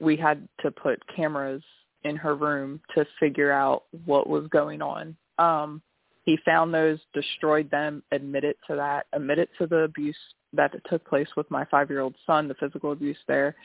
we 0.00 0.16
had 0.16 0.48
to 0.60 0.70
put 0.70 0.98
cameras 1.14 1.62
in 2.04 2.16
her 2.16 2.34
room 2.34 2.80
to 2.94 3.04
figure 3.20 3.52
out 3.52 3.84
what 4.06 4.26
was 4.26 4.46
going 4.48 4.80
on. 4.80 5.14
Um 5.38 5.82
he 6.24 6.38
found 6.44 6.72
those, 6.72 6.98
destroyed 7.12 7.70
them, 7.70 8.02
admitted 8.12 8.56
to 8.68 8.76
that, 8.76 9.06
admitted 9.12 9.48
to 9.58 9.66
the 9.66 9.78
abuse 9.78 10.16
that 10.52 10.72
took 10.88 11.04
place 11.06 11.28
with 11.36 11.50
my 11.50 11.64
five-year-old 11.66 12.14
son, 12.26 12.46
the 12.46 12.54
physical 12.54 12.92
abuse 12.92 13.16
there. 13.26 13.56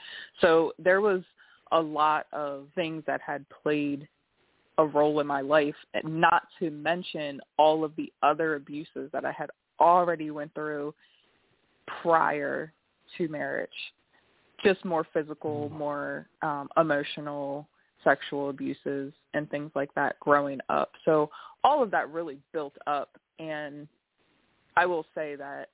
So 0.41 0.74
there 0.80 1.01
was 1.01 1.22
a 1.72 1.80
lot 1.80 2.28
of 2.32 2.68
things 2.76 3.03
that 3.08 3.22
had 3.22 3.45
played 3.62 4.08
a 4.78 4.86
role 4.86 5.20
in 5.20 5.28
my 5.28 5.41
life, 5.41 5.76
and 5.93 6.22
not 6.22 6.43
to 6.60 6.70
mention 6.70 7.41
all 7.58 7.84
of 7.84 7.95
the 7.95 8.12
other 8.24 8.55
abuses 8.55 9.10
that 9.12 9.26
I 9.26 9.32
had 9.32 9.49
already 9.80 10.32
went 10.32 10.53
through 10.53 10.93
prior 12.01 12.74
to 13.18 13.28
marriage. 13.28 13.70
Just 14.64 14.84
more 14.86 15.05
physical, 15.14 15.70
more 15.70 16.28
um, 16.41 16.70
emotional, 16.78 17.68
sexual 18.03 18.49
abuses 18.49 19.13
and 19.33 19.49
things 19.49 19.71
like 19.75 19.93
that 19.95 20.19
growing 20.19 20.59
up. 20.69 20.91
So 21.05 21.29
all 21.63 21.83
of 21.83 21.91
that 21.91 22.11
really 22.11 22.37
built 22.53 22.75
up 22.85 23.17
and 23.39 23.87
I 24.75 24.85
will 24.85 25.05
say 25.15 25.35
that 25.35 25.69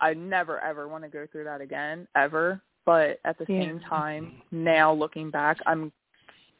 I 0.00 0.14
never 0.14 0.60
ever 0.60 0.88
want 0.88 1.04
to 1.04 1.10
go 1.10 1.26
through 1.30 1.44
that 1.44 1.60
again 1.60 2.06
ever, 2.16 2.60
but 2.84 3.20
at 3.24 3.38
the 3.38 3.46
yeah. 3.48 3.60
same 3.60 3.80
time 3.80 4.42
now 4.50 4.92
looking 4.92 5.30
back 5.30 5.58
I'm 5.66 5.92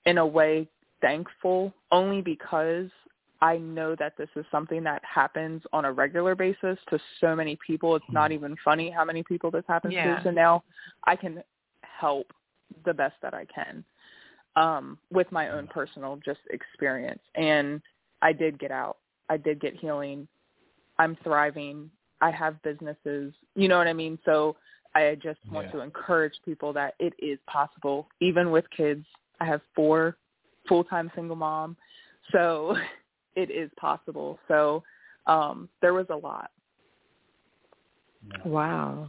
in 0.07 0.19
a 0.19 0.27
way 0.27 0.69
thankful 1.01 1.73
only 1.91 2.23
because 2.23 2.89
I 3.41 3.59
know 3.59 3.97
that 3.99 4.17
this 4.17 4.29
is 4.37 4.45
something 4.53 4.85
that 4.85 5.03
happens 5.05 5.63
on 5.73 5.85
a 5.85 5.93
regular 5.93 6.37
basis 6.37 6.79
to 6.91 6.99
so 7.21 7.35
many 7.35 7.59
people. 7.67 7.97
It's 7.97 8.05
not 8.09 8.27
mm-hmm. 8.27 8.45
even 8.45 8.57
funny 8.65 8.89
how 8.89 9.05
many 9.05 9.25
people 9.25 9.51
this 9.51 9.65
happens 9.67 9.95
yeah. 9.95 10.17
to. 10.17 10.23
So 10.23 10.31
now 10.31 10.63
I 11.05 11.17
can 11.17 11.43
help 11.83 12.33
the 12.85 12.95
best 12.95 13.15
that 13.21 13.35
I 13.35 13.45
can 13.53 13.85
um, 14.57 14.99
with 15.11 15.31
my 15.33 15.51
own 15.51 15.67
personal 15.67 16.19
just 16.25 16.41
experience. 16.51 17.23
And 17.35 17.81
I 18.21 18.33
did 18.33 18.59
get 18.59 18.71
out. 18.71 18.99
I 19.29 19.37
did 19.37 19.61
get 19.61 19.75
healing. 19.75 20.29
I'm 20.99 21.17
thriving. 21.23 21.91
I 22.21 22.31
have 22.31 22.63
businesses. 22.63 23.33
You 23.55 23.69
know 23.69 23.79
what 23.79 23.87
I 23.87 23.93
mean? 23.93 24.19
So 24.25 24.57
I 24.95 25.17
just 25.23 25.41
want 25.51 25.69
yeah. 25.69 25.73
to 25.73 25.81
encourage 25.81 26.35
people 26.45 26.73
that 26.75 26.95
it 26.99 27.15
is 27.19 27.39
possible, 27.47 28.09
even 28.21 28.51
with 28.51 28.65
kids. 28.77 29.05
I 29.41 29.47
have 29.47 29.61
four 29.75 30.17
full-time 30.69 31.11
single 31.15 31.37
mom. 31.37 31.77
So 32.31 32.77
it 33.37 33.51
is 33.51 33.71
possible. 33.79 34.39
So 34.49 34.83
um, 35.27 35.69
there 35.81 35.95
was 35.95 36.07
a 36.11 36.17
lot. 36.17 36.51
Wow 38.45 39.09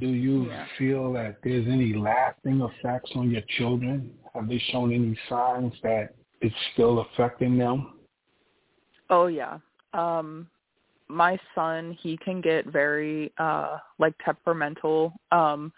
do 0.00 0.08
you 0.08 0.46
yeah. 0.46 0.66
feel 0.78 1.12
that 1.12 1.38
there's 1.44 1.66
any 1.66 1.92
lasting 1.94 2.60
effects 2.60 3.10
on 3.14 3.30
your 3.30 3.42
children? 3.58 4.10
Have 4.34 4.48
they 4.48 4.62
shown 4.70 4.92
any 4.92 5.18
signs 5.28 5.74
that 5.82 6.14
it's 6.40 6.54
still 6.72 7.00
affecting 7.00 7.58
them? 7.58 7.94
Oh 9.10 9.26
yeah. 9.26 9.58
Um 9.92 10.48
my 11.08 11.38
son, 11.54 11.96
he 12.00 12.16
can 12.16 12.40
get 12.40 12.66
very 12.66 13.32
uh 13.38 13.78
like 13.98 14.14
temperamental. 14.24 15.12
Um 15.30 15.72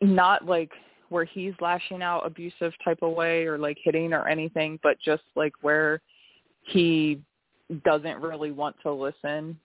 not 0.00 0.46
like 0.46 0.70
where 1.10 1.24
he's 1.24 1.54
lashing 1.60 2.02
out 2.02 2.26
abusive 2.26 2.72
type 2.84 2.98
of 3.02 3.12
way 3.12 3.44
or 3.44 3.58
like 3.58 3.78
hitting 3.82 4.12
or 4.12 4.26
anything, 4.28 4.78
but 4.82 4.96
just 5.04 5.22
like 5.36 5.52
where 5.60 6.00
he 6.62 7.20
doesn't 7.84 8.20
really 8.20 8.50
want 8.50 8.76
to 8.82 8.92
listen 8.92 9.58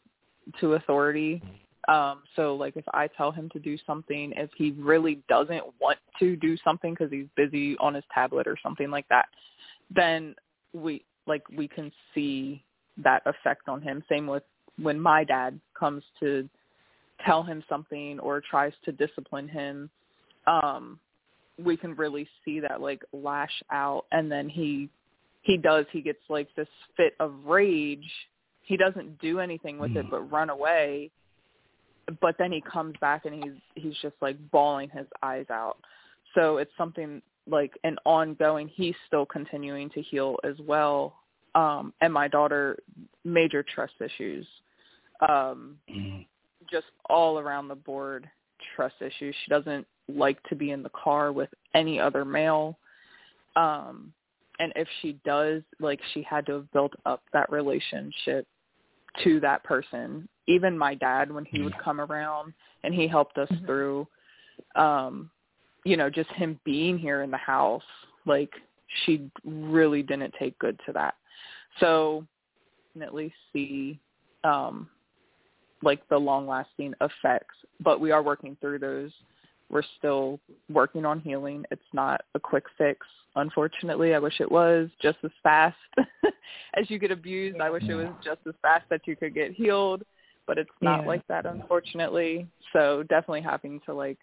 to 0.59 0.73
authority 0.73 1.41
um, 1.87 2.21
so 2.35 2.55
like 2.55 2.77
if 2.77 2.85
I 2.93 3.07
tell 3.07 3.31
him 3.31 3.49
to 3.49 3.59
do 3.59 3.77
something, 3.85 4.33
if 4.37 4.49
he 4.55 4.71
really 4.71 5.21
doesn't 5.27 5.63
want 5.81 5.99
to 6.19 6.35
do 6.37 6.55
something 6.63 6.93
because 6.93 7.11
he's 7.11 7.27
busy 7.35 7.77
on 7.79 7.93
his 7.93 8.03
tablet 8.13 8.47
or 8.47 8.57
something 8.63 8.89
like 8.89 9.07
that, 9.09 9.25
then 9.93 10.35
we 10.73 11.03
like 11.27 11.43
we 11.49 11.67
can 11.67 11.91
see 12.13 12.63
that 12.97 13.21
effect 13.25 13.67
on 13.67 13.81
him. 13.81 14.03
Same 14.09 14.27
with 14.27 14.43
when 14.81 14.99
my 14.99 15.23
dad 15.23 15.59
comes 15.77 16.03
to 16.21 16.47
tell 17.25 17.43
him 17.43 17.63
something 17.67 18.19
or 18.19 18.41
tries 18.41 18.73
to 18.85 18.91
discipline 18.91 19.47
him, 19.47 19.89
um, 20.47 20.99
we 21.63 21.77
can 21.77 21.95
really 21.95 22.27
see 22.43 22.59
that 22.59 22.81
like 22.81 23.03
lash 23.11 23.61
out 23.71 24.05
and 24.11 24.31
then 24.31 24.47
he 24.47 24.89
he 25.41 25.57
does 25.57 25.85
he 25.91 26.01
gets 26.01 26.19
like 26.29 26.47
this 26.55 26.67
fit 26.95 27.13
of 27.19 27.33
rage. 27.45 28.09
He 28.61 28.77
doesn't 28.77 29.19
do 29.19 29.39
anything 29.39 29.77
with 29.79 29.91
mm. 29.91 29.97
it 29.97 30.05
but 30.09 30.31
run 30.31 30.49
away 30.49 31.11
but 32.21 32.35
then 32.37 32.51
he 32.51 32.61
comes 32.61 32.95
back 32.99 33.25
and 33.25 33.43
he's 33.43 33.53
he's 33.75 33.95
just 34.01 34.15
like 34.21 34.37
bawling 34.51 34.89
his 34.89 35.07
eyes 35.21 35.45
out. 35.49 35.77
So 36.35 36.57
it's 36.57 36.71
something 36.77 37.21
like 37.47 37.77
an 37.83 37.97
ongoing. 38.05 38.67
He's 38.67 38.95
still 39.07 39.25
continuing 39.25 39.89
to 39.91 40.01
heal 40.01 40.37
as 40.43 40.55
well. 40.65 41.15
Um, 41.55 41.93
and 42.01 42.11
my 42.11 42.27
daughter, 42.27 42.77
major 43.23 43.63
trust 43.63 43.93
issues, 44.03 44.47
um, 45.21 45.77
mm-hmm. 45.89 46.21
just 46.71 46.87
all 47.09 47.37
around 47.37 47.67
the 47.67 47.75
board 47.75 48.27
trust 48.75 48.95
issues. 49.01 49.35
She 49.43 49.49
doesn't 49.49 49.85
like 50.07 50.41
to 50.43 50.55
be 50.55 50.71
in 50.71 50.81
the 50.83 50.89
car 50.89 51.31
with 51.31 51.49
any 51.75 51.99
other 51.99 52.25
male. 52.25 52.77
Um, 53.55 54.13
and 54.59 54.73
if 54.75 54.87
she 55.01 55.19
does, 55.25 55.61
like 55.79 55.99
she 56.13 56.23
had 56.23 56.45
to 56.47 56.53
have 56.53 56.71
built 56.71 56.93
up 57.05 57.21
that 57.33 57.51
relationship 57.51 58.47
to 59.23 59.39
that 59.41 59.63
person. 59.63 60.27
Even 60.47 60.77
my 60.77 60.95
dad, 60.95 61.31
when 61.31 61.45
he 61.45 61.61
would 61.61 61.73
mm. 61.73 61.83
come 61.83 62.01
around 62.01 62.53
and 62.83 62.93
he 62.93 63.07
helped 63.07 63.37
us 63.37 63.49
mm-hmm. 63.49 63.65
through, 63.65 64.07
um, 64.75 65.29
you 65.85 65.97
know, 65.97 66.09
just 66.09 66.29
him 66.31 66.59
being 66.63 66.97
here 66.97 67.21
in 67.21 67.31
the 67.31 67.37
house, 67.37 67.83
like 68.25 68.51
she 69.05 69.29
really 69.45 70.03
didn't 70.03 70.33
take 70.37 70.57
good 70.59 70.79
to 70.85 70.93
that. 70.93 71.15
So 71.79 72.25
at 73.01 73.13
least 73.13 73.35
see 73.51 73.99
um 74.43 74.87
like 75.81 76.07
the 76.09 76.17
long 76.17 76.47
lasting 76.47 76.93
effects. 77.01 77.55
But 77.79 77.99
we 77.99 78.11
are 78.11 78.23
working 78.23 78.57
through 78.61 78.79
those. 78.79 79.11
We're 79.69 79.83
still 79.97 80.39
working 80.69 81.05
on 81.05 81.19
healing. 81.19 81.65
It's 81.71 81.81
not 81.93 82.21
a 82.35 82.39
quick 82.39 82.65
fix 82.77 83.05
unfortunately. 83.35 84.13
I 84.13 84.19
wish 84.19 84.39
it 84.39 84.51
was 84.51 84.89
just 85.01 85.17
as 85.23 85.31
fast 85.41 85.77
as 86.75 86.89
you 86.89 86.99
get 86.99 87.11
abused. 87.11 87.59
I 87.59 87.69
wish 87.69 87.83
it 87.83 87.95
was 87.95 88.09
just 88.23 88.39
as 88.47 88.53
fast 88.61 88.85
that 88.89 89.01
you 89.05 89.15
could 89.15 89.33
get 89.33 89.51
healed, 89.53 90.03
but 90.45 90.57
it's 90.57 90.69
not 90.81 91.01
yeah. 91.01 91.07
like 91.07 91.27
that 91.27 91.45
unfortunately. 91.45 92.47
So 92.71 93.03
definitely 93.03 93.41
having 93.41 93.79
to 93.85 93.93
like 93.93 94.17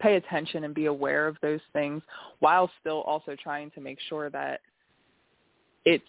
pay 0.00 0.16
attention 0.16 0.64
and 0.64 0.74
be 0.74 0.86
aware 0.86 1.26
of 1.26 1.36
those 1.42 1.60
things 1.72 2.02
while 2.40 2.70
still 2.80 3.02
also 3.02 3.34
trying 3.42 3.70
to 3.72 3.80
make 3.80 3.98
sure 4.08 4.30
that 4.30 4.60
it's 5.84 6.04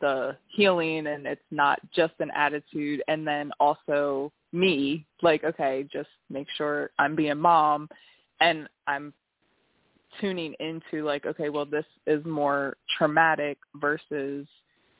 the 0.00 0.36
healing 0.46 1.08
and 1.08 1.26
it's 1.26 1.40
not 1.50 1.80
just 1.92 2.14
an 2.20 2.30
attitude 2.34 3.02
and 3.08 3.26
then 3.26 3.50
also 3.58 4.30
me 4.52 5.06
like 5.22 5.44
okay 5.44 5.86
just 5.92 6.08
make 6.28 6.46
sure 6.56 6.90
I'm 6.98 7.14
being 7.14 7.38
mom 7.38 7.88
and 8.40 8.68
I'm 8.86 9.12
tuning 10.20 10.54
into 10.60 11.04
like, 11.04 11.26
okay, 11.26 11.48
well, 11.50 11.64
this 11.64 11.84
is 12.06 12.24
more 12.24 12.76
traumatic 12.98 13.58
versus 13.74 14.46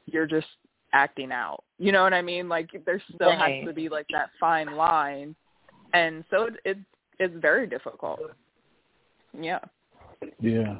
you're 0.06 0.26
just 0.26 0.46
acting 0.92 1.32
out. 1.32 1.64
You 1.78 1.92
know 1.92 2.02
what 2.02 2.14
I 2.14 2.22
mean? 2.22 2.48
Like 2.48 2.70
there 2.84 3.02
still 3.14 3.30
right. 3.30 3.62
has 3.62 3.68
to 3.68 3.74
be 3.74 3.88
like 3.88 4.06
that 4.12 4.30
fine 4.38 4.76
line, 4.76 5.34
and 5.94 6.24
so 6.30 6.44
it, 6.44 6.54
it 6.64 6.78
it's 7.18 7.34
very 7.40 7.66
difficult. 7.66 8.20
Yeah. 9.38 9.60
Yeah. 10.40 10.76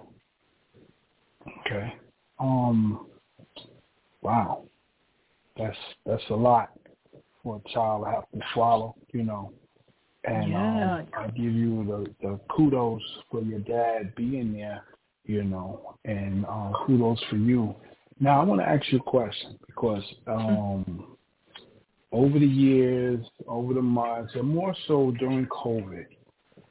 Okay. 1.67 1.95
Um. 2.39 3.07
Wow. 4.23 4.65
That's 5.57 5.77
that's 6.07 6.23
a 6.31 6.35
lot 6.35 6.71
for 7.43 7.61
a 7.65 7.69
child 7.71 8.05
to 8.05 8.11
have 8.11 8.31
to 8.33 8.41
swallow. 8.55 8.95
You 9.13 9.25
know. 9.25 9.53
And 10.25 10.51
yeah. 10.51 10.99
um, 10.99 11.07
I 11.17 11.27
give 11.29 11.53
you 11.53 11.85
the, 11.85 12.27
the 12.27 12.41
kudos 12.51 13.01
for 13.31 13.41
your 13.41 13.61
dad 13.61 14.15
being 14.17 14.53
there, 14.53 14.83
you 15.25 15.45
know, 15.45 15.97
and 16.05 16.45
uh, 16.45 16.73
kudos 16.85 17.19
for 17.31 17.37
you. 17.37 17.75
Now 18.21 18.43
I 18.43 18.45
want 18.45 18.61
to 18.61 18.69
ask 18.69 18.93
you 18.93 18.99
a 18.99 19.03
question 19.03 19.59
because 19.67 20.03
um, 20.27 21.17
over 22.13 22.39
the 22.39 22.47
years, 22.47 23.25
over 23.47 23.73
the 23.73 23.83
months, 23.83 24.33
and 24.35 24.47
more 24.47 24.75
so 24.87 25.13
during 25.19 25.47
COVID, 25.47 26.05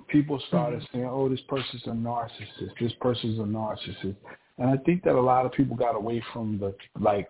people 0.09 0.41
started 0.47 0.86
saying, 0.91 1.05
"Oh, 1.09 1.28
this 1.28 1.41
person's 1.47 1.84
a 1.86 1.89
narcissist. 1.89 2.78
This 2.80 2.91
person's 3.01 3.39
a 3.39 3.43
narcissist," 3.43 4.17
and 4.59 4.70
I 4.70 4.78
think 4.86 5.03
that 5.03 5.15
a 5.15 5.22
lot 5.22 5.47
of 5.47 5.51
people 5.53 5.76
got 5.76 5.95
away 5.95 6.22
from 6.34 6.59
the 6.59 6.76
like 6.99 7.30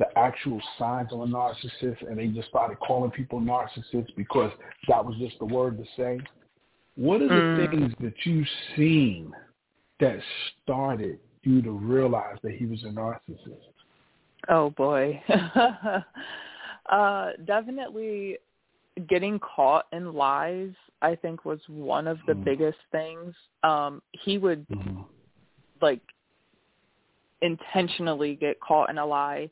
the 0.00 0.18
actual 0.18 0.60
signs 0.78 1.12
of 1.12 1.20
a 1.20 1.26
narcissist, 1.26 2.08
and 2.08 2.18
they 2.18 2.26
just 2.28 2.48
started 2.48 2.78
calling 2.80 3.10
people 3.10 3.38
narcissists 3.38 4.08
because 4.16 4.50
that 4.88 5.04
was 5.04 5.14
just 5.18 5.38
the 5.38 5.44
word 5.44 5.76
to 5.76 5.84
say. 5.94 6.18
What 6.96 7.20
are 7.20 7.28
the 7.28 7.34
mm. 7.34 7.70
things 7.70 7.94
that 8.00 8.14
you've 8.24 8.48
seen 8.76 9.32
that 10.00 10.18
started 10.62 11.20
you 11.42 11.60
to 11.62 11.70
realize 11.70 12.38
that 12.42 12.52
he 12.52 12.64
was 12.64 12.82
a 12.82 12.88
narcissist? 12.88 13.60
Oh 14.48 14.70
boy. 14.70 15.22
uh 16.90 17.30
definitely 17.44 18.38
getting 19.08 19.38
caught 19.38 19.86
in 19.92 20.14
lies 20.14 20.72
I 21.02 21.14
think 21.14 21.44
was 21.44 21.60
one 21.68 22.06
of 22.06 22.18
the 22.26 22.32
mm. 22.32 22.44
biggest 22.44 22.78
things. 22.90 23.34
Um 23.62 24.00
he 24.12 24.38
would 24.38 24.66
mm. 24.68 25.04
like 25.82 26.00
intentionally 27.42 28.34
get 28.34 28.60
caught 28.60 28.88
in 28.88 28.96
a 28.96 29.04
lie 29.04 29.50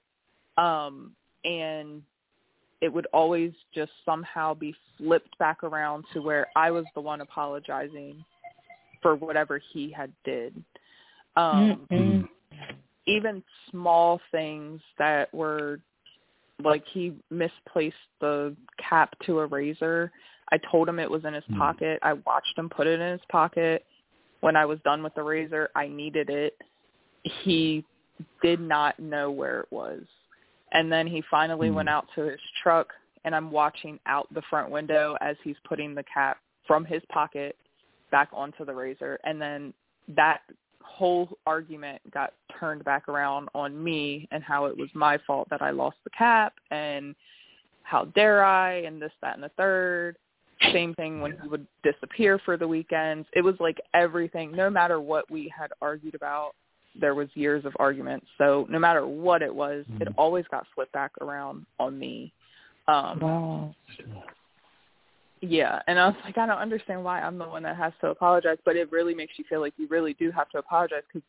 um 0.59 1.13
and 1.45 2.03
it 2.81 2.93
would 2.93 3.07
always 3.13 3.53
just 3.75 3.91
somehow 4.05 4.55
be 4.55 4.75
flipped 4.97 5.37
back 5.39 5.65
around 5.65 6.05
to 6.13 6.21
where 6.21 6.47
I 6.55 6.71
was 6.71 6.85
the 6.95 7.01
one 7.01 7.21
apologizing 7.21 8.25
for 9.03 9.17
whatever 9.17 9.61
he 9.73 9.91
had 9.91 10.13
did. 10.25 10.55
Um 11.37 11.87
mm-hmm. 11.91 12.27
even 13.07 13.43
small 13.71 14.21
things 14.31 14.81
that 14.99 15.33
were 15.33 15.81
like 16.63 16.85
he 16.93 17.15
misplaced 17.31 17.97
the 18.21 18.55
cap 18.89 19.15
to 19.27 19.41
a 19.41 19.47
razor. 19.47 20.11
I 20.51 20.59
told 20.71 20.89
him 20.89 20.99
it 20.99 21.11
was 21.11 21.25
in 21.25 21.35
his 21.35 21.45
mm-hmm. 21.45 21.59
pocket. 21.59 21.99
I 22.03 22.15
watched 22.15 22.57
him 22.57 22.69
put 22.69 22.87
it 22.87 23.01
in 23.01 23.13
his 23.13 23.21
pocket. 23.31 23.85
When 24.41 24.57
I 24.57 24.65
was 24.65 24.79
done 24.85 25.03
with 25.03 25.15
the 25.15 25.23
razor, 25.23 25.69
I 25.75 25.89
needed 25.89 26.31
it. 26.31 26.57
He 27.45 27.85
did 28.43 28.61
not 28.61 28.99
know 28.99 29.31
where 29.31 29.61
it 29.61 29.69
was. 29.71 30.01
And 30.73 30.91
then 30.93 31.07
he 31.07 31.23
finally 31.31 31.69
mm-hmm. 31.69 31.77
went 31.77 31.89
out 31.89 32.07
to 32.15 32.23
his 32.23 32.41
truck 32.63 32.93
and 33.25 33.35
I'm 33.35 33.51
watching 33.51 33.99
out 34.07 34.33
the 34.33 34.43
front 34.49 34.71
window 34.71 35.17
as 35.21 35.37
he's 35.43 35.57
putting 35.69 35.95
the 35.95 36.05
cap 36.13 36.39
from 36.67 36.85
his 36.85 37.03
pocket 37.11 37.57
back 38.11 38.29
onto 38.33 38.65
the 38.65 38.75
razor 38.75 39.19
and 39.25 39.41
then 39.41 39.73
that 40.09 40.41
whole 40.83 41.29
argument 41.47 42.01
got 42.13 42.33
turned 42.59 42.85
back 42.85 43.09
around 43.09 43.49
on 43.55 43.83
me 43.83 44.27
and 44.31 44.43
how 44.43 44.65
it 44.65 44.77
was 44.77 44.89
my 44.95 45.19
fault 45.27 45.49
that 45.51 45.63
I 45.63 45.71
lost 45.71 45.97
the 46.05 46.11
cap 46.11 46.55
and 46.71 47.15
how 47.83 48.07
dare 48.07 48.45
I 48.45 48.81
and 48.81 49.01
this, 49.01 49.13
that, 49.23 49.35
and 49.35 49.43
the 49.43 49.51
third. 49.57 50.17
Same 50.73 50.93
thing 50.95 51.21
when 51.21 51.39
he 51.41 51.49
would 51.49 51.67
disappear 51.85 52.41
for 52.45 52.57
the 52.57 52.67
weekends. 52.67 53.29
It 53.33 53.43
was 53.43 53.55
like 53.61 53.79
everything, 53.95 54.51
no 54.51 54.69
matter 54.69 55.01
what 55.01 55.31
we 55.31 55.53
had 55.57 55.71
argued 55.81 56.17
about, 56.17 56.55
there 56.99 57.15
was 57.15 57.29
years 57.35 57.65
of 57.65 57.73
arguments. 57.79 58.27
So 58.39 58.67
no 58.69 58.79
matter 58.79 59.07
what 59.07 59.43
it 59.43 59.55
was, 59.55 59.85
mm-hmm. 59.91 60.03
it 60.03 60.09
always 60.17 60.45
got 60.51 60.67
flipped 60.75 60.93
back 60.93 61.13
around 61.21 61.67
on 61.79 61.99
me. 61.99 62.33
Um, 62.87 63.21
wow. 63.21 63.75
Yeah, 65.41 65.81
and 65.87 66.01
I 66.01 66.07
was 66.07 66.17
like, 66.25 66.37
I 66.37 66.47
don't 66.47 66.59
understand 66.59 67.05
why 67.05 67.21
I'm 67.21 67.39
the 67.39 67.47
one 67.47 67.63
that 67.63 67.77
has 67.77 67.93
to 68.01 68.09
apologize, 68.09 68.59
but 68.65 68.75
it 68.77 68.91
really 68.91 69.15
makes 69.15 69.35
you 69.37 69.45
feel 69.49 69.61
like 69.61 69.75
you 69.77 69.87
really 69.89 70.15
do 70.15 70.33
have 70.33 70.49
to 70.51 70.59
apologize 70.59 71.03
because 71.07 71.27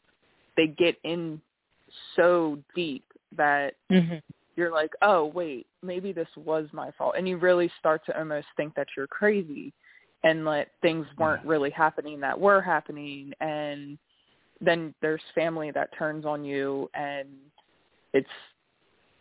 they 0.58 0.68
get 0.68 0.98
in 1.04 1.40
so 2.16 2.58
deep 2.76 3.04
that 3.38 3.76
mm-hmm. 3.92 4.16
you're 4.56 4.72
like, 4.72 4.92
oh 5.04 5.26
wait, 5.26 5.68
maybe 5.84 6.12
this 6.12 6.28
was 6.36 6.68
my 6.72 6.90
fault, 6.98 7.16
and 7.18 7.28
you 7.28 7.38
really 7.38 7.70
start 7.78 8.04
to 8.08 8.18
almost 8.18 8.48
think 8.58 8.74
that 8.74 8.88
you're 8.98 9.06
crazy, 9.08 9.72
and 10.24 10.46
that 10.48 10.70
things 10.82 11.06
weren't 11.20 11.46
really 11.46 11.70
happening 11.70 12.20
that 12.20 12.40
were 12.40 12.62
happening, 12.62 13.32
and 13.42 14.00
then 14.62 14.94
there's 15.02 15.22
family 15.34 15.72
that 15.72 15.90
turns 15.98 16.26
on 16.26 16.44
you, 16.44 16.90
and 16.94 17.28
it's 18.14 18.28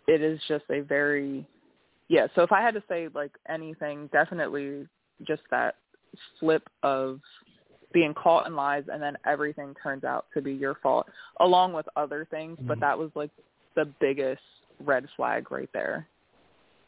it 0.06 0.22
is 0.22 0.40
just 0.48 0.64
a 0.70 0.80
very 0.80 1.46
yeah, 2.08 2.26
so 2.34 2.42
if 2.42 2.52
I 2.52 2.62
had 2.62 2.74
to 2.74 2.82
say 2.88 3.08
like 3.14 3.32
anything, 3.48 4.08
definitely 4.12 4.86
just 5.26 5.42
that 5.50 5.76
flip 6.40 6.68
of 6.82 7.20
being 7.92 8.14
caught 8.14 8.46
in 8.46 8.56
lies 8.56 8.84
and 8.92 9.02
then 9.02 9.16
everything 9.26 9.74
turns 9.82 10.04
out 10.04 10.26
to 10.34 10.42
be 10.42 10.52
your 10.52 10.74
fault 10.82 11.06
along 11.40 11.72
with 11.74 11.86
other 11.96 12.26
things, 12.30 12.58
mm-hmm. 12.58 12.68
but 12.68 12.80
that 12.80 12.98
was 12.98 13.10
like 13.14 13.30
the 13.76 13.84
biggest 14.00 14.42
red 14.80 15.06
flag 15.16 15.50
right 15.50 15.68
there. 15.72 16.06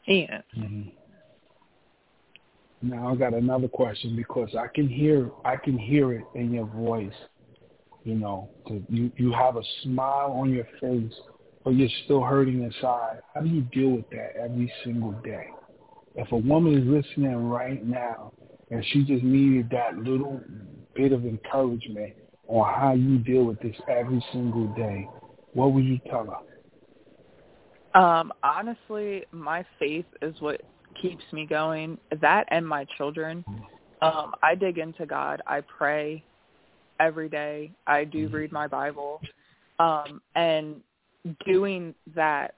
Yeah. 0.05 0.41
Mm-hmm. 0.57 0.89
Now 2.83 3.09
I 3.09 3.15
got 3.15 3.35
another 3.35 3.67
question 3.67 4.15
because 4.15 4.49
I 4.57 4.65
can 4.73 4.87
hear 4.87 5.29
I 5.45 5.55
can 5.55 5.77
hear 5.77 6.13
it 6.13 6.23
in 6.33 6.51
your 6.51 6.65
voice. 6.65 7.13
You 8.03 8.15
know, 8.15 8.49
you 8.89 9.11
you 9.15 9.31
have 9.31 9.57
a 9.57 9.63
smile 9.83 10.31
on 10.31 10.51
your 10.51 10.65
face 10.79 11.13
but 11.63 11.71
you're 11.71 11.89
still 12.05 12.23
hurting 12.23 12.63
inside. 12.63 13.19
How 13.33 13.41
do 13.41 13.49
you 13.49 13.61
deal 13.61 13.89
with 13.89 14.09
that 14.11 14.33
every 14.41 14.71
single 14.83 15.11
day? 15.23 15.47
If 16.15 16.31
a 16.31 16.37
woman 16.37 16.73
is 16.73 16.87
listening 16.87 17.35
right 17.49 17.85
now 17.85 18.33
and 18.69 18.83
she 18.91 19.03
just 19.03 19.23
needed 19.23 19.69
that 19.71 19.97
little 19.97 20.41
bit 20.95 21.11
of 21.11 21.25
encouragement 21.25 22.13
on 22.47 22.73
how 22.73 22.93
you 22.93 23.19
deal 23.19 23.43
with 23.43 23.59
this 23.61 23.75
every 23.87 24.23
single 24.33 24.67
day, 24.75 25.07
what 25.53 25.73
would 25.73 25.85
you 25.85 25.99
tell 26.09 26.25
her? 26.25 28.01
Um, 28.01 28.33
honestly, 28.43 29.25
my 29.31 29.65
faith 29.77 30.05
is 30.21 30.33
what 30.39 30.61
keeps 31.01 31.23
me 31.31 31.45
going. 31.45 31.97
That 32.21 32.47
and 32.49 32.67
my 32.67 32.85
children. 32.97 33.45
Um, 34.01 34.33
I 34.41 34.55
dig 34.55 34.79
into 34.79 35.05
God. 35.05 35.41
I 35.45 35.61
pray 35.61 36.23
every 37.01 37.27
day. 37.27 37.71
I 37.87 38.05
do 38.05 38.27
mm-hmm. 38.27 38.35
read 38.35 38.51
my 38.51 38.67
Bible. 38.67 39.19
Um, 39.79 40.21
and 40.35 40.81
doing 41.45 41.93
that, 42.15 42.53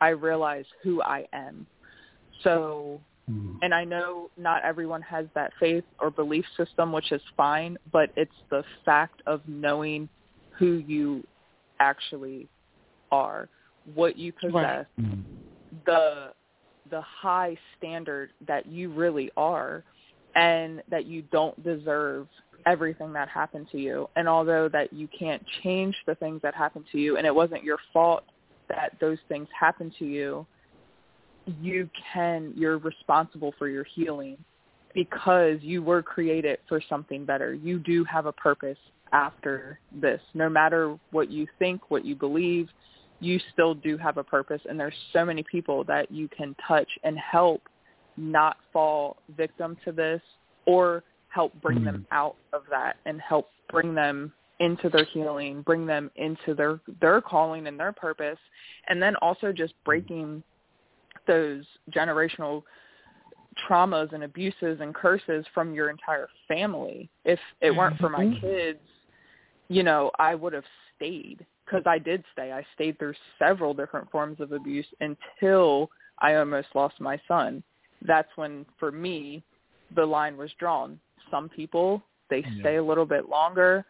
I 0.00 0.08
realize 0.08 0.64
who 0.82 1.00
I 1.02 1.26
am. 1.32 1.66
So, 2.42 3.00
mm-hmm. 3.30 3.56
and 3.62 3.72
I 3.72 3.84
know 3.84 4.30
not 4.36 4.64
everyone 4.64 5.02
has 5.02 5.26
that 5.34 5.52
faith 5.60 5.84
or 6.00 6.10
belief 6.10 6.44
system, 6.56 6.92
which 6.92 7.12
is 7.12 7.22
fine, 7.36 7.78
but 7.92 8.10
it's 8.16 8.30
the 8.50 8.64
fact 8.84 9.22
of 9.26 9.40
knowing 9.46 10.08
who 10.58 10.82
you 10.86 11.24
actually 11.80 12.48
are, 13.12 13.48
what 13.94 14.18
you 14.18 14.32
possess, 14.32 14.52
right. 14.52 14.86
Mm-hmm. 15.00 15.20
the 15.86 16.32
the 16.90 17.00
high 17.02 17.54
standard 17.76 18.30
that 18.46 18.64
you 18.66 18.90
really 18.90 19.30
are 19.36 19.84
and 20.38 20.84
that 20.88 21.04
you 21.04 21.22
don't 21.32 21.60
deserve 21.64 22.28
everything 22.64 23.12
that 23.12 23.28
happened 23.28 23.66
to 23.72 23.78
you. 23.78 24.08
And 24.14 24.28
although 24.28 24.68
that 24.68 24.92
you 24.92 25.08
can't 25.18 25.44
change 25.64 25.96
the 26.06 26.14
things 26.14 26.40
that 26.42 26.54
happened 26.54 26.84
to 26.92 26.98
you 26.98 27.16
and 27.16 27.26
it 27.26 27.34
wasn't 27.34 27.64
your 27.64 27.78
fault 27.92 28.22
that 28.68 28.92
those 29.00 29.18
things 29.28 29.48
happened 29.58 29.94
to 29.98 30.04
you, 30.04 30.46
you 31.60 31.90
can 32.12 32.52
you're 32.54 32.78
responsible 32.78 33.52
for 33.58 33.68
your 33.68 33.84
healing 33.84 34.36
because 34.94 35.58
you 35.60 35.82
were 35.82 36.02
created 36.02 36.58
for 36.68 36.80
something 36.88 37.24
better. 37.24 37.52
You 37.52 37.80
do 37.80 38.04
have 38.04 38.26
a 38.26 38.32
purpose 38.32 38.78
after 39.12 39.80
this. 39.92 40.20
No 40.34 40.48
matter 40.48 40.96
what 41.10 41.30
you 41.30 41.48
think, 41.58 41.90
what 41.90 42.04
you 42.04 42.14
believe, 42.14 42.68
you 43.18 43.40
still 43.52 43.74
do 43.74 43.96
have 43.96 44.18
a 44.18 44.24
purpose 44.24 44.60
and 44.68 44.78
there's 44.78 44.94
so 45.12 45.24
many 45.24 45.42
people 45.42 45.82
that 45.84 46.12
you 46.12 46.28
can 46.28 46.54
touch 46.68 46.88
and 47.02 47.18
help 47.18 47.62
not 48.18 48.56
fall 48.72 49.16
victim 49.36 49.76
to 49.84 49.92
this 49.92 50.20
or 50.66 51.02
help 51.28 51.52
bring 51.60 51.78
mm. 51.78 51.84
them 51.84 52.06
out 52.10 52.36
of 52.52 52.62
that 52.70 52.96
and 53.06 53.20
help 53.20 53.50
bring 53.70 53.94
them 53.94 54.32
into 54.60 54.88
their 54.88 55.04
healing, 55.04 55.62
bring 55.62 55.86
them 55.86 56.10
into 56.16 56.54
their 56.54 56.80
their 57.00 57.20
calling 57.20 57.66
and 57.66 57.78
their 57.78 57.92
purpose, 57.92 58.38
and 58.88 59.00
then 59.00 59.14
also 59.16 59.52
just 59.52 59.72
breaking 59.84 60.42
those 61.26 61.64
generational 61.92 62.62
traumas 63.68 64.12
and 64.12 64.24
abuses 64.24 64.78
and 64.80 64.94
curses 64.94 65.44
from 65.54 65.74
your 65.74 65.90
entire 65.90 66.28
family. 66.46 67.08
If 67.24 67.38
it 67.60 67.70
weren't 67.70 67.98
for 67.98 68.08
my 68.08 68.24
mm-hmm. 68.24 68.40
kids, 68.40 68.80
you 69.68 69.82
know, 69.82 70.10
I 70.18 70.34
would 70.34 70.52
have 70.52 70.64
stayed 70.96 71.44
because 71.64 71.82
I 71.86 71.98
did 71.98 72.24
stay. 72.32 72.52
I 72.52 72.64
stayed 72.74 72.98
through 72.98 73.14
several 73.38 73.74
different 73.74 74.10
forms 74.10 74.40
of 74.40 74.52
abuse 74.52 74.86
until 75.00 75.90
I 76.20 76.36
almost 76.36 76.68
lost 76.74 77.00
my 77.00 77.20
son. 77.28 77.62
That's 78.02 78.28
when, 78.36 78.64
for 78.78 78.92
me, 78.92 79.42
the 79.94 80.04
line 80.04 80.36
was 80.36 80.50
drawn. 80.58 80.98
Some 81.30 81.48
people 81.48 82.02
they 82.30 82.38
yeah. 82.38 82.60
stay 82.60 82.76
a 82.76 82.84
little 82.84 83.06
bit 83.06 83.28
longer. 83.28 83.84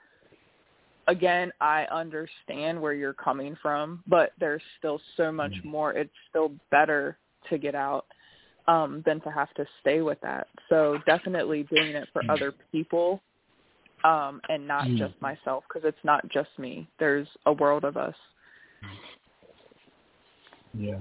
Again 1.06 1.50
i 1.60 1.86
understand 1.90 2.80
where 2.80 2.92
you're 2.92 3.14
coming 3.14 3.56
from 3.62 4.02
but 4.06 4.32
there's 4.38 4.60
still 4.78 5.00
so 5.16 5.32
much 5.32 5.52
mm 5.52 5.64
more. 5.64 5.92
It's 5.92 6.12
still 6.28 6.52
better 6.70 7.16
to 7.48 7.58
get 7.58 7.74
out 7.74 8.04
um 8.66 9.02
than 9.06 9.20
to 9.22 9.30
have 9.30 9.52
to 9.54 9.64
stay 9.80 10.02
with 10.02 10.20
that. 10.20 10.48
So 10.68 10.98
definitely 11.06 11.62
doing 11.74 11.92
it 11.92 12.08
for 12.12 12.22
mm 12.22 12.30
other 12.30 12.52
people 12.70 13.22
um 14.04 14.40
and 14.48 14.68
not 14.68 14.86
mm 14.86 14.98
just 14.98 15.14
myself 15.22 15.64
because 15.66 15.88
it's 15.88 16.04
not 16.04 16.28
just 16.28 16.50
me. 16.58 16.86
There's 16.98 17.28
a 17.46 17.52
world 17.52 17.84
of 17.84 17.96
us. 17.96 18.14
Yeah 20.78 21.00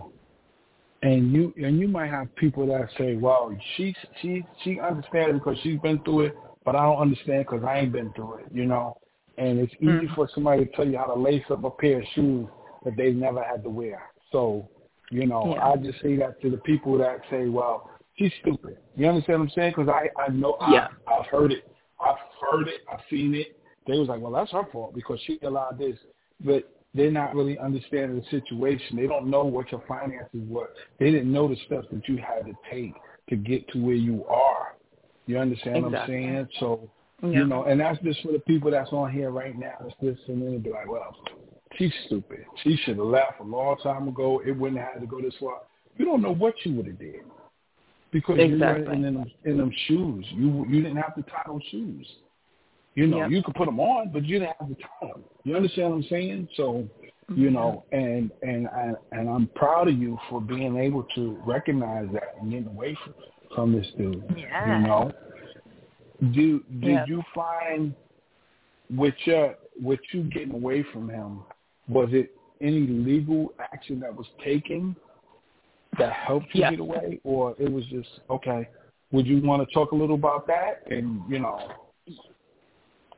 and 1.08 1.32
you 1.32 1.54
and 1.58 1.80
you 1.80 1.88
might 1.88 2.10
have 2.10 2.34
people 2.36 2.68
that 2.68 2.90
say, 2.98 3.16
"Well, 3.16 3.56
she 3.76 3.96
she 4.22 4.46
she 4.64 4.80
understands 4.80 5.40
because 5.40 5.58
she's 5.64 5.80
been 5.80 6.04
through 6.04 6.22
it, 6.28 6.38
but 6.66 6.76
I 6.76 6.84
don't 6.84 6.98
understand 6.98 7.46
because 7.46 7.64
I 7.64 7.80
ain't 7.80 7.94
been 7.94 8.12
through 8.14 8.36
it, 8.40 8.46
you 8.52 8.66
know. 8.66 8.98
And 9.38 9.60
it's 9.60 9.74
easy 9.76 10.08
Mm. 10.08 10.16
for 10.16 10.28
somebody 10.34 10.66
to 10.66 10.72
tell 10.72 10.88
you 10.88 10.98
how 10.98 11.06
to 11.06 11.20
lace 11.20 11.44
up 11.52 11.64
a 11.64 11.70
pair 11.70 12.00
of 12.00 12.06
shoes 12.16 12.48
that 12.84 12.96
they've 12.98 13.16
never 13.16 13.44
had 13.44 13.64
to 13.64 13.70
wear. 13.70 14.02
So, 14.32 14.68
you 15.12 15.28
know, 15.28 15.54
Yeah. 15.54 15.70
I 15.70 15.76
just 15.78 16.02
say 16.02 16.16
that 16.18 16.42
to 16.42 16.50
the 16.50 16.58
people 16.58 16.98
that 16.98 17.22
say, 17.30 17.48
"Well, 17.48 17.90
she's 18.18 18.34
stupid." 18.42 18.78
You 18.96 19.08
understand 19.08 19.40
what 19.40 19.46
I'm 19.46 19.50
saying? 19.52 19.74
Because 19.78 19.90
I 19.90 20.10
I 20.18 20.28
know 20.30 20.58
Yeah. 20.60 20.88
I, 21.08 21.20
I've 21.20 21.28
heard 21.28 21.52
it, 21.54 21.64
I've 22.02 22.18
heard 22.42 22.68
it, 22.68 22.82
I've 22.92 23.04
seen 23.10 23.36
it. 23.36 23.60
They 23.86 23.98
was 23.98 24.10
like, 24.10 24.20
"Well, 24.20 24.34
that's 24.34 24.52
her 24.52 24.66
fault 24.74 24.94
because 24.94 25.22
she 25.22 25.40
allowed 25.44 25.78
this," 25.78 25.98
but 26.42 26.64
they're 26.94 27.12
not 27.12 27.36
really 27.36 27.58
understanding 27.60 28.18
the 28.20 28.40
situation. 28.40 28.98
They 28.98 29.08
don't 29.08 29.30
know 29.30 29.44
what 29.44 29.72
your 29.72 29.84
finances 29.88 30.42
were. 30.48 30.70
They 31.00 31.12
didn't 31.12 31.32
know 31.32 31.48
the 31.48 31.58
steps 31.66 31.88
that 31.92 32.08
you 32.08 32.18
had 32.18 32.46
to 32.46 32.54
take 32.72 32.94
to 33.30 33.36
get 33.36 33.68
to 33.70 33.80
where 33.80 33.96
you 33.96 34.26
are. 34.26 34.76
You 35.26 35.38
understand 35.38 35.84
what 35.84 35.96
I'm 35.96 36.08
saying? 36.08 36.48
So, 36.60 36.90
Yeah. 37.22 37.30
you 37.30 37.46
know, 37.46 37.64
and 37.64 37.80
that's 37.80 38.02
just 38.02 38.22
for 38.22 38.32
the 38.32 38.40
people 38.40 38.72
that's 38.72 38.92
on 38.94 39.12
here 39.12 39.30
right 39.32 39.58
now 39.58 39.74
that's 39.82 39.96
listening 40.02 40.42
and 40.42 40.54
then 40.54 40.60
be 40.60 40.70
like, 40.70 40.88
well, 40.90 41.16
she's 41.78 41.94
stupid. 42.06 42.46
She 42.64 42.78
should 42.78 42.98
have 42.98 43.06
left 43.06 43.40
a 43.40 43.44
long 43.44 43.78
time 43.78 44.08
ago. 44.08 44.42
It 44.46 44.52
wouldn't 44.52 44.80
have 44.80 44.94
had 44.94 45.02
to 45.02 45.08
go 45.08 45.22
this 45.22 45.36
far. 45.40 45.62
You 45.98 46.06
don't 46.06 46.22
know 46.22 46.34
what 46.34 46.54
you 46.64 46.76
would 46.76 46.88
have 46.88 47.00
did 47.00 47.22
because 48.12 48.38
you 48.38 48.54
Exactly. 48.54 48.86
were 48.86 48.94
in 48.94 49.02
them 49.02 49.26
in 49.46 49.58
them 49.58 49.72
shoes. 49.88 50.26
You 50.32 50.66
you 50.70 50.82
didn't 50.84 50.98
have 50.98 51.16
to 51.16 51.24
tie 51.24 51.44
those 51.46 51.64
shoes. 51.70 52.08
You 52.98 53.06
know, 53.06 53.18
Yep. 53.20 53.30
you 53.30 53.44
could 53.44 53.54
put 53.54 53.68
them 53.68 53.80
on, 53.80 54.10
but 54.12 54.26
you 54.26 54.40
didn't 54.40 54.56
have 54.60 54.70
tie 54.70 55.08
them. 55.08 55.24
You 55.44 55.56
understand 55.56 55.92
what 55.92 55.96
I'm 55.98 56.04
saying? 56.10 56.50
So, 56.56 56.88
you 57.30 57.36
mm-hmm. 57.36 57.54
know, 57.54 57.86
and 57.92 58.32
and 58.42 58.68
I, 58.70 58.94
and 59.12 59.30
I'm 59.30 59.46
proud 59.54 59.88
of 59.88 59.96
you 59.96 60.18
for 60.32 60.42
being 60.42 60.78
able 60.78 61.04
to 61.14 61.40
recognize 61.46 62.08
that 62.14 62.34
and 62.42 62.50
getting 62.50 62.66
away 62.66 62.98
from 63.04 63.14
from 63.54 63.72
this 63.72 63.86
dude. 64.00 64.24
Yeah. 64.36 64.80
You 64.80 64.88
know, 64.88 65.12
do 66.34 66.64
did 66.80 66.90
Yeah. 66.90 67.06
you 67.08 67.22
find 67.36 67.94
with 68.90 69.14
your 69.26 69.56
with 69.80 70.00
you 70.12 70.24
getting 70.24 70.56
away 70.56 70.82
from 70.92 71.08
him, 71.08 71.42
was 71.88 72.10
it 72.14 72.32
any 72.62 72.88
legal 72.88 73.54
action 73.60 74.00
that 74.00 74.16
was 74.16 74.26
taken 74.44 74.96
that 76.00 76.14
helped 76.14 76.48
you 76.56 76.62
Yes. 76.62 76.72
get 76.72 76.80
away, 76.80 77.20
or 77.24 77.56
it 77.60 77.72
was 77.72 77.86
just 77.86 78.10
okay? 78.32 78.68
Would 79.12 79.28
you 79.28 79.40
want 79.44 79.68
to 79.68 79.72
talk 79.72 79.92
a 79.92 79.96
little 79.96 80.16
about 80.16 80.48
that? 80.48 80.82
And 80.90 81.22
you 81.30 81.38
know, 81.38 81.60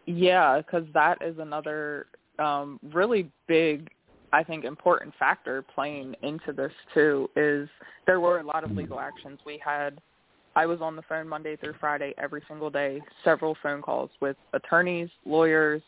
Yeah, 0.10 0.58
because 0.58 0.88
that 0.96 1.22
is 1.22 1.38
another 1.38 2.08
um, 2.40 2.80
really 2.94 3.32
big, 3.48 3.92
I 4.34 4.44
think, 4.44 4.66
important 4.66 5.14
factor 5.20 5.62
playing 5.76 6.16
into 6.24 6.52
this 6.52 6.72
too. 6.96 7.30
Is 7.36 7.70
there 8.08 8.20
were 8.20 8.40
a 8.40 8.44
lot 8.44 8.64
of 8.64 8.76
legal 8.76 9.00
actions 9.00 9.40
we 9.46 9.62
had. 9.64 10.02
I 10.56 10.66
was 10.66 10.82
on 10.82 10.96
the 10.96 11.04
phone 11.04 11.28
Monday 11.28 11.58
through 11.58 11.76
Friday 11.80 12.16
every 12.18 12.42
single 12.48 12.72
day, 12.72 13.04
several 13.24 13.56
phone 13.62 13.84
calls 13.84 14.10
with 14.20 14.36
attorneys, 14.54 15.10
lawyers, 15.26 15.84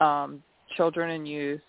um, 0.00 0.44
children 0.76 1.10
and 1.10 1.26
youth, 1.26 1.60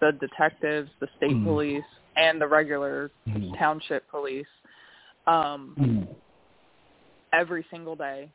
the 0.00 0.18
detectives, 0.20 0.90
the 0.98 1.06
state 1.16 1.30
Mhm. 1.30 1.44
police, 1.44 1.84
and 2.16 2.40
the 2.40 2.48
regular 2.48 3.12
Mhm. 3.28 3.56
township 3.56 4.08
police. 4.08 4.48
Um, 5.28 5.76
Mhm. 5.78 6.16
every 7.32 7.62
single 7.70 7.94
day 7.94 8.32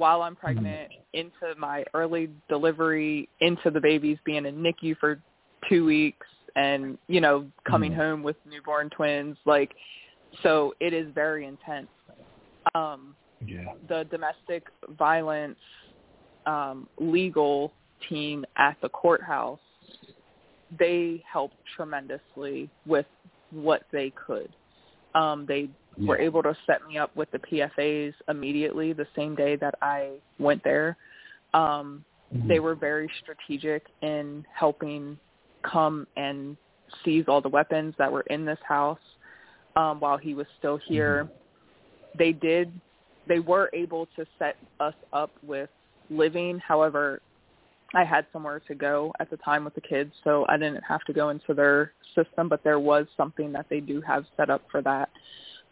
while 0.00 0.22
I'm 0.22 0.34
pregnant, 0.34 0.90
into 1.12 1.54
my 1.58 1.84
early 1.92 2.30
delivery, 2.48 3.28
into 3.40 3.70
the 3.70 3.80
babies 3.80 4.16
being 4.24 4.46
in 4.46 4.62
NICU 4.62 4.96
for 4.96 5.20
two 5.68 5.84
weeks, 5.84 6.26
and 6.56 6.96
you 7.06 7.20
know 7.20 7.46
coming 7.64 7.92
Mhm. 7.92 7.96
home 7.96 8.22
with 8.22 8.36
newborn 8.46 8.88
twins. 8.88 9.36
Like, 9.44 9.76
so 10.42 10.74
it 10.80 10.94
is 10.94 11.12
very 11.12 11.44
intense. 11.44 11.90
Um, 12.74 13.14
yeah, 13.44 13.74
the 13.88 14.04
domestic 14.04 14.68
violence 14.88 15.58
um, 16.46 16.88
legal 16.98 17.70
team 18.08 18.46
at 18.56 18.80
the 18.80 18.88
courthouse, 18.88 19.60
they 20.78 21.22
helped 21.30 21.56
tremendously 21.76 22.70
with 22.86 23.06
what 23.50 23.82
they 23.92 24.10
could. 24.10 24.50
Um, 25.14 25.44
they 25.44 25.68
were 25.98 26.18
able 26.18 26.42
to 26.42 26.56
set 26.66 26.86
me 26.86 26.98
up 26.98 27.14
with 27.16 27.30
the 27.30 27.38
PFAs 27.38 28.14
immediately 28.28 28.92
the 28.92 29.06
same 29.16 29.34
day 29.34 29.56
that 29.56 29.74
I 29.82 30.12
went 30.38 30.62
there. 30.64 30.96
Um, 31.52 32.04
Mhm. 32.32 32.48
they 32.48 32.60
were 32.60 32.74
very 32.74 33.08
strategic 33.20 33.86
in 34.02 34.46
helping 34.52 35.18
come 35.62 36.06
and 36.16 36.56
seize 37.04 37.28
all 37.28 37.40
the 37.40 37.48
weapons 37.48 37.94
that 37.98 38.10
were 38.10 38.22
in 38.22 38.44
this 38.44 38.58
house 38.60 39.00
um, 39.76 40.00
while 40.00 40.16
he 40.16 40.34
was 40.34 40.46
still 40.58 40.76
here. 40.76 41.28
They 42.14 42.32
did, 42.32 42.72
they 43.26 43.40
were 43.40 43.70
able 43.72 44.06
to 44.16 44.26
set 44.38 44.56
us 44.80 44.94
up 45.12 45.30
with 45.42 45.70
living. 46.08 46.58
However, 46.58 47.20
I 47.94 48.04
had 48.04 48.26
somewhere 48.32 48.60
to 48.60 48.74
go 48.74 49.12
at 49.20 49.30
the 49.30 49.36
time 49.38 49.64
with 49.64 49.74
the 49.74 49.80
kids, 49.80 50.12
so 50.22 50.46
I 50.48 50.56
didn't 50.56 50.82
have 50.82 51.04
to 51.04 51.12
go 51.12 51.30
into 51.30 51.54
their 51.54 51.92
system, 52.14 52.48
but 52.48 52.62
there 52.62 52.78
was 52.78 53.06
something 53.16 53.52
that 53.52 53.66
they 53.68 53.80
do 53.80 54.00
have 54.00 54.24
set 54.36 54.50
up 54.50 54.62
for 54.70 54.80
that. 54.82 55.10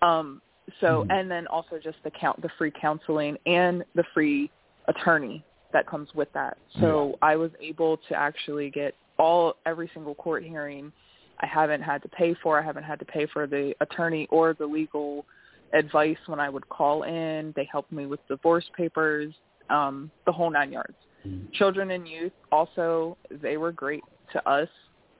Um, 0.03 0.41
so, 0.81 1.05
Mhm. 1.05 1.19
and 1.19 1.31
then 1.31 1.47
also 1.47 1.79
just 1.79 2.03
the 2.03 2.11
count, 2.11 2.41
the 2.43 2.49
free 2.51 2.71
counseling 2.71 3.39
and 3.47 3.85
the 3.95 4.05
free 4.15 4.51
attorney 4.87 5.43
that 5.73 5.87
comes 5.87 6.15
with 6.15 6.33
that. 6.33 6.57
So 6.81 7.19
I 7.23 7.37
was 7.37 7.51
able 7.61 7.97
to 8.09 8.15
actually 8.15 8.71
get 8.71 8.95
all 9.19 9.57
every 9.67 9.89
single 9.89 10.15
court 10.15 10.43
hearing. 10.43 10.93
I 11.41 11.47
haven't 11.47 11.83
had 11.83 12.03
to 12.03 12.09
pay 12.09 12.35
for. 12.35 12.59
I 12.59 12.63
haven't 12.63 12.85
had 12.85 12.99
to 13.01 13.05
pay 13.05 13.27
for 13.27 13.47
the 13.47 13.75
attorney 13.81 14.27
or 14.31 14.55
the 14.55 14.67
legal 14.67 15.27
advice 15.73 16.19
when 16.27 16.41
I 16.41 16.49
would 16.49 16.69
call 16.69 17.03
in. 17.03 17.53
They 17.55 17.65
helped 17.65 17.93
me 17.93 18.07
with 18.07 18.27
divorce 18.29 18.69
papers, 18.77 19.35
um, 19.69 20.11
the 20.25 20.33
whole 20.33 20.51
nine 20.51 20.73
yards. 20.73 20.97
Mhm. 21.27 21.53
Children 21.53 21.91
and 21.91 22.09
youth 22.09 22.33
also 22.51 23.17
they 23.31 23.57
were 23.57 23.73
great 23.73 24.03
to 24.33 24.49
us. 24.49 24.69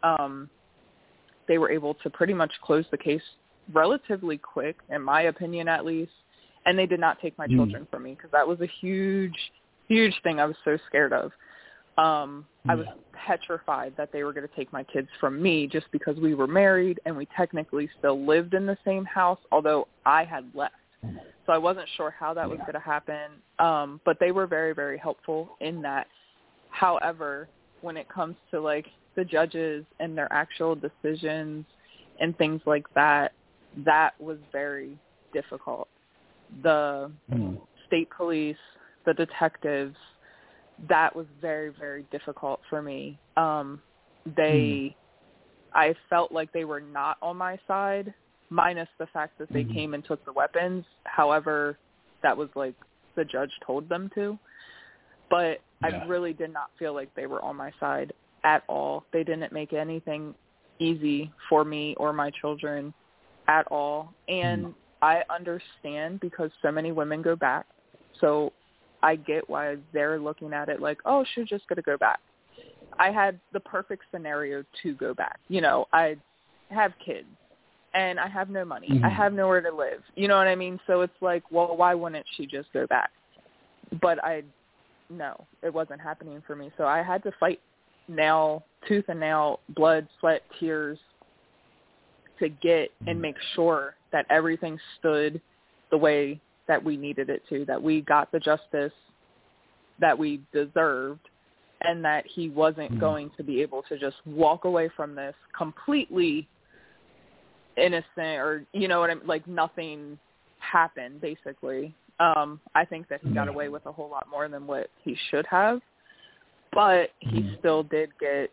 Um, 0.03 0.49
they 1.47 1.59
were 1.59 1.71
able 1.71 1.95
to 1.95 2.11
pretty 2.11 2.35
much 2.35 2.53
close 2.63 2.87
the 2.91 2.99
case 2.99 3.23
relatively 3.73 4.39
quick, 4.39 4.77
in 4.91 5.03
my 5.03 5.23
opinion 5.23 5.69
at 5.69 5.85
least. 5.85 6.13
And 6.67 6.79
they 6.79 6.87
did 6.87 7.01
not 7.01 7.21
take 7.21 7.37
my 7.39 7.47
Mm. 7.47 7.57
children 7.57 7.87
from 7.91 8.03
me 8.03 8.15
because 8.15 8.31
that 8.33 8.47
was 8.47 8.61
a 8.61 8.67
huge, 8.67 9.53
huge 9.89 10.21
thing 10.23 10.41
I 10.41 10.45
was 10.45 10.57
so 10.65 10.77
scared 10.87 11.13
of. 11.13 11.33
Um, 11.97 12.47
I 12.69 12.75
was 12.75 12.87
petrified 13.13 13.95
that 13.97 14.13
they 14.13 14.23
were 14.25 14.33
going 14.33 14.47
to 14.47 14.55
take 14.55 14.73
my 14.73 14.85
kids 14.85 15.09
from 15.19 15.41
me 15.41 15.67
just 15.67 15.91
because 15.91 16.17
we 16.19 16.35
were 16.35 16.47
married 16.47 17.01
and 17.07 17.17
we 17.17 17.27
technically 17.37 17.89
still 17.99 18.25
lived 18.25 18.55
in 18.55 18.67
the 18.67 18.77
same 18.85 19.05
house, 19.05 19.39
although 19.51 19.89
I 20.05 20.25
had 20.25 20.45
left. 20.55 20.75
So 21.47 21.53
I 21.53 21.59
wasn't 21.59 21.89
sure 21.97 22.11
how 22.11 22.35
that 22.35 22.49
was 22.49 22.59
Yeah. 22.59 22.67
going 22.67 22.75
to 22.75 22.81
happen. 22.81 23.43
Um, 23.59 24.01
but 24.05 24.19
they 24.21 24.33
were 24.33 24.47
very, 24.47 24.75
very 24.75 24.99
helpful 24.99 25.57
in 25.61 25.81
that. 25.83 26.07
However, 26.71 27.49
when 27.81 27.97
it 27.97 28.09
comes 28.09 28.37
to 28.51 28.61
like 28.61 28.87
the 29.17 29.25
judges 29.25 29.85
and 29.99 30.17
their 30.17 30.31
actual 30.33 30.75
decisions 30.77 31.65
and 32.21 32.37
things 32.37 32.61
like 32.67 32.87
that, 32.95 33.33
that 33.77 34.19
was 34.21 34.39
very 34.53 34.99
difficult. 35.33 35.89
The 36.63 37.13
Mhm. 37.31 37.61
state 37.87 38.11
police, 38.11 38.59
the 39.05 39.15
detectives, 39.15 39.97
that 40.89 41.15
was 41.15 41.27
very, 41.41 41.71
very 41.71 42.05
difficult 42.05 42.61
for 42.69 42.83
me. 42.83 43.19
Um, 43.37 43.83
they, 44.25 44.95
I 45.75 45.95
felt 46.09 46.33
like 46.33 46.53
they 46.53 46.65
were 46.65 46.81
not 46.81 47.19
on 47.21 47.37
my 47.37 47.59
side, 47.67 48.15
minus 48.51 48.89
the 48.99 49.07
fact 49.09 49.37
that 49.39 49.49
they 49.51 49.65
Mhm. 49.65 49.75
came 49.75 49.95
and 49.95 50.05
took 50.05 50.25
the 50.25 50.33
weapons. 50.33 50.87
However, 51.05 51.79
that 52.23 52.37
was 52.37 52.55
like 52.57 52.75
the 53.15 53.25
judge 53.25 53.53
told 53.61 53.89
them 53.89 54.09
to. 54.11 54.39
But 55.29 55.61
Yeah. 55.83 56.03
I 56.03 56.07
really 56.07 56.33
did 56.33 56.53
not 56.53 56.71
feel 56.79 56.95
like 56.95 57.13
they 57.15 57.27
were 57.27 57.43
on 57.43 57.57
my 57.57 57.71
side 57.73 58.13
at 58.45 58.65
all. 58.69 59.05
They 59.11 59.25
didn't 59.25 59.53
make 59.53 59.73
anything 59.73 60.35
easy 60.79 61.31
for 61.49 61.65
me 61.65 61.95
or 61.97 62.13
my 62.13 62.31
children 62.31 62.95
at 63.49 63.67
all. 63.69 64.15
And 64.29 64.67
Mm. 64.67 64.75
I 65.03 65.25
understand 65.31 66.21
because 66.21 66.53
so 66.63 66.71
many 66.71 66.93
women 66.93 67.23
go 67.23 67.35
back. 67.35 67.67
So 68.21 68.53
I 69.03 69.17
get 69.17 69.49
why 69.49 69.79
they're 69.93 70.19
looking 70.19 70.53
at 70.53 70.69
it 70.69 70.81
like, 70.81 70.99
oh, 71.05 71.25
she's 71.35 71.47
just 71.47 71.67
going 71.69 71.77
to 71.77 71.83
go 71.83 71.97
back. 71.97 72.21
I 72.99 73.11
had 73.11 73.39
the 73.53 73.61
perfect 73.61 74.05
scenario 74.11 74.65
to 74.83 74.95
go 74.95 75.15
back. 75.15 75.39
You 75.49 75.61
know, 75.61 75.87
I 75.93 76.17
have 76.71 76.93
kids 76.99 77.29
and 77.95 78.19
I 78.19 78.27
have 78.27 78.51
no 78.51 78.65
money. 78.65 78.89
Mhm. 78.89 79.05
I 79.05 79.09
have 79.09 79.33
nowhere 79.33 79.61
to 79.61 79.71
live. 79.71 80.03
You 80.17 80.29
know 80.29 80.37
what 80.37 80.49
I 80.49 80.57
mean? 80.57 80.81
So 80.87 81.03
it's 81.03 81.23
like, 81.23 81.45
well, 81.51 81.77
why 81.77 81.95
wouldn't 81.95 82.27
she 82.37 82.45
just 82.45 82.73
go 82.73 82.87
back? 82.87 83.11
But 84.03 84.23
I, 84.25 84.43
no, 85.09 85.47
it 85.63 85.73
wasn't 85.73 86.01
happening 86.01 86.43
for 86.43 86.57
me. 86.57 86.73
So 86.77 86.87
I 86.87 87.03
had 87.03 87.23
to 87.23 87.33
fight 87.39 87.61
nail, 88.09 88.65
tooth 88.87 89.09
and 89.09 89.21
nail, 89.21 89.61
blood, 89.71 90.09
sweat, 90.19 90.43
tears 90.59 90.99
to 92.39 92.49
get 92.49 92.93
and 93.07 93.19
Mhm. 93.19 93.23
make 93.23 93.41
sure 93.55 93.97
that 94.11 94.27
everything 94.31 94.79
stood 94.99 95.41
the 95.91 95.99
way 95.99 96.41
that 96.67 96.83
we 96.83 96.97
needed 96.97 97.31
it 97.31 97.47
to, 97.49 97.65
that 97.65 97.83
we 97.83 98.03
got 98.03 98.31
the 98.31 98.41
justice 98.41 98.93
that 99.99 100.17
we 100.17 100.41
deserved 100.53 101.29
and 101.83 102.05
that 102.05 102.27
he 102.27 102.51
wasn't 102.51 102.93
Mhm. 102.93 102.99
going 102.99 103.31
to 103.31 103.43
be 103.43 103.63
able 103.63 103.83
to 103.85 103.99
just 103.99 104.25
walk 104.27 104.65
away 104.65 104.89
from 104.89 105.15
this 105.15 105.35
completely 105.53 106.49
innocent 107.77 108.41
or 108.41 108.67
you 108.73 108.89
know 108.89 108.99
what 108.99 109.11
I'm 109.11 109.25
like 109.25 109.47
nothing 109.47 110.19
happened 110.59 111.21
basically. 111.21 111.95
Um, 112.19 112.61
I 112.75 112.85
think 112.85 113.07
that 113.09 113.21
he 113.23 113.31
got 113.31 113.47
away 113.47 113.69
with 113.69 113.87
a 113.87 113.93
whole 113.93 114.09
lot 114.09 114.27
more 114.29 114.49
than 114.49 114.67
what 114.67 114.91
he 115.05 115.15
should 115.31 115.47
have, 115.47 115.81
but 116.73 117.13
he 117.21 117.43
Mhm. 117.43 117.59
still 117.59 117.83
did 117.85 118.11
get 118.19 118.51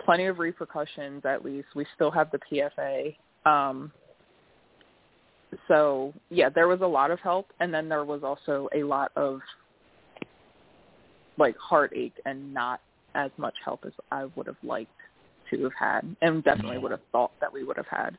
plenty 0.00 0.26
of 0.26 0.40
repercussions. 0.40 1.24
At 1.24 1.44
least 1.44 1.68
we 1.76 1.84
still 1.94 2.10
have 2.10 2.30
the 2.32 2.38
PFA. 2.38 3.16
Um, 3.46 3.92
so 5.68 6.12
yeah, 6.30 6.48
there 6.48 6.68
was 6.68 6.80
a 6.80 6.86
lot 6.86 7.10
of 7.10 7.20
help, 7.20 7.52
and 7.60 7.72
then 7.72 7.88
there 7.88 8.04
was 8.04 8.22
also 8.22 8.68
a 8.74 8.82
lot 8.82 9.12
of 9.16 9.40
like 11.36 11.56
heartache 11.56 12.20
and 12.24 12.54
not 12.54 12.80
as 13.14 13.30
much 13.36 13.54
help 13.64 13.84
as 13.86 13.92
I 14.10 14.26
would 14.36 14.46
have 14.46 14.56
liked 14.62 14.90
to 15.50 15.62
have 15.64 15.72
had, 15.78 16.16
and 16.22 16.42
definitely 16.42 16.78
would 16.78 16.90
have 16.90 17.00
thought 17.12 17.32
that 17.40 17.52
we 17.52 17.64
would 17.64 17.76
have 17.76 17.86
had. 17.86 18.16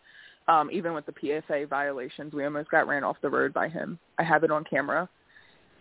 Um, 0.47 0.69
even 0.71 0.93
with 0.93 1.05
the 1.05 1.11
PFA 1.11 1.67
violations, 1.67 2.33
we 2.33 2.45
almost 2.45 2.69
got 2.69 2.87
ran 2.87 3.03
off 3.03 3.17
the 3.21 3.29
road 3.29 3.53
by 3.53 3.67
him. 3.67 3.97
I 4.19 4.23
have 4.23 4.43
it 4.43 4.51
on 4.51 4.63
camera, 4.63 5.09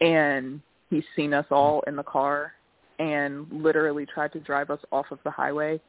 and 0.01 0.61
he's 0.91 1.05
seen 1.15 1.35
us 1.35 1.47
all 1.51 1.83
in 1.87 1.97
the 1.97 2.03
car 2.03 2.53
and 2.99 3.47
literally 3.51 4.07
tried 4.07 4.33
to 4.33 4.41
drive 4.41 4.71
us 4.71 4.79
off 4.91 5.07
of 5.11 5.19
the 5.25 5.31
highway, 5.31 5.81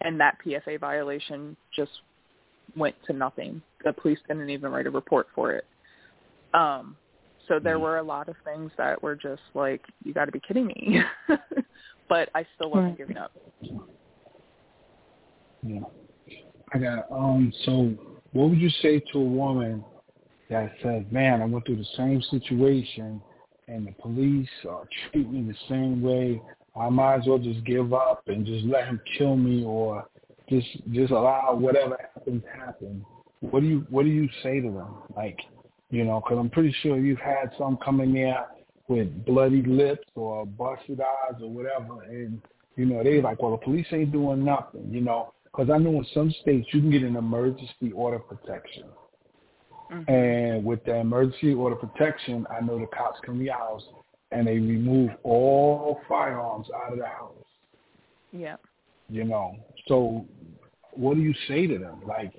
and 0.00 0.18
that 0.20 0.38
PFA 0.44 0.80
violation 0.80 1.56
just 1.74 1.90
went 2.76 2.94
to 3.06 3.12
nothing. 3.12 3.62
The 3.84 3.92
police 3.92 4.18
didn't 4.28 4.50
even 4.50 4.70
write 4.70 4.86
a 4.86 4.90
report 4.90 5.26
for 5.34 5.52
it. 5.52 5.66
Um, 6.52 6.96
so 7.48 7.58
there 7.58 7.78
Mhm. 7.78 7.82
were 7.82 7.98
a 7.98 8.02
lot 8.02 8.28
of 8.28 8.36
things 8.44 8.72
that 8.76 9.02
were 9.02 9.16
just 9.16 9.42
like, 9.54 9.84
you 10.02 10.14
got 10.14 10.26
to 10.26 10.32
be 10.32 10.40
kidding 10.40 10.66
me. 10.66 11.02
but 12.08 12.30
I 12.34 12.46
still 12.54 12.70
wasn't 12.70 12.96
giving 12.96 13.16
up. 13.16 13.32
Yeah. 15.62 15.80
I 16.72 16.78
got 16.78 17.10
um 17.10 17.52
so 17.64 17.94
what 18.32 18.50
would 18.50 18.60
you 18.60 18.68
say 18.68 19.00
to 19.00 19.18
a 19.18 19.24
woman 19.24 19.84
that 20.50 20.72
says, 20.82 21.04
Man, 21.10 21.40
I 21.40 21.46
went 21.46 21.64
through 21.66 21.76
the 21.76 21.84
same 21.96 22.20
situation 22.22 23.20
and 23.68 23.86
the 23.86 23.92
police 23.92 24.48
are 24.68 24.86
treating 25.10 25.46
me 25.46 25.52
the 25.52 25.58
same 25.68 26.02
way. 26.02 26.40
I 26.76 26.88
might 26.88 27.20
as 27.20 27.26
well 27.26 27.38
just 27.38 27.64
give 27.64 27.92
up 27.94 28.22
and 28.26 28.44
just 28.44 28.64
let 28.66 28.86
him 28.86 29.00
kill 29.16 29.36
me 29.36 29.64
or 29.64 30.06
just 30.60 30.92
just 30.92 31.12
allow 31.12 31.54
whatever 31.54 31.96
happens 32.14 32.42
happen. 32.56 33.04
What 33.40 33.60
do 33.60 33.66
you 33.66 33.86
what 33.90 34.04
do 34.04 34.10
you 34.10 34.28
say 34.42 34.60
to 34.60 34.70
them? 34.70 34.94
Like, 35.16 35.38
you 35.90 36.04
know, 36.04 36.20
because 36.20 36.38
I'm 36.38 36.50
pretty 36.50 36.74
sure 36.82 36.98
you've 36.98 37.18
had 37.18 37.50
some 37.58 37.78
come 37.84 38.00
in 38.00 38.14
there 38.14 38.46
with 38.88 39.24
bloody 39.24 39.62
lips 39.62 40.08
or 40.14 40.46
busted 40.46 41.00
eyes 41.00 41.40
or 41.42 41.50
whatever, 41.50 42.02
and 42.02 42.40
you 42.76 42.86
know 42.86 43.02
they 43.02 43.20
like, 43.20 43.42
well, 43.42 43.52
the 43.52 43.58
police 43.58 43.86
ain't 43.92 44.12
doing 44.12 44.44
nothing, 44.44 44.88
you 44.90 45.00
know. 45.00 45.32
Because 45.44 45.70
I 45.70 45.78
know 45.78 45.90
in 45.90 46.06
some 46.12 46.34
states 46.42 46.68
you 46.72 46.80
can 46.80 46.90
get 46.90 47.02
an 47.02 47.16
emergency 47.16 47.92
order 47.94 48.18
protection, 48.18 48.84
Mhm. 49.90 50.08
and 50.08 50.64
with 50.64 50.84
the 50.84 50.96
emergency 50.96 51.54
order 51.54 51.76
protection, 51.76 52.46
I 52.50 52.60
know 52.60 52.78
the 52.78 52.86
cops 52.86 53.20
come 53.20 53.38
to 53.38 53.44
your 53.44 53.54
house 53.54 53.86
and 54.32 54.46
they 54.46 54.58
remove 54.58 55.10
all 55.22 56.00
firearms 56.08 56.66
out 56.74 56.92
of 56.92 56.98
the 56.98 57.06
house. 57.06 57.32
Yeah. 58.32 58.56
You 59.08 59.24
know, 59.24 59.56
so 59.86 60.26
what 60.96 61.14
do 61.14 61.22
you 61.22 61.34
say 61.48 61.66
to 61.66 61.78
them? 61.78 62.02
Like 62.06 62.32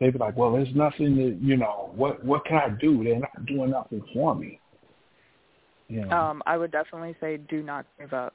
they'd 0.00 0.12
be 0.12 0.18
like, 0.18 0.36
well, 0.36 0.52
there's 0.52 0.74
nothing 0.74 1.16
that 1.16 1.38
you 1.40 1.56
know. 1.56 1.90
What 1.94 2.24
what 2.24 2.44
can 2.44 2.56
I 2.56 2.68
do? 2.80 3.02
They're 3.04 3.18
not 3.18 3.46
doing 3.46 3.70
nothing 3.70 4.02
for 4.12 4.34
me. 4.34 4.58
You 5.88 6.06
know. 6.06 6.16
Um, 6.16 6.42
I 6.46 6.56
would 6.56 6.72
definitely 6.72 7.14
say 7.20 7.36
do 7.36 7.62
not 7.62 7.86
give 7.98 8.12
up. 8.12 8.34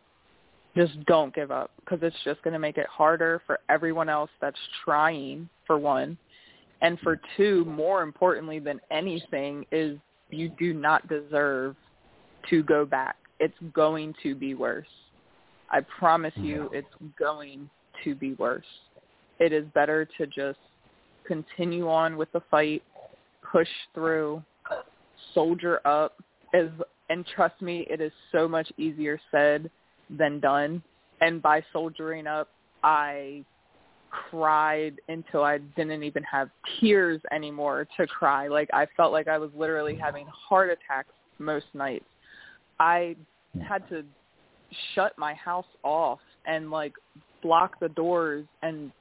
Just 0.75 1.03
don't 1.05 1.33
give 1.33 1.49
up 1.49 1.71
because 1.79 1.99
it's 2.03 2.15
just 2.23 2.41
going 2.43 2.53
to 2.53 2.59
make 2.59 2.77
it 2.77 2.85
harder 2.87 3.41
for 3.47 3.59
everyone 3.67 4.09
else 4.09 4.29
that's 4.39 4.59
trying, 4.85 5.49
for 5.65 5.77
one. 5.79 6.17
And 6.81 6.99
for 6.99 7.19
two, 7.35 7.65
more 7.65 8.03
importantly 8.03 8.59
than 8.59 8.79
anything, 8.91 9.65
is 9.71 9.97
you 10.29 10.49
do 10.59 10.73
not 10.73 11.07
deserve 11.07 11.75
to 12.51 12.61
go 12.61 12.85
back. 12.85 13.15
It's 13.39 13.57
going 13.73 14.13
to 14.21 14.35
be 14.35 14.53
worse. 14.53 14.87
I 15.71 15.81
promise 15.81 16.33
you 16.35 16.69
it's 16.73 16.87
going 17.17 17.69
to 18.03 18.15
be 18.15 18.33
worse. 18.33 18.65
It 19.39 19.53
is 19.53 19.65
better 19.73 20.07
to 20.17 20.27
just 20.27 20.59
continue 21.25 21.89
on 21.89 22.17
with 22.17 22.31
the 22.31 22.41
fight, 22.49 22.83
push 23.51 23.67
through, 23.93 24.43
soldier 25.33 25.81
up 25.85 26.21
as 26.53 26.69
and 27.09 27.25
trust 27.25 27.61
me, 27.61 27.87
it 27.89 28.01
is 28.01 28.11
so 28.31 28.47
much 28.47 28.71
easier 28.77 29.19
said 29.31 29.69
than 30.09 30.39
done. 30.39 30.83
And 31.21 31.41
by 31.41 31.63
soldiering 31.71 32.27
up, 32.27 32.49
I 32.83 33.43
cried 34.09 34.99
until 35.09 35.43
I 35.43 35.57
didn't 35.57 36.03
even 36.03 36.23
have 36.23 36.49
tears 36.79 37.21
anymore 37.31 37.87
to 37.97 38.07
cry. 38.07 38.47
Like 38.47 38.69
I 38.73 38.87
felt 38.97 39.11
like 39.11 39.27
I 39.27 39.37
was 39.37 39.51
literally 39.55 39.95
having 39.95 40.27
heart 40.27 40.69
attacks 40.69 41.13
most 41.39 41.65
nights. 41.73 42.05
I 42.79 43.15
had 43.67 43.87
to 43.89 44.03
shut 44.93 45.17
my 45.17 45.33
house 45.33 45.65
off 45.83 46.19
and 46.45 46.69
like 46.69 46.93
block 47.41 47.79
the 47.79 47.89
doors 47.89 48.45
and 48.61 48.91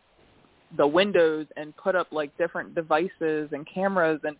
the 0.77 0.87
windows 0.87 1.47
and 1.57 1.77
put 1.77 1.95
up 1.95 2.09
like 2.11 2.37
different 2.39 2.75
devices 2.75 3.49
and 3.53 3.67
cameras 3.73 4.21
and 4.25 4.37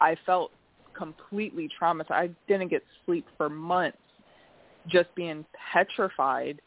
I 0.00 0.16
felt 0.26 0.50
completely 0.96 1.68
traumatized. 1.80 2.10
I 2.10 2.30
didn't 2.48 2.68
get 2.68 2.82
sleep 3.06 3.26
for 3.36 3.48
months 3.48 3.98
just 4.88 5.14
being 5.14 5.44
petrified 5.72 6.60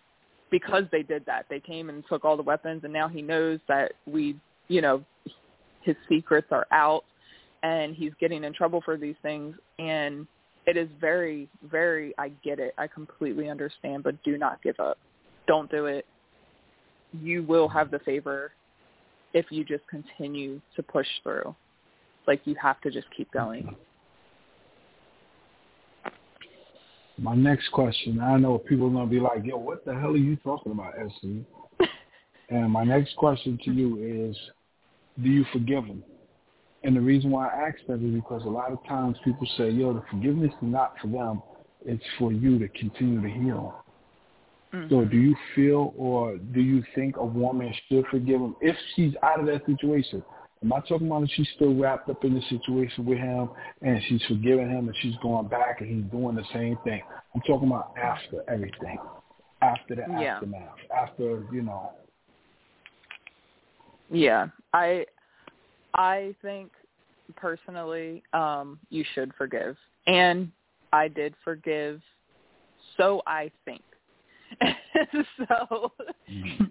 because 0.52 0.84
they 0.92 1.04
did 1.04 1.26
that. 1.26 1.48
They 1.50 1.60
came 1.60 1.90
and 1.90 2.04
took 2.08 2.24
all 2.24 2.38
the 2.38 2.44
weapons 2.44 2.82
and 2.84 2.94
now 2.94 3.08
he 3.08 3.22
knows 3.22 3.60
that 3.68 3.94
we, 4.06 4.36
you 4.68 4.82
know, 4.82 5.04
his 5.82 5.96
secrets 6.08 6.48
are 6.52 6.68
out 6.72 7.04
and 7.64 7.96
he's 7.96 8.14
getting 8.20 8.44
in 8.44 8.54
trouble 8.54 8.82
for 8.86 8.98
these 8.98 9.16
things 9.22 9.56
and 9.80 10.28
it 10.66 10.78
is 10.78 10.88
very 11.02 11.50
very 11.70 12.14
I 12.18 12.30
get 12.44 12.60
it. 12.60 12.74
I 12.78 12.88
completely 12.88 13.50
understand, 13.50 14.04
but 14.04 14.22
do 14.24 14.38
not 14.38 14.62
give 14.64 14.80
up. 14.80 14.98
Don't 15.48 15.70
do 15.70 15.88
it. 15.88 16.06
You 17.22 17.44
will 17.44 17.68
have 17.68 17.92
the 17.92 18.00
favor 18.00 18.54
if 19.34 19.48
you 19.50 19.64
just 19.64 19.86
continue 19.88 20.62
to 20.76 20.84
push 20.84 21.08
through. 21.24 21.56
Like 22.28 22.42
you 22.46 22.56
have 22.62 22.80
to 22.82 22.92
just 22.92 23.08
keep 23.16 23.32
going. 23.32 23.76
My 27.18 27.36
next 27.36 27.70
question, 27.72 28.20
I 28.20 28.38
know 28.38 28.58
people 28.58 28.88
are 28.88 28.92
gonna 28.92 29.06
be 29.06 29.20
like, 29.20 29.44
"Yo, 29.44 29.58
what 29.58 29.86
the 29.86 29.94
hell 29.94 30.12
are 30.12 30.18
you 30.18 30.36
talking 30.38 30.72
about, 30.72 30.94
SC?" 30.96 31.46
and 32.50 32.72
my 32.72 32.84
next 32.84 33.16
question 33.18 33.60
to 33.66 33.72
you 33.72 33.98
is, 34.30 34.36
do 35.22 35.30
you 35.30 35.46
forgive 35.54 35.86
them? 35.86 36.04
And 36.84 36.96
the 36.96 37.02
reason 37.02 37.30
why 37.30 37.48
I 37.48 37.68
ask 37.68 37.78
that 37.88 38.02
is 38.02 38.14
because 38.14 38.44
a 38.46 38.50
lot 38.50 38.72
of 38.72 38.84
times 38.86 39.18
people 39.24 39.48
say, 39.58 39.70
"Yo, 39.70 39.94
the 39.94 40.04
forgiveness 40.10 40.52
is 40.54 40.64
not 40.64 40.98
for 41.00 41.08
them; 41.08 41.42
it's 41.86 42.04
for 42.18 42.32
you 42.32 42.58
to 42.60 42.68
continue 42.70 43.22
to 43.22 43.30
heal." 43.30 43.83
Mhm. 44.74 44.90
So, 44.90 45.06
do 45.06 45.18
you 45.18 45.36
feel 45.56 45.94
or 45.96 46.38
do 46.38 46.62
you 46.62 46.84
think 46.96 47.18
a 47.18 47.26
woman 47.26 47.74
should 47.88 48.06
forgive 48.08 48.42
him 48.42 48.56
if 48.60 48.76
she's 48.96 49.14
out 49.22 49.40
of 49.40 49.46
that 49.46 49.66
situation? 49.66 50.24
I'm 50.64 50.74
I 50.74 50.80
talking 50.80 51.08
about 51.08 51.24
if 51.24 51.30
she's 51.32 51.50
still 51.56 51.76
wrapped 51.76 52.10
up 52.10 52.24
in 52.24 52.34
the 52.34 52.42
situation 52.44 53.06
with 53.06 53.18
him 53.18 53.50
and 53.82 54.02
she's 54.08 54.24
forgiving 54.28 54.70
him 54.70 54.88
and 54.88 54.98
she's 55.02 55.16
going 55.18 55.48
back 55.48 55.82
and 55.82 55.90
he's 55.90 56.10
doing 56.10 56.36
the 56.36 56.46
same 56.54 56.78
thing. 56.86 57.02
I'm 57.36 57.42
talking 57.42 57.68
about 57.68 57.94
after 57.98 58.44
everything, 58.50 58.98
after 59.62 59.96
the 59.96 60.04
Yeah. 60.10 60.36
aftermath, 60.36 60.78
after 60.90 61.46
you 61.52 61.62
know. 61.62 61.92
Yeah, 64.10 64.48
I 64.74 65.06
I 65.94 66.34
think 66.42 66.72
personally 67.36 68.24
um 68.34 68.80
you 68.90 69.04
should 69.14 69.34
forgive. 69.36 69.78
And 70.08 70.52
I 70.94 71.10
did 71.10 71.36
forgive. 71.44 72.02
So 72.98 73.22
I 73.28 73.52
think. 73.66 73.84
so 75.38 75.92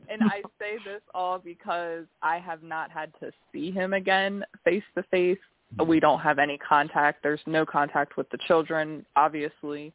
and 0.09 0.22
I 0.22 0.43
say 0.59 0.76
this 0.85 1.03
all 1.14 1.39
because 1.39 2.05
I 2.22 2.39
have 2.39 2.62
not 2.62 2.91
had 2.91 3.12
to 3.20 3.30
see 3.53 3.70
him 3.70 3.93
again 3.93 4.45
face 4.64 4.83
to 4.97 5.03
face. 5.05 5.39
We 5.87 6.01
don't 6.01 6.20
have 6.20 6.39
any 6.39 6.59
contact. 6.59 7.22
There's 7.22 7.41
no 7.47 7.64
contact 7.64 8.16
with 8.16 8.28
the 8.30 8.39
children, 8.47 9.07
obviously. 9.16 9.93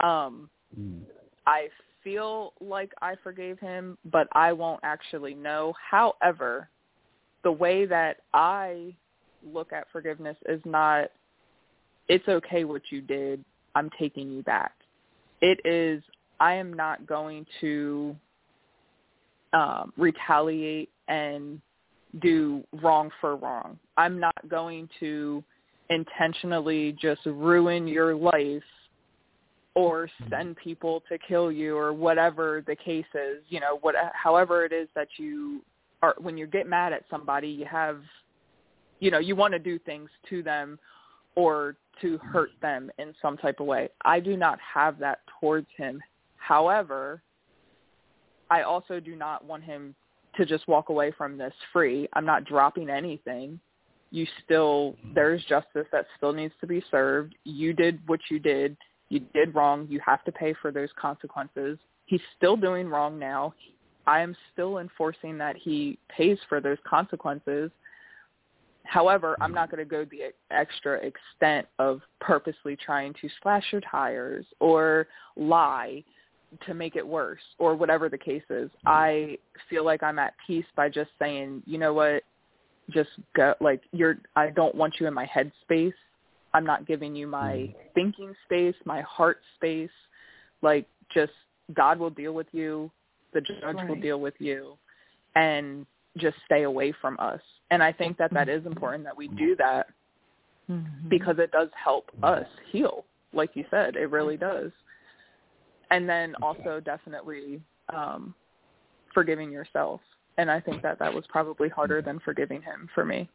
Um 0.00 0.48
Mm. 0.78 1.02
I 1.46 1.68
feel 2.04 2.52
like 2.60 2.92
I 3.00 3.14
forgave 3.22 3.58
him, 3.58 3.96
but 4.04 4.28
I 4.32 4.52
won't 4.52 4.80
actually 4.82 5.34
know. 5.34 5.74
However, 5.90 6.68
the 7.42 7.52
way 7.52 7.86
that 7.86 8.18
I 8.34 8.94
look 9.44 9.72
at 9.72 9.86
forgiveness 9.92 10.36
is 10.48 10.60
not 10.64 11.10
it's 12.08 12.26
okay 12.26 12.64
what 12.64 12.82
you 12.90 13.00
did. 13.02 13.44
I'm 13.74 13.90
taking 13.98 14.30
you 14.32 14.42
back. 14.42 14.72
It 15.42 15.60
is 15.64 16.02
I 16.40 16.54
am 16.54 16.72
not 16.72 17.06
going 17.06 17.46
to 17.60 18.16
um 19.52 19.92
retaliate 19.96 20.90
and 21.08 21.60
do 22.20 22.64
wrong 22.82 23.10
for 23.20 23.36
wrong. 23.36 23.78
I'm 23.96 24.18
not 24.18 24.48
going 24.48 24.88
to 25.00 25.42
intentionally 25.90 26.96
just 27.00 27.20
ruin 27.24 27.86
your 27.88 28.14
life 28.14 28.62
or 29.74 30.08
send 30.28 30.56
people 30.56 31.02
to 31.08 31.18
kill 31.18 31.52
you 31.52 31.76
or 31.76 31.92
whatever 31.92 32.62
the 32.66 32.74
case 32.74 33.06
is, 33.14 33.42
you 33.48 33.60
know, 33.60 33.78
what 33.80 33.94
however 34.12 34.64
it 34.64 34.72
is 34.72 34.88
that 34.94 35.08
you 35.18 35.62
are 36.02 36.14
when 36.18 36.36
you 36.36 36.46
get 36.46 36.66
mad 36.66 36.92
at 36.92 37.04
somebody, 37.10 37.48
you 37.48 37.64
have 37.64 38.00
you 39.00 39.10
know, 39.10 39.18
you 39.18 39.36
want 39.36 39.52
to 39.52 39.58
do 39.58 39.78
things 39.78 40.10
to 40.28 40.42
them 40.42 40.78
or 41.36 41.76
to 42.00 42.18
hurt 42.18 42.50
them 42.60 42.90
in 42.98 43.14
some 43.22 43.36
type 43.36 43.60
of 43.60 43.66
way. 43.66 43.88
I 44.04 44.18
do 44.20 44.36
not 44.36 44.58
have 44.74 44.98
that 44.98 45.20
towards 45.40 45.68
him. 45.76 46.00
However, 46.48 47.20
I 48.50 48.62
also 48.62 49.00
do 49.00 49.14
not 49.14 49.44
want 49.44 49.64
him 49.64 49.94
to 50.36 50.46
just 50.46 50.66
walk 50.66 50.88
away 50.88 51.12
from 51.12 51.36
this 51.36 51.52
free. 51.74 52.08
I'm 52.14 52.24
not 52.24 52.46
dropping 52.46 52.88
anything. 52.88 53.60
You 54.10 54.26
still 54.42 54.92
mm-hmm. 54.92 55.12
there's 55.14 55.44
justice 55.44 55.84
that 55.92 56.06
still 56.16 56.32
needs 56.32 56.54
to 56.62 56.66
be 56.66 56.82
served. 56.90 57.34
You 57.44 57.74
did 57.74 58.00
what 58.06 58.20
you 58.30 58.38
did. 58.38 58.78
You 59.10 59.20
did 59.34 59.54
wrong. 59.54 59.86
You 59.90 60.00
have 60.06 60.24
to 60.24 60.32
pay 60.32 60.54
for 60.62 60.72
those 60.72 60.88
consequences. 60.98 61.78
He's 62.06 62.22
still 62.38 62.56
doing 62.56 62.88
wrong 62.88 63.18
now. 63.18 63.52
I 64.06 64.20
am 64.20 64.34
still 64.54 64.78
enforcing 64.78 65.36
that 65.36 65.54
he 65.54 65.98
pays 66.08 66.38
for 66.48 66.62
those 66.62 66.78
consequences. 66.88 67.70
However, 68.84 69.36
I'm 69.42 69.52
not 69.52 69.70
going 69.70 69.84
to 69.86 69.90
go 69.90 70.06
the 70.06 70.32
extra 70.50 70.98
extent 71.00 71.66
of 71.78 72.00
purposely 72.22 72.74
trying 72.74 73.12
to 73.20 73.28
slash 73.42 73.64
your 73.70 73.82
tires 73.82 74.46
or 74.60 75.08
lie 75.36 76.04
to 76.66 76.74
make 76.74 76.96
it 76.96 77.06
worse 77.06 77.40
or 77.58 77.74
whatever 77.74 78.08
the 78.08 78.18
case 78.18 78.42
is. 78.50 78.70
Mm-hmm. 78.70 78.88
I 78.88 79.38
feel 79.68 79.84
like 79.84 80.02
I'm 80.02 80.18
at 80.18 80.34
peace 80.46 80.64
by 80.76 80.88
just 80.88 81.10
saying, 81.18 81.62
you 81.66 81.78
know 81.78 81.92
what, 81.92 82.22
just 82.90 83.10
go 83.36 83.54
like 83.60 83.82
you're 83.92 84.18
I 84.36 84.50
don't 84.50 84.74
want 84.74 84.94
you 84.98 85.06
in 85.06 85.14
my 85.14 85.26
head 85.26 85.52
space. 85.62 85.94
I'm 86.54 86.64
not 86.64 86.86
giving 86.86 87.14
you 87.14 87.26
my 87.26 87.52
mm-hmm. 87.52 87.78
thinking 87.94 88.34
space, 88.46 88.74
my 88.84 89.02
heart 89.02 89.40
space. 89.56 89.90
Like 90.62 90.86
just 91.12 91.32
God 91.74 91.98
will 91.98 92.10
deal 92.10 92.32
with 92.32 92.48
you 92.52 92.90
the 93.32 93.40
judge 93.40 93.76
Right. 93.76 93.88
will 93.88 93.96
deal 93.96 94.20
with 94.20 94.34
you 94.38 94.76
and 95.34 95.86
just 96.16 96.36
stay 96.46 96.62
away 96.62 96.92
from 97.00 97.16
us 97.20 97.40
and 97.70 97.82
i 97.82 97.92
think 97.92 98.16
that 98.16 98.32
that 98.32 98.48
is 98.48 98.60
mm-hmm. 98.60 98.72
important 98.72 99.04
that 99.04 99.16
we 99.16 99.28
do 99.28 99.54
that 99.56 99.88
Mhm. 100.68 101.08
because 101.08 101.38
it 101.38 101.50
does 101.50 101.70
help 101.72 102.10
us 102.22 102.46
heal 102.70 103.04
like 103.32 103.54
you 103.54 103.64
said 103.70 103.96
it 103.96 104.10
really 104.10 104.36
does 104.36 104.72
and 105.90 106.08
then 106.08 106.34
also 106.42 106.80
definitely 106.84 107.60
um 107.92 108.34
forgiving 109.14 109.50
yourself 109.50 110.00
and 110.36 110.50
i 110.50 110.60
think 110.60 110.82
that 110.82 110.98
that 110.98 111.12
was 111.12 111.24
probably 111.28 111.68
harder 111.68 112.02
than 112.02 112.20
forgiving 112.20 112.62
him 112.62 112.88
for 112.94 113.04
me 113.04 113.28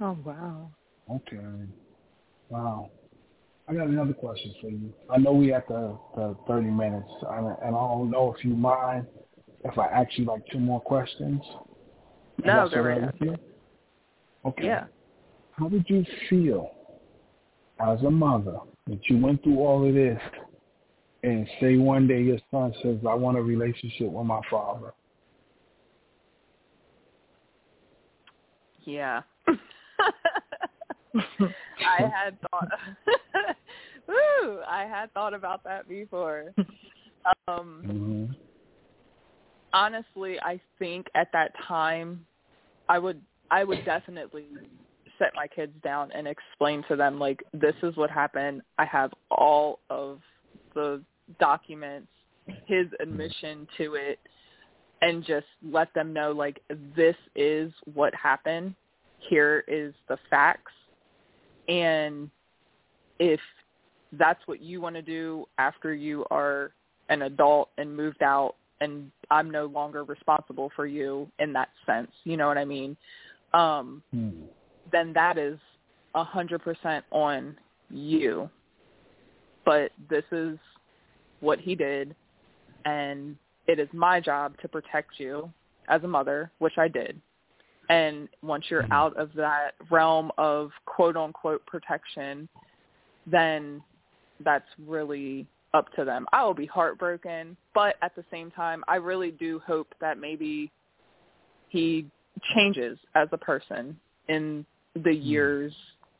Oh 0.00 0.16
wow. 0.24 0.70
Okay. 1.10 1.38
Wow. 2.48 2.90
I 3.68 3.74
got 3.74 3.88
another 3.88 4.12
question 4.12 4.54
for 4.60 4.68
you. 4.68 4.92
I 5.10 5.18
know 5.18 5.32
we 5.32 5.52
at 5.52 5.66
the, 5.66 5.98
the 6.14 6.36
30 6.46 6.66
minutes, 6.66 7.08
and 7.30 7.46
and 7.46 7.68
I 7.68 7.70
don't 7.70 8.10
know 8.10 8.34
if 8.36 8.44
you 8.44 8.54
mind 8.54 9.06
if 9.64 9.76
I 9.78 9.86
ask 9.86 10.08
you 10.16 10.24
like 10.24 10.42
two 10.52 10.58
more 10.58 10.80
questions. 10.80 11.40
Is 12.38 12.44
no 12.44 12.68
that 12.68 12.70
go 12.74 12.80
right 12.82 12.94
all 12.94 13.00
right 13.02 13.12
with 13.20 13.20
you? 13.20 13.36
Okay. 14.44 14.64
yeah 14.64 14.84
How 15.52 15.68
did 15.68 15.84
you 15.88 16.04
feel 16.28 16.70
as 17.80 18.00
a 18.02 18.10
mother 18.10 18.58
that 18.86 19.00
you 19.08 19.18
went 19.18 19.42
through 19.42 19.58
all 19.58 19.86
of 19.86 19.94
this 19.94 20.20
and 21.22 21.46
say 21.60 21.76
one 21.76 22.06
day 22.06 22.22
your 22.22 22.38
son 22.50 22.72
says, 22.82 22.98
I 23.08 23.14
want 23.14 23.38
a 23.38 23.42
relationship 23.42 24.10
with 24.10 24.26
my 24.26 24.40
father? 24.50 24.92
Yeah. 28.84 29.22
I 31.18 32.02
had 32.12 32.38
thought 32.50 32.68
Woo, 34.08 34.60
I 34.68 34.84
had 34.84 35.12
thought 35.12 35.34
about 35.34 35.64
that 35.64 35.88
before. 35.88 36.52
Um 37.48 37.82
Mm-hmm. 37.84 38.26
honestly, 39.72 40.38
I 40.40 40.60
think 40.78 41.06
at 41.14 41.28
that 41.32 41.52
time 41.66 42.24
I 42.88 42.98
would 42.98 43.20
I 43.50 43.64
would 43.64 43.84
definitely 43.84 44.46
set 45.18 45.32
my 45.34 45.46
kids 45.46 45.72
down 45.82 46.10
and 46.12 46.28
explain 46.28 46.84
to 46.88 46.96
them 46.96 47.18
like 47.18 47.42
this 47.52 47.74
is 47.82 47.96
what 47.96 48.10
happened. 48.10 48.62
I 48.78 48.84
have 48.84 49.12
all 49.30 49.80
of 49.90 50.20
the 50.76 51.02
documents, 51.40 52.06
his 52.66 52.86
admission 53.00 53.66
to 53.76 53.96
it 53.96 54.20
and 55.02 55.24
just 55.24 55.46
let 55.68 55.92
them 55.94 56.12
know 56.12 56.30
like 56.30 56.62
this 56.96 57.16
is 57.34 57.72
what 57.94 58.14
happened. 58.14 58.74
Here 59.28 59.64
is 59.66 59.92
the 60.08 60.16
facts. 60.30 60.72
And 61.68 62.30
if 63.18 63.40
that's 64.12 64.40
what 64.46 64.62
you 64.62 64.80
want 64.80 64.94
to 64.94 65.02
do 65.02 65.46
after 65.58 65.92
you 65.92 66.24
are 66.30 66.70
an 67.08 67.22
adult 67.22 67.70
and 67.78 67.94
moved 67.96 68.22
out 68.22 68.54
and 68.80 69.10
I'm 69.30 69.50
no 69.50 69.66
longer 69.66 70.04
responsible 70.04 70.70
for 70.76 70.86
you 70.86 71.28
in 71.38 71.52
that 71.54 71.70
sense, 71.86 72.10
you 72.24 72.36
know 72.36 72.46
what 72.46 72.58
I 72.58 72.64
mean? 72.64 72.96
Um 73.52 74.02
Hmm. 74.12 74.44
then 74.92 75.12
that 75.14 75.36
is 75.38 75.58
a 76.14 76.22
hundred 76.22 76.62
percent 76.62 77.04
on 77.10 77.56
you. 77.90 78.48
But 79.66 79.92
this 80.08 80.24
is 80.32 80.56
what 81.40 81.60
he 81.60 81.74
did 81.74 82.16
and 82.86 83.36
it 83.66 83.78
is 83.78 83.88
my 83.92 84.20
job 84.20 84.54
to 84.62 84.68
protect 84.68 85.18
you 85.18 85.52
as 85.88 86.02
a 86.04 86.08
mother, 86.08 86.50
which 86.58 86.78
I 86.78 86.88
did. 86.88 87.20
And 87.88 88.28
once 88.42 88.70
you're 88.70 88.84
Mhm. 88.84 88.92
out 88.92 89.16
of 89.16 89.32
that 89.34 89.74
realm 89.90 90.32
of 90.38 90.72
quote 90.86 91.16
unquote 91.16 91.64
protection, 91.66 92.48
then 93.26 93.82
that's 94.40 94.68
really 94.78 95.46
up 95.74 95.92
to 95.92 96.04
them. 96.04 96.26
I 96.32 96.44
will 96.44 96.54
be 96.54 96.66
heartbroken, 96.66 97.56
but 97.74 97.96
at 98.02 98.14
the 98.14 98.24
same 98.30 98.50
time, 98.50 98.84
I 98.88 98.96
really 98.96 99.30
do 99.30 99.58
hope 99.60 99.94
that 99.98 100.18
maybe 100.18 100.70
he 101.68 102.10
changes 102.54 102.98
as 103.14 103.28
a 103.32 103.38
person 103.38 103.98
in 104.28 104.64
the 104.94 105.14
years 105.14 105.74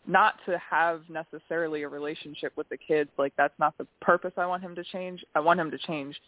not 0.07 0.35
to 0.47 0.59
have 0.59 1.03
necessarily 1.09 1.83
a 1.83 1.89
relationship 1.89 2.53
with 2.57 2.69
the 2.69 2.77
kids 2.77 3.11
like 3.19 3.33
that's 3.37 3.59
not 3.59 3.77
the 3.79 3.87
purpose 4.01 4.33
I 4.37 4.47
want 4.47 4.63
him 4.63 4.75
to 4.77 4.85
change. 4.85 5.25
I 5.35 5.41
want 5.41 5.61
him 5.61 5.71
to 5.71 5.79
change 5.79 6.21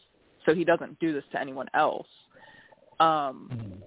so 0.47 0.55
he 0.55 0.65
doesn't 0.65 0.99
do 1.01 1.13
this 1.13 1.25
to 1.33 1.41
anyone 1.41 1.69
else. 1.75 2.09
Um 3.01 3.49
Hmm. 3.51 3.83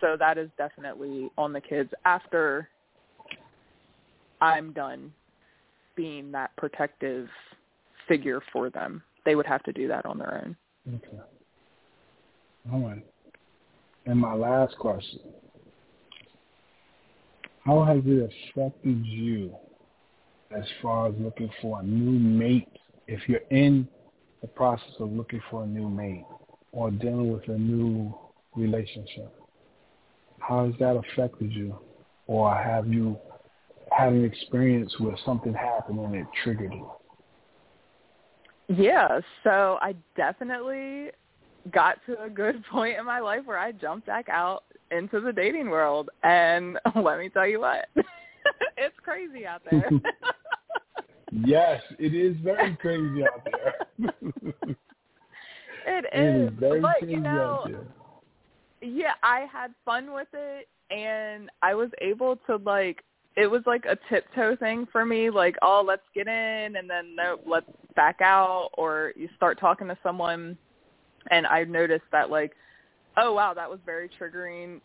so 0.00 0.16
that 0.18 0.38
is 0.38 0.50
definitely 0.58 1.30
on 1.38 1.52
the 1.52 1.60
kids 1.60 1.90
after 2.04 2.68
I'm 4.40 4.72
done 4.72 5.12
being 5.94 6.32
that 6.32 6.54
protective 6.56 7.28
figure 8.08 8.42
for 8.52 8.70
them. 8.70 9.02
They 9.24 9.36
would 9.36 9.46
have 9.46 9.62
to 9.64 9.72
do 9.72 9.86
that 9.88 10.04
on 10.04 10.18
their 10.18 10.34
own. 10.34 10.56
Okay. 10.96 11.22
All 12.72 12.80
right. 12.80 13.04
And 14.06 14.18
my 14.18 14.34
last 14.34 14.76
question. 14.78 15.20
How 17.64 17.84
has 17.84 17.98
it 18.04 18.32
affected 18.54 19.06
you 19.06 19.54
as 20.50 20.64
far 20.82 21.08
as 21.08 21.14
looking 21.18 21.48
for 21.60 21.80
a 21.80 21.82
new 21.82 22.18
mate 22.18 22.68
if 23.06 23.20
you're 23.28 23.46
in 23.50 23.86
the 24.40 24.48
process 24.48 24.92
of 24.98 25.12
looking 25.12 25.40
for 25.48 25.62
a 25.62 25.66
new 25.66 25.88
mate 25.88 26.24
or 26.72 26.90
dealing 26.90 27.32
with 27.32 27.48
a 27.48 27.56
new 27.58 28.12
relationship? 28.56 29.32
How 30.40 30.66
has 30.66 30.74
that 30.80 30.96
affected 30.96 31.52
you? 31.52 31.78
Or 32.26 32.52
have 32.52 32.88
you 32.88 33.16
had 33.92 34.12
an 34.12 34.24
experience 34.24 34.92
where 34.98 35.16
something 35.24 35.54
happened 35.54 36.00
and 36.00 36.14
it 36.16 36.26
triggered 36.42 36.72
you? 36.72 36.90
Yeah, 38.68 39.20
so 39.44 39.78
I 39.80 39.94
definitely 40.16 41.10
got 41.70 41.98
to 42.06 42.20
a 42.22 42.28
good 42.28 42.64
point 42.70 42.98
in 42.98 43.04
my 43.04 43.20
life 43.20 43.42
where 43.44 43.58
I 43.58 43.70
jumped 43.70 44.08
back 44.08 44.28
out 44.28 44.64
into 44.92 45.20
the 45.20 45.32
dating 45.32 45.70
world 45.70 46.10
and 46.22 46.78
let 47.02 47.18
me 47.18 47.28
tell 47.28 47.46
you 47.46 47.60
what. 47.60 47.88
it's 48.76 48.94
crazy 49.02 49.46
out 49.46 49.62
there. 49.70 49.88
Yes, 51.46 51.80
it 51.98 52.14
is 52.14 52.36
very 52.44 52.76
crazy 52.76 53.22
out 53.24 53.42
there. 53.42 54.12
it 55.86 56.04
It 56.12 56.14
is 56.14 56.50
But 56.60 56.98
crazy 56.98 57.14
you 57.14 57.20
know, 57.20 57.66
yeah, 58.82 59.14
I 59.22 59.46
had 59.50 59.72
fun 59.82 60.12
with 60.12 60.28
it 60.34 60.68
and 60.90 61.48
I 61.62 61.72
was 61.72 61.88
able 62.02 62.36
to 62.46 62.56
like 62.56 63.02
it 63.34 63.46
was 63.46 63.62
like 63.66 63.86
a 63.86 63.96
tiptoe 64.10 64.56
thing 64.56 64.86
for 64.92 65.06
me, 65.06 65.30
like, 65.30 65.56
oh, 65.62 65.82
let's 65.86 66.02
get 66.14 66.26
in 66.26 66.76
and 66.76 66.88
then 66.88 67.16
no, 67.16 67.38
let's 67.46 67.66
back 67.96 68.20
out 68.20 68.68
or 68.74 69.12
you 69.16 69.28
start 69.36 69.58
talking 69.58 69.88
to 69.88 69.96
someone 70.02 70.56
and 71.30 71.46
I 71.46 71.64
noticed 71.64 72.04
that 72.12 72.30
like, 72.30 72.52
oh 73.16 73.32
wow, 73.32 73.54
that 73.54 73.70
was 73.70 73.80
very 73.84 74.08
triggering. 74.20 74.80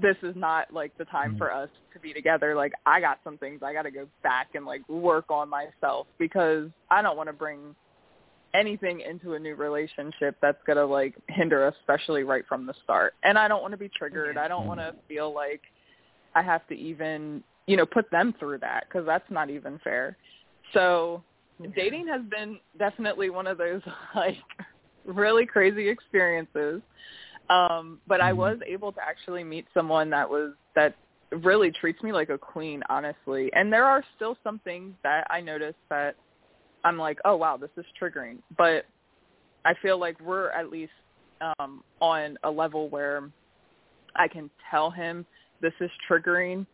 This 0.00 0.16
is 0.22 0.36
not 0.36 0.72
like 0.72 0.96
the 0.96 1.04
time 1.06 1.34
Mhm. 1.34 1.38
for 1.38 1.52
us 1.52 1.70
to 1.92 1.98
be 1.98 2.12
together. 2.12 2.54
Like 2.54 2.72
I 2.86 3.00
got 3.00 3.20
some 3.24 3.36
things 3.38 3.62
I 3.62 3.72
gotta 3.72 3.90
go 3.90 4.08
back 4.22 4.54
and 4.54 4.64
like 4.64 4.88
work 4.88 5.30
on 5.30 5.48
myself 5.48 6.06
because 6.18 6.70
I 6.90 7.02
don't 7.02 7.16
want 7.16 7.28
to 7.28 7.32
bring 7.32 7.74
anything 8.54 9.00
into 9.00 9.34
a 9.34 9.38
new 9.38 9.54
relationship 9.54 10.36
that's 10.40 10.62
going 10.66 10.78
to 10.78 10.86
like 10.86 11.14
hinder 11.28 11.66
us 11.66 11.74
especially 11.80 12.22
right 12.22 12.44
from 12.48 12.64
the 12.64 12.74
start. 12.82 13.14
And 13.22 13.36
i 13.38 13.46
don't 13.46 13.60
want 13.60 13.72
to 13.72 13.78
be 13.78 13.90
triggered. 13.90 14.38
I 14.38 14.48
don't 14.48 14.66
want 14.66 14.80
to 14.80 14.94
feel 15.06 15.34
like 15.34 15.60
i 16.34 16.42
have 16.42 16.66
to 16.68 16.74
even 16.74 17.42
you 17.66 17.76
know 17.76 17.86
put 17.86 18.10
them 18.10 18.34
through 18.38 18.58
that 18.58 18.84
because 18.88 19.04
that's 19.06 19.30
not 19.30 19.50
even 19.50 19.78
fair. 19.84 20.16
So 20.72 21.22
dating 21.74 22.06
has 22.08 22.22
been 22.30 22.58
definitely 22.78 23.30
one 23.30 23.46
of 23.46 23.58
those 23.58 23.82
like 24.14 24.36
really 25.04 25.46
crazy 25.46 25.88
experiences 25.88 26.80
um 27.50 28.00
but 28.06 28.20
i 28.20 28.32
Mhm. 28.32 28.36
was 28.36 28.58
able 28.66 28.92
to 28.92 29.00
actually 29.00 29.44
meet 29.44 29.66
someone 29.74 30.10
that 30.10 30.28
was 30.28 30.54
that 30.74 30.94
really 31.30 31.70
treats 31.70 32.02
me 32.02 32.12
like 32.12 32.30
a 32.30 32.38
queen, 32.38 32.82
honestly. 32.88 33.50
And 33.54 33.72
there 33.72 33.84
are 33.84 34.02
still 34.16 34.36
some 34.42 34.58
things 34.60 34.94
that 35.02 35.26
I 35.30 35.40
notice 35.40 35.74
that 35.90 36.16
I'm 36.84 36.98
like, 36.98 37.18
oh 37.24 37.36
wow, 37.36 37.56
this 37.56 37.70
is 37.76 37.84
triggering. 38.00 38.38
But 38.56 38.86
I 39.64 39.74
feel 39.82 39.98
like 39.98 40.18
we're 40.20 40.50
at 40.50 40.70
least 40.70 40.92
um, 41.40 41.82
on 42.00 42.36
a 42.44 42.50
level 42.50 42.88
where 42.88 43.30
I 44.16 44.28
can 44.28 44.50
tell 44.70 44.90
him 44.90 45.26
this 45.60 45.72
is 45.80 45.90
triggering, 46.08 46.66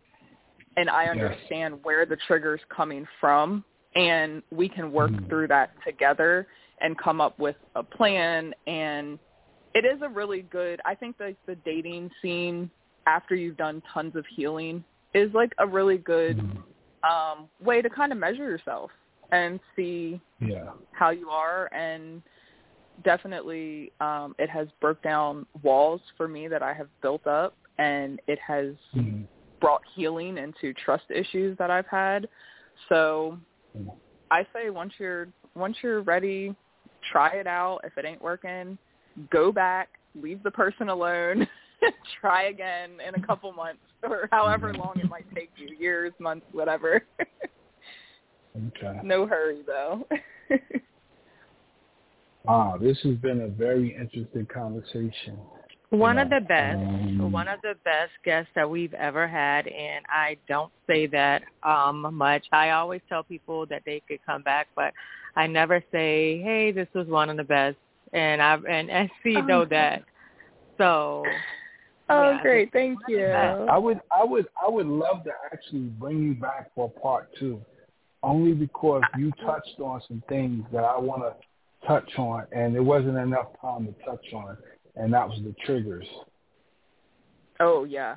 and 0.77 0.89
I 0.89 1.07
understand 1.07 1.75
yes. 1.75 1.85
where 1.85 2.07
the 2.07 2.17
trigger's 2.27 2.61
coming 2.75 3.07
from, 3.21 3.65
and 3.95 4.43
we 4.51 4.69
can 4.69 4.93
work 4.93 5.11
mm-hmm. 5.11 5.29
through 5.29 5.49
that 5.49 5.73
together 5.87 6.47
and 6.81 6.97
come 6.99 7.21
up 7.21 7.39
with 7.39 7.57
a 7.77 7.83
plan. 7.83 8.53
And 8.67 9.19
it 9.75 9.85
is 9.85 10.01
a 10.03 10.09
really 10.09 10.43
good. 10.43 10.81
I 10.85 10.95
think 10.95 11.17
like 11.19 11.37
the 11.47 11.57
dating 11.57 12.11
scene 12.23 12.71
after 13.07 13.35
you've 13.35 13.57
done 13.57 13.83
tons 13.93 14.17
of 14.17 14.25
healing 14.35 14.85
is 15.15 15.33
like 15.35 15.53
a 15.59 15.67
really 15.67 15.99
good 15.99 16.39
mm-hmm. 16.39 17.11
um, 17.11 17.49
way 17.61 17.83
to 17.83 17.91
kind 17.91 18.13
of 18.13 18.19
measure 18.19 18.45
yourself 18.45 18.91
and 19.33 19.59
see 19.75 20.21
yeah. 20.41 20.71
how 20.93 21.11
you 21.11 21.29
are 21.29 21.69
and 21.75 22.23
definitely 23.03 23.91
um 24.01 24.37
it 24.39 24.49
has 24.49 24.69
broke 24.81 25.03
down 25.03 25.45
walls 25.63 26.01
for 26.17 26.29
me 26.29 26.47
that 26.47 26.63
I 26.63 26.73
have 26.73 26.89
built 27.03 27.27
up 27.27 27.57
and 27.79 28.21
it 28.29 28.39
has 28.47 28.75
mm-hmm. 28.95 29.23
brought 29.61 29.83
healing 29.95 30.39
into 30.39 30.73
trust 30.75 31.05
issues 31.11 31.59
that 31.59 31.71
I've 31.71 31.87
had. 31.87 32.29
So 32.89 33.39
mm-hmm. 33.77 33.91
I 34.31 34.47
say 34.53 34.71
once 34.71 34.93
you're 34.99 35.29
once 35.57 35.77
you're 35.83 36.03
ready, 36.03 36.55
try 37.11 37.31
it 37.31 37.47
out. 37.47 37.81
If 37.85 37.97
it 37.99 38.05
ain't 38.05 38.23
working, 38.23 38.79
go 39.31 39.53
back, 39.53 39.91
leave 40.21 40.43
the 40.43 40.51
person 40.51 40.89
alone, 40.89 41.47
try 42.21 42.45
again 42.45 42.91
in 43.07 43.15
a 43.21 43.27
couple 43.27 43.53
months 43.53 43.83
or 44.03 44.29
however 44.31 44.73
mm-hmm. 44.73 44.81
long 44.81 44.95
it 44.97 45.09
might 45.09 45.27
take 45.35 45.51
you, 45.57 45.75
years, 45.79 46.13
months, 46.19 46.47
whatever. 46.53 47.05
okay. 48.57 49.01
No 49.03 49.27
hurry 49.27 49.63
though. 49.67 50.07
Ah, 52.47 52.77
this 52.77 52.99
has 53.05 53.15
been 53.17 53.41
a 53.43 53.49
very 53.49 53.97
interesting 53.99 54.47
conversation. 54.53 55.39
One 55.91 56.19
of 56.19 56.29
the 56.29 56.41
best, 56.41 56.77
um, 56.77 57.33
one 57.33 57.47
of 57.47 57.61
the 57.63 57.75
best 57.85 58.11
guests 58.25 58.51
that 58.55 58.69
we've 58.69 58.93
ever 58.95 59.29
had, 59.29 59.67
and 59.69 60.05
I 60.09 60.37
don't 60.49 60.73
say 60.87 61.07
that 61.07 61.43
um 61.63 62.15
much. 62.15 62.45
I 62.53 62.71
always 62.71 63.01
tell 63.09 63.23
people 63.23 63.65
that 63.67 63.83
they 63.87 64.03
could 64.07 64.19
come 64.27 64.43
back, 64.43 64.67
but 64.75 64.93
I 65.37 65.47
never 65.47 65.83
say, 65.93 66.43
"Hey, 66.43 66.73
this 66.73 66.89
was 66.95 67.07
one 67.07 67.31
of 67.31 67.37
the 67.37 67.45
best," 67.45 67.77
and 68.15 68.41
I 68.41 68.57
and 68.69 69.11
SC 69.11 69.45
know 69.45 69.65
that. 69.67 70.05
So. 70.79 71.25
Oh, 72.11 72.33
yeah, 72.33 72.43
great! 72.43 72.71
Thank 72.73 72.99
you. 73.09 73.29
I 73.29 73.79
would, 73.79 73.99
I 74.15 74.23
would, 74.25 74.47
I 74.63 74.69
would 74.69 74.87
love 74.87 75.25
to 75.25 75.31
actually 75.51 75.87
bring 75.99 76.23
you 76.23 76.35
back 76.35 76.71
for 76.75 76.91
part 76.91 77.31
two, 77.41 77.63
only 78.23 78.53
because 78.53 79.01
you 79.19 79.33
touched 79.45 79.81
on 79.81 80.03
some 80.07 80.23
things 80.29 80.65
that 80.71 80.85
I 80.85 80.99
want 80.99 81.23
to 81.23 81.35
touch 81.89 82.11
on, 82.19 82.45
and 82.53 82.75
there 82.75 82.83
wasn't 82.83 83.17
enough 83.17 83.47
time 83.59 83.87
to 83.87 83.93
touch 84.05 84.25
on, 84.35 84.59
and 84.97 85.13
that 85.15 85.27
was 85.27 85.41
the 85.45 85.55
triggers. 85.65 86.07
Oh 87.59 87.85
yeah, 87.85 88.17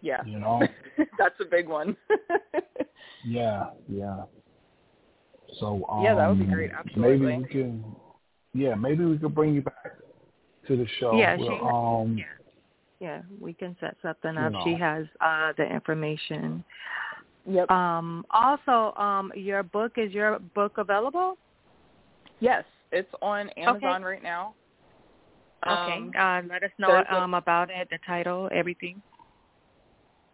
yeah. 0.00 0.22
You 0.24 0.38
know, 0.38 0.62
that's 1.18 1.38
a 1.40 1.44
big 1.44 1.68
one. 1.68 1.96
yeah, 3.26 3.66
yeah. 3.90 4.22
So 5.60 5.84
um, 5.90 6.02
yeah, 6.02 6.14
that 6.14 6.28
would 6.28 6.38
be 6.38 6.46
great. 6.46 6.70
Absolutely. 6.70 7.26
Maybe 7.26 7.42
we 7.42 7.48
can. 7.48 7.84
Yeah, 8.54 8.74
maybe 8.74 9.04
we 9.04 9.18
could 9.18 9.34
bring 9.34 9.54
you 9.54 9.62
back 9.62 9.98
to 10.68 10.76
the 10.76 10.86
show. 11.00 11.18
Yeah, 11.18 11.36
she, 11.36 11.48
um, 11.62 12.16
yeah. 12.16 12.24
Yeah, 13.00 13.20
we 13.40 13.52
can 13.52 13.76
set 13.80 13.96
something 14.00 14.36
up. 14.38 14.52
Know. 14.52 14.60
She 14.64 14.74
has 14.74 15.04
uh 15.20 15.52
the 15.58 15.64
information. 15.64 16.64
Yep. 17.46 17.70
Um 17.70 18.24
also 18.30 18.96
um 18.98 19.32
your 19.34 19.62
book 19.62 19.92
is 19.96 20.12
your 20.12 20.38
book 20.54 20.78
available? 20.78 21.36
Yes, 22.40 22.64
it's 22.92 23.12
on 23.20 23.50
Amazon 23.50 23.96
okay. 23.96 24.04
right 24.04 24.22
now. 24.22 24.54
Okay. 25.66 25.96
Um, 25.96 26.12
uh, 26.18 26.42
let 26.48 26.62
us 26.62 26.70
know 26.78 27.02
um, 27.10 27.34
about 27.34 27.70
it, 27.70 27.88
the 27.90 27.98
title, 28.06 28.50
everything. 28.52 29.00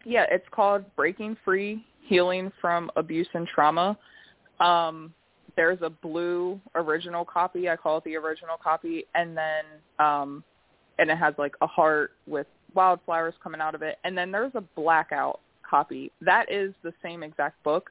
Yeah, 0.04 0.26
it's 0.30 0.46
called 0.50 0.84
Breaking 0.96 1.36
Free, 1.44 1.84
Healing 2.02 2.50
from 2.60 2.90
Abuse 2.96 3.28
and 3.34 3.46
Trauma. 3.46 3.96
Um, 4.58 5.14
there's 5.56 5.80
a 5.82 5.90
blue 5.90 6.60
original 6.74 7.24
copy. 7.24 7.68
I 7.68 7.76
call 7.76 7.98
it 7.98 8.04
the 8.04 8.16
original 8.16 8.56
copy. 8.62 9.04
And 9.14 9.36
then, 9.36 9.64
um, 9.98 10.44
and 10.98 11.10
it 11.10 11.16
has 11.16 11.34
like 11.38 11.54
a 11.60 11.66
heart 11.66 12.12
with 12.26 12.46
wildflowers 12.74 13.34
coming 13.42 13.60
out 13.60 13.74
of 13.74 13.82
it. 13.82 13.98
And 14.04 14.16
then 14.16 14.30
there's 14.30 14.52
a 14.54 14.60
blackout 14.60 15.40
copy. 15.68 16.12
That 16.20 16.50
is 16.50 16.74
the 16.82 16.92
same 17.02 17.22
exact 17.22 17.62
book. 17.62 17.90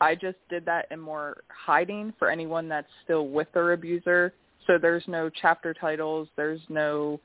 I 0.00 0.14
just 0.14 0.36
did 0.50 0.64
that 0.66 0.86
in 0.90 1.00
more 1.00 1.42
hiding 1.48 2.12
for 2.18 2.30
anyone 2.30 2.68
that's 2.68 2.88
still 3.04 3.28
with 3.28 3.48
their 3.52 3.72
abuser. 3.72 4.34
So 4.66 4.78
there's 4.78 5.04
no 5.06 5.30
chapter 5.30 5.72
titles. 5.72 6.28
There's 6.36 6.60
no 6.68 7.20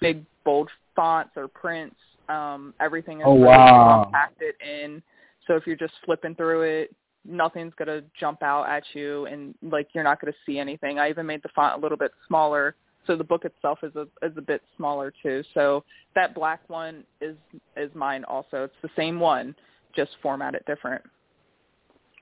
big 0.00 0.24
bold 0.44 0.68
fonts 0.94 1.32
or 1.36 1.48
prints. 1.48 1.96
Um, 2.28 2.74
everything 2.80 3.20
is 3.20 3.24
oh, 3.26 3.34
wow. 3.34 4.04
compacted 4.04 4.54
in. 4.60 5.02
So 5.46 5.54
if 5.54 5.66
you're 5.66 5.76
just 5.76 5.94
flipping 6.04 6.34
through 6.34 6.62
it, 6.62 6.94
nothing's 7.28 7.74
gonna 7.78 8.02
jump 8.18 8.42
out 8.42 8.68
at 8.68 8.82
you, 8.94 9.26
and 9.26 9.54
like 9.62 9.88
you're 9.94 10.04
not 10.04 10.20
gonna 10.20 10.32
see 10.44 10.58
anything. 10.58 10.98
I 10.98 11.08
even 11.10 11.26
made 11.26 11.42
the 11.42 11.48
font 11.54 11.78
a 11.78 11.82
little 11.82 11.98
bit 11.98 12.12
smaller, 12.26 12.74
so 13.06 13.16
the 13.16 13.24
book 13.24 13.44
itself 13.44 13.78
is 13.82 13.94
a 13.96 14.02
is 14.24 14.36
a 14.36 14.42
bit 14.42 14.62
smaller 14.76 15.12
too. 15.22 15.42
So 15.54 15.84
that 16.14 16.34
black 16.34 16.60
one 16.68 17.04
is 17.20 17.36
is 17.76 17.90
mine 17.94 18.24
also. 18.24 18.64
It's 18.64 18.74
the 18.82 18.90
same 18.96 19.20
one, 19.20 19.54
just 19.94 20.10
formatted 20.22 20.62
different. 20.66 21.02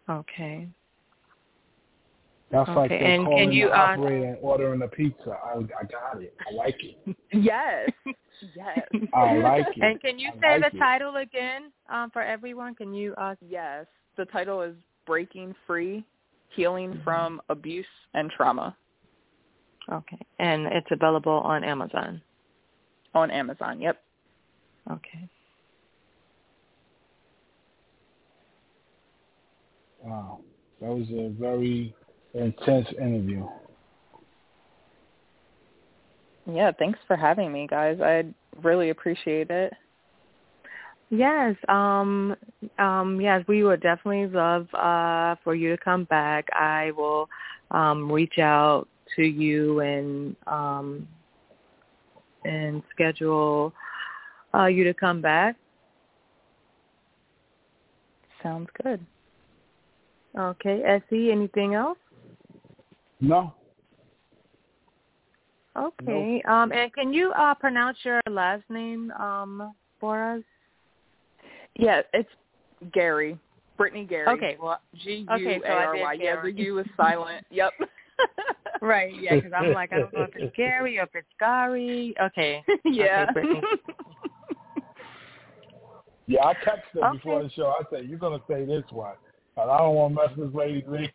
Okay. 0.08 0.68
That's 2.50 2.68
okay. 2.68 2.78
like 2.78 2.90
they're 2.90 3.02
and 3.02 3.24
calling 3.24 3.48
can 3.48 3.52
you, 3.52 3.66
the 3.68 3.72
uh, 3.72 3.82
operator 3.82 4.24
and 4.24 4.38
ordering 4.40 4.82
a 4.82 4.88
pizza. 4.88 5.36
I 5.44 5.54
I 5.58 5.84
got 5.84 6.22
it. 6.22 6.34
I 6.48 6.54
like 6.54 6.76
it. 6.80 7.16
yes. 7.32 7.90
Yes. 8.54 8.80
I 9.14 9.36
like 9.38 9.66
it. 9.76 9.82
And 9.82 10.00
can 10.00 10.18
you 10.18 10.28
I 10.28 10.40
say 10.40 10.60
like 10.60 10.72
the 10.72 10.76
it. 10.76 10.80
title 10.80 11.16
again 11.16 11.72
um, 11.88 12.10
for 12.10 12.22
everyone? 12.22 12.74
Can 12.74 12.92
you? 12.92 13.14
Uh, 13.14 13.34
yes. 13.48 13.86
The 14.16 14.26
title 14.26 14.62
is 14.62 14.74
Breaking 15.06 15.54
Free, 15.66 16.04
Healing 16.50 16.90
mm-hmm. 16.92 17.02
from 17.02 17.40
Abuse 17.48 17.86
and 18.14 18.30
Trauma. 18.30 18.76
Okay. 19.92 20.18
And 20.38 20.66
it's 20.66 20.86
available 20.90 21.32
on 21.32 21.64
Amazon. 21.64 22.22
On 23.14 23.30
Amazon. 23.30 23.80
Yep. 23.80 24.00
Okay. 24.90 25.28
Wow. 30.02 30.40
That 30.80 30.90
was 30.90 31.06
a 31.10 31.30
very 31.38 31.94
intense 32.34 32.88
interview. 33.00 33.46
Yeah, 36.50 36.72
thanks 36.78 36.98
for 37.06 37.16
having 37.16 37.52
me, 37.52 37.66
guys. 37.66 37.98
I 38.02 38.24
really 38.62 38.90
appreciate 38.90 39.50
it. 39.50 39.72
Yes, 41.10 41.54
um, 41.68 42.34
um, 42.78 43.20
yes, 43.20 43.44
we 43.46 43.62
would 43.62 43.80
definitely 43.80 44.26
love 44.26 44.72
uh, 44.74 45.36
for 45.44 45.54
you 45.54 45.76
to 45.76 45.82
come 45.82 46.04
back. 46.04 46.48
I 46.52 46.90
will 46.96 47.28
um, 47.70 48.10
reach 48.10 48.38
out 48.38 48.88
to 49.16 49.22
you 49.22 49.80
and 49.80 50.34
um, 50.46 51.06
and 52.44 52.82
schedule 52.90 53.72
uh, 54.54 54.66
you 54.66 54.84
to 54.84 54.94
come 54.94 55.20
back. 55.20 55.56
Sounds 58.42 58.68
good. 58.82 59.00
Okay, 60.36 61.00
SC, 61.08 61.30
anything 61.30 61.74
else? 61.74 61.98
No. 63.20 63.54
Okay. 65.76 66.42
Nope. 66.44 66.52
Um, 66.52 66.72
and 66.72 66.92
can 66.92 67.12
you 67.12 67.32
uh, 67.32 67.54
pronounce 67.54 67.98
your 68.02 68.20
last 68.28 68.62
name 68.68 69.10
um, 69.12 69.74
for 70.00 70.22
us? 70.22 70.42
Yeah, 71.76 72.02
it's 72.12 72.28
Guary. 72.92 73.38
Brittney 73.78 74.08
Guary. 74.08 74.28
Okay. 74.28 74.56
Well, 74.60 74.80
G 75.02 75.26
U 75.38 75.48
A 75.48 75.68
R 75.68 75.96
Y. 75.96 76.12
Yeah, 76.20 76.40
the 76.42 76.52
U 76.52 76.78
is 76.78 76.86
silent. 76.96 77.44
Yep. 77.50 77.72
right. 78.80 79.12
Yeah, 79.20 79.36
because 79.36 79.52
I'm 79.56 79.72
like 79.72 79.92
I 79.92 79.98
don't 79.98 80.12
know 80.12 80.22
if 80.22 80.36
it's 80.36 80.56
Gary 80.56 80.98
or 80.98 81.02
if 81.04 81.14
it's 81.14 81.26
Gary. 81.38 82.14
Okay. 82.20 82.62
yeah. 82.84 83.26
Okay, 83.36 83.60
yeah, 86.26 86.42
I 86.46 86.54
texted 86.54 86.94
her 86.94 87.08
okay. 87.08 87.18
before 87.18 87.42
the 87.42 87.50
show. 87.50 87.66
I 87.66 87.82
said, 87.90 88.06
"You're 88.08 88.18
gonna 88.18 88.40
say 88.48 88.64
this 88.64 88.84
one." 88.90 89.14
But 89.54 89.68
I 89.68 89.78
don't 89.78 89.94
want 89.94 90.14
to 90.14 90.20
mess 90.22 90.30
this 90.36 90.54
lady's 90.54 90.84
name 90.88 91.10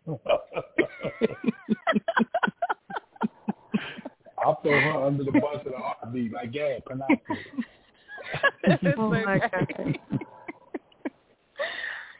I'll 4.38 4.62
throw 4.62 4.80
her 4.80 5.06
under 5.06 5.24
the 5.24 5.32
bus 5.32 5.66
in 5.66 5.74
a 5.74 5.78
heartbeat. 5.78 6.32
Like, 6.32 6.54
yeah, 6.54 6.78
pronounce 6.86 7.20
it. 7.30 8.96
oh 8.98 9.10
my 9.10 9.40
God. 9.40 10.00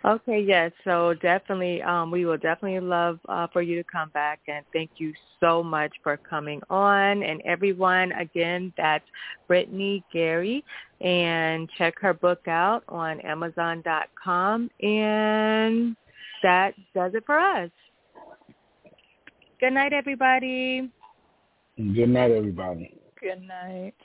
Okay, 0.06 0.40
yes. 0.42 0.72
So 0.86 1.14
definitely, 1.16 1.82
um, 1.82 2.10
we 2.10 2.26
will 2.26 2.38
definitely 2.38 2.80
love 2.80 3.20
uh, 3.28 3.48
for 3.52 3.62
you 3.62 3.76
to 3.76 3.84
come 3.84 4.10
back, 4.10 4.40
and 4.48 4.66
thank 4.72 4.92
you 4.98 5.14
so 5.42 5.62
much 5.62 5.92
for 6.04 6.16
coming 6.16 6.62
on. 6.70 7.22
And 7.22 7.42
everyone, 7.46 8.14
again, 8.14 8.72
that's 8.78 9.04
Brittney 9.50 10.04
Guary, 10.14 10.64
and 11.02 11.70
check 11.78 12.00
her 12.00 12.14
book 12.14 12.48
out 12.48 12.84
on 12.88 13.20
Amazon.com. 13.22 14.70
And 14.82 15.98
that 16.44 16.76
does 16.96 17.12
it 17.14 17.24
for 17.26 17.38
us. 17.38 17.70
Good 19.60 19.74
night, 19.74 19.92
everybody. 19.92 20.90
Good 21.76 22.10
night, 22.10 22.32
everybody. 22.32 22.98
Good 23.20 23.42
night. 23.42 23.96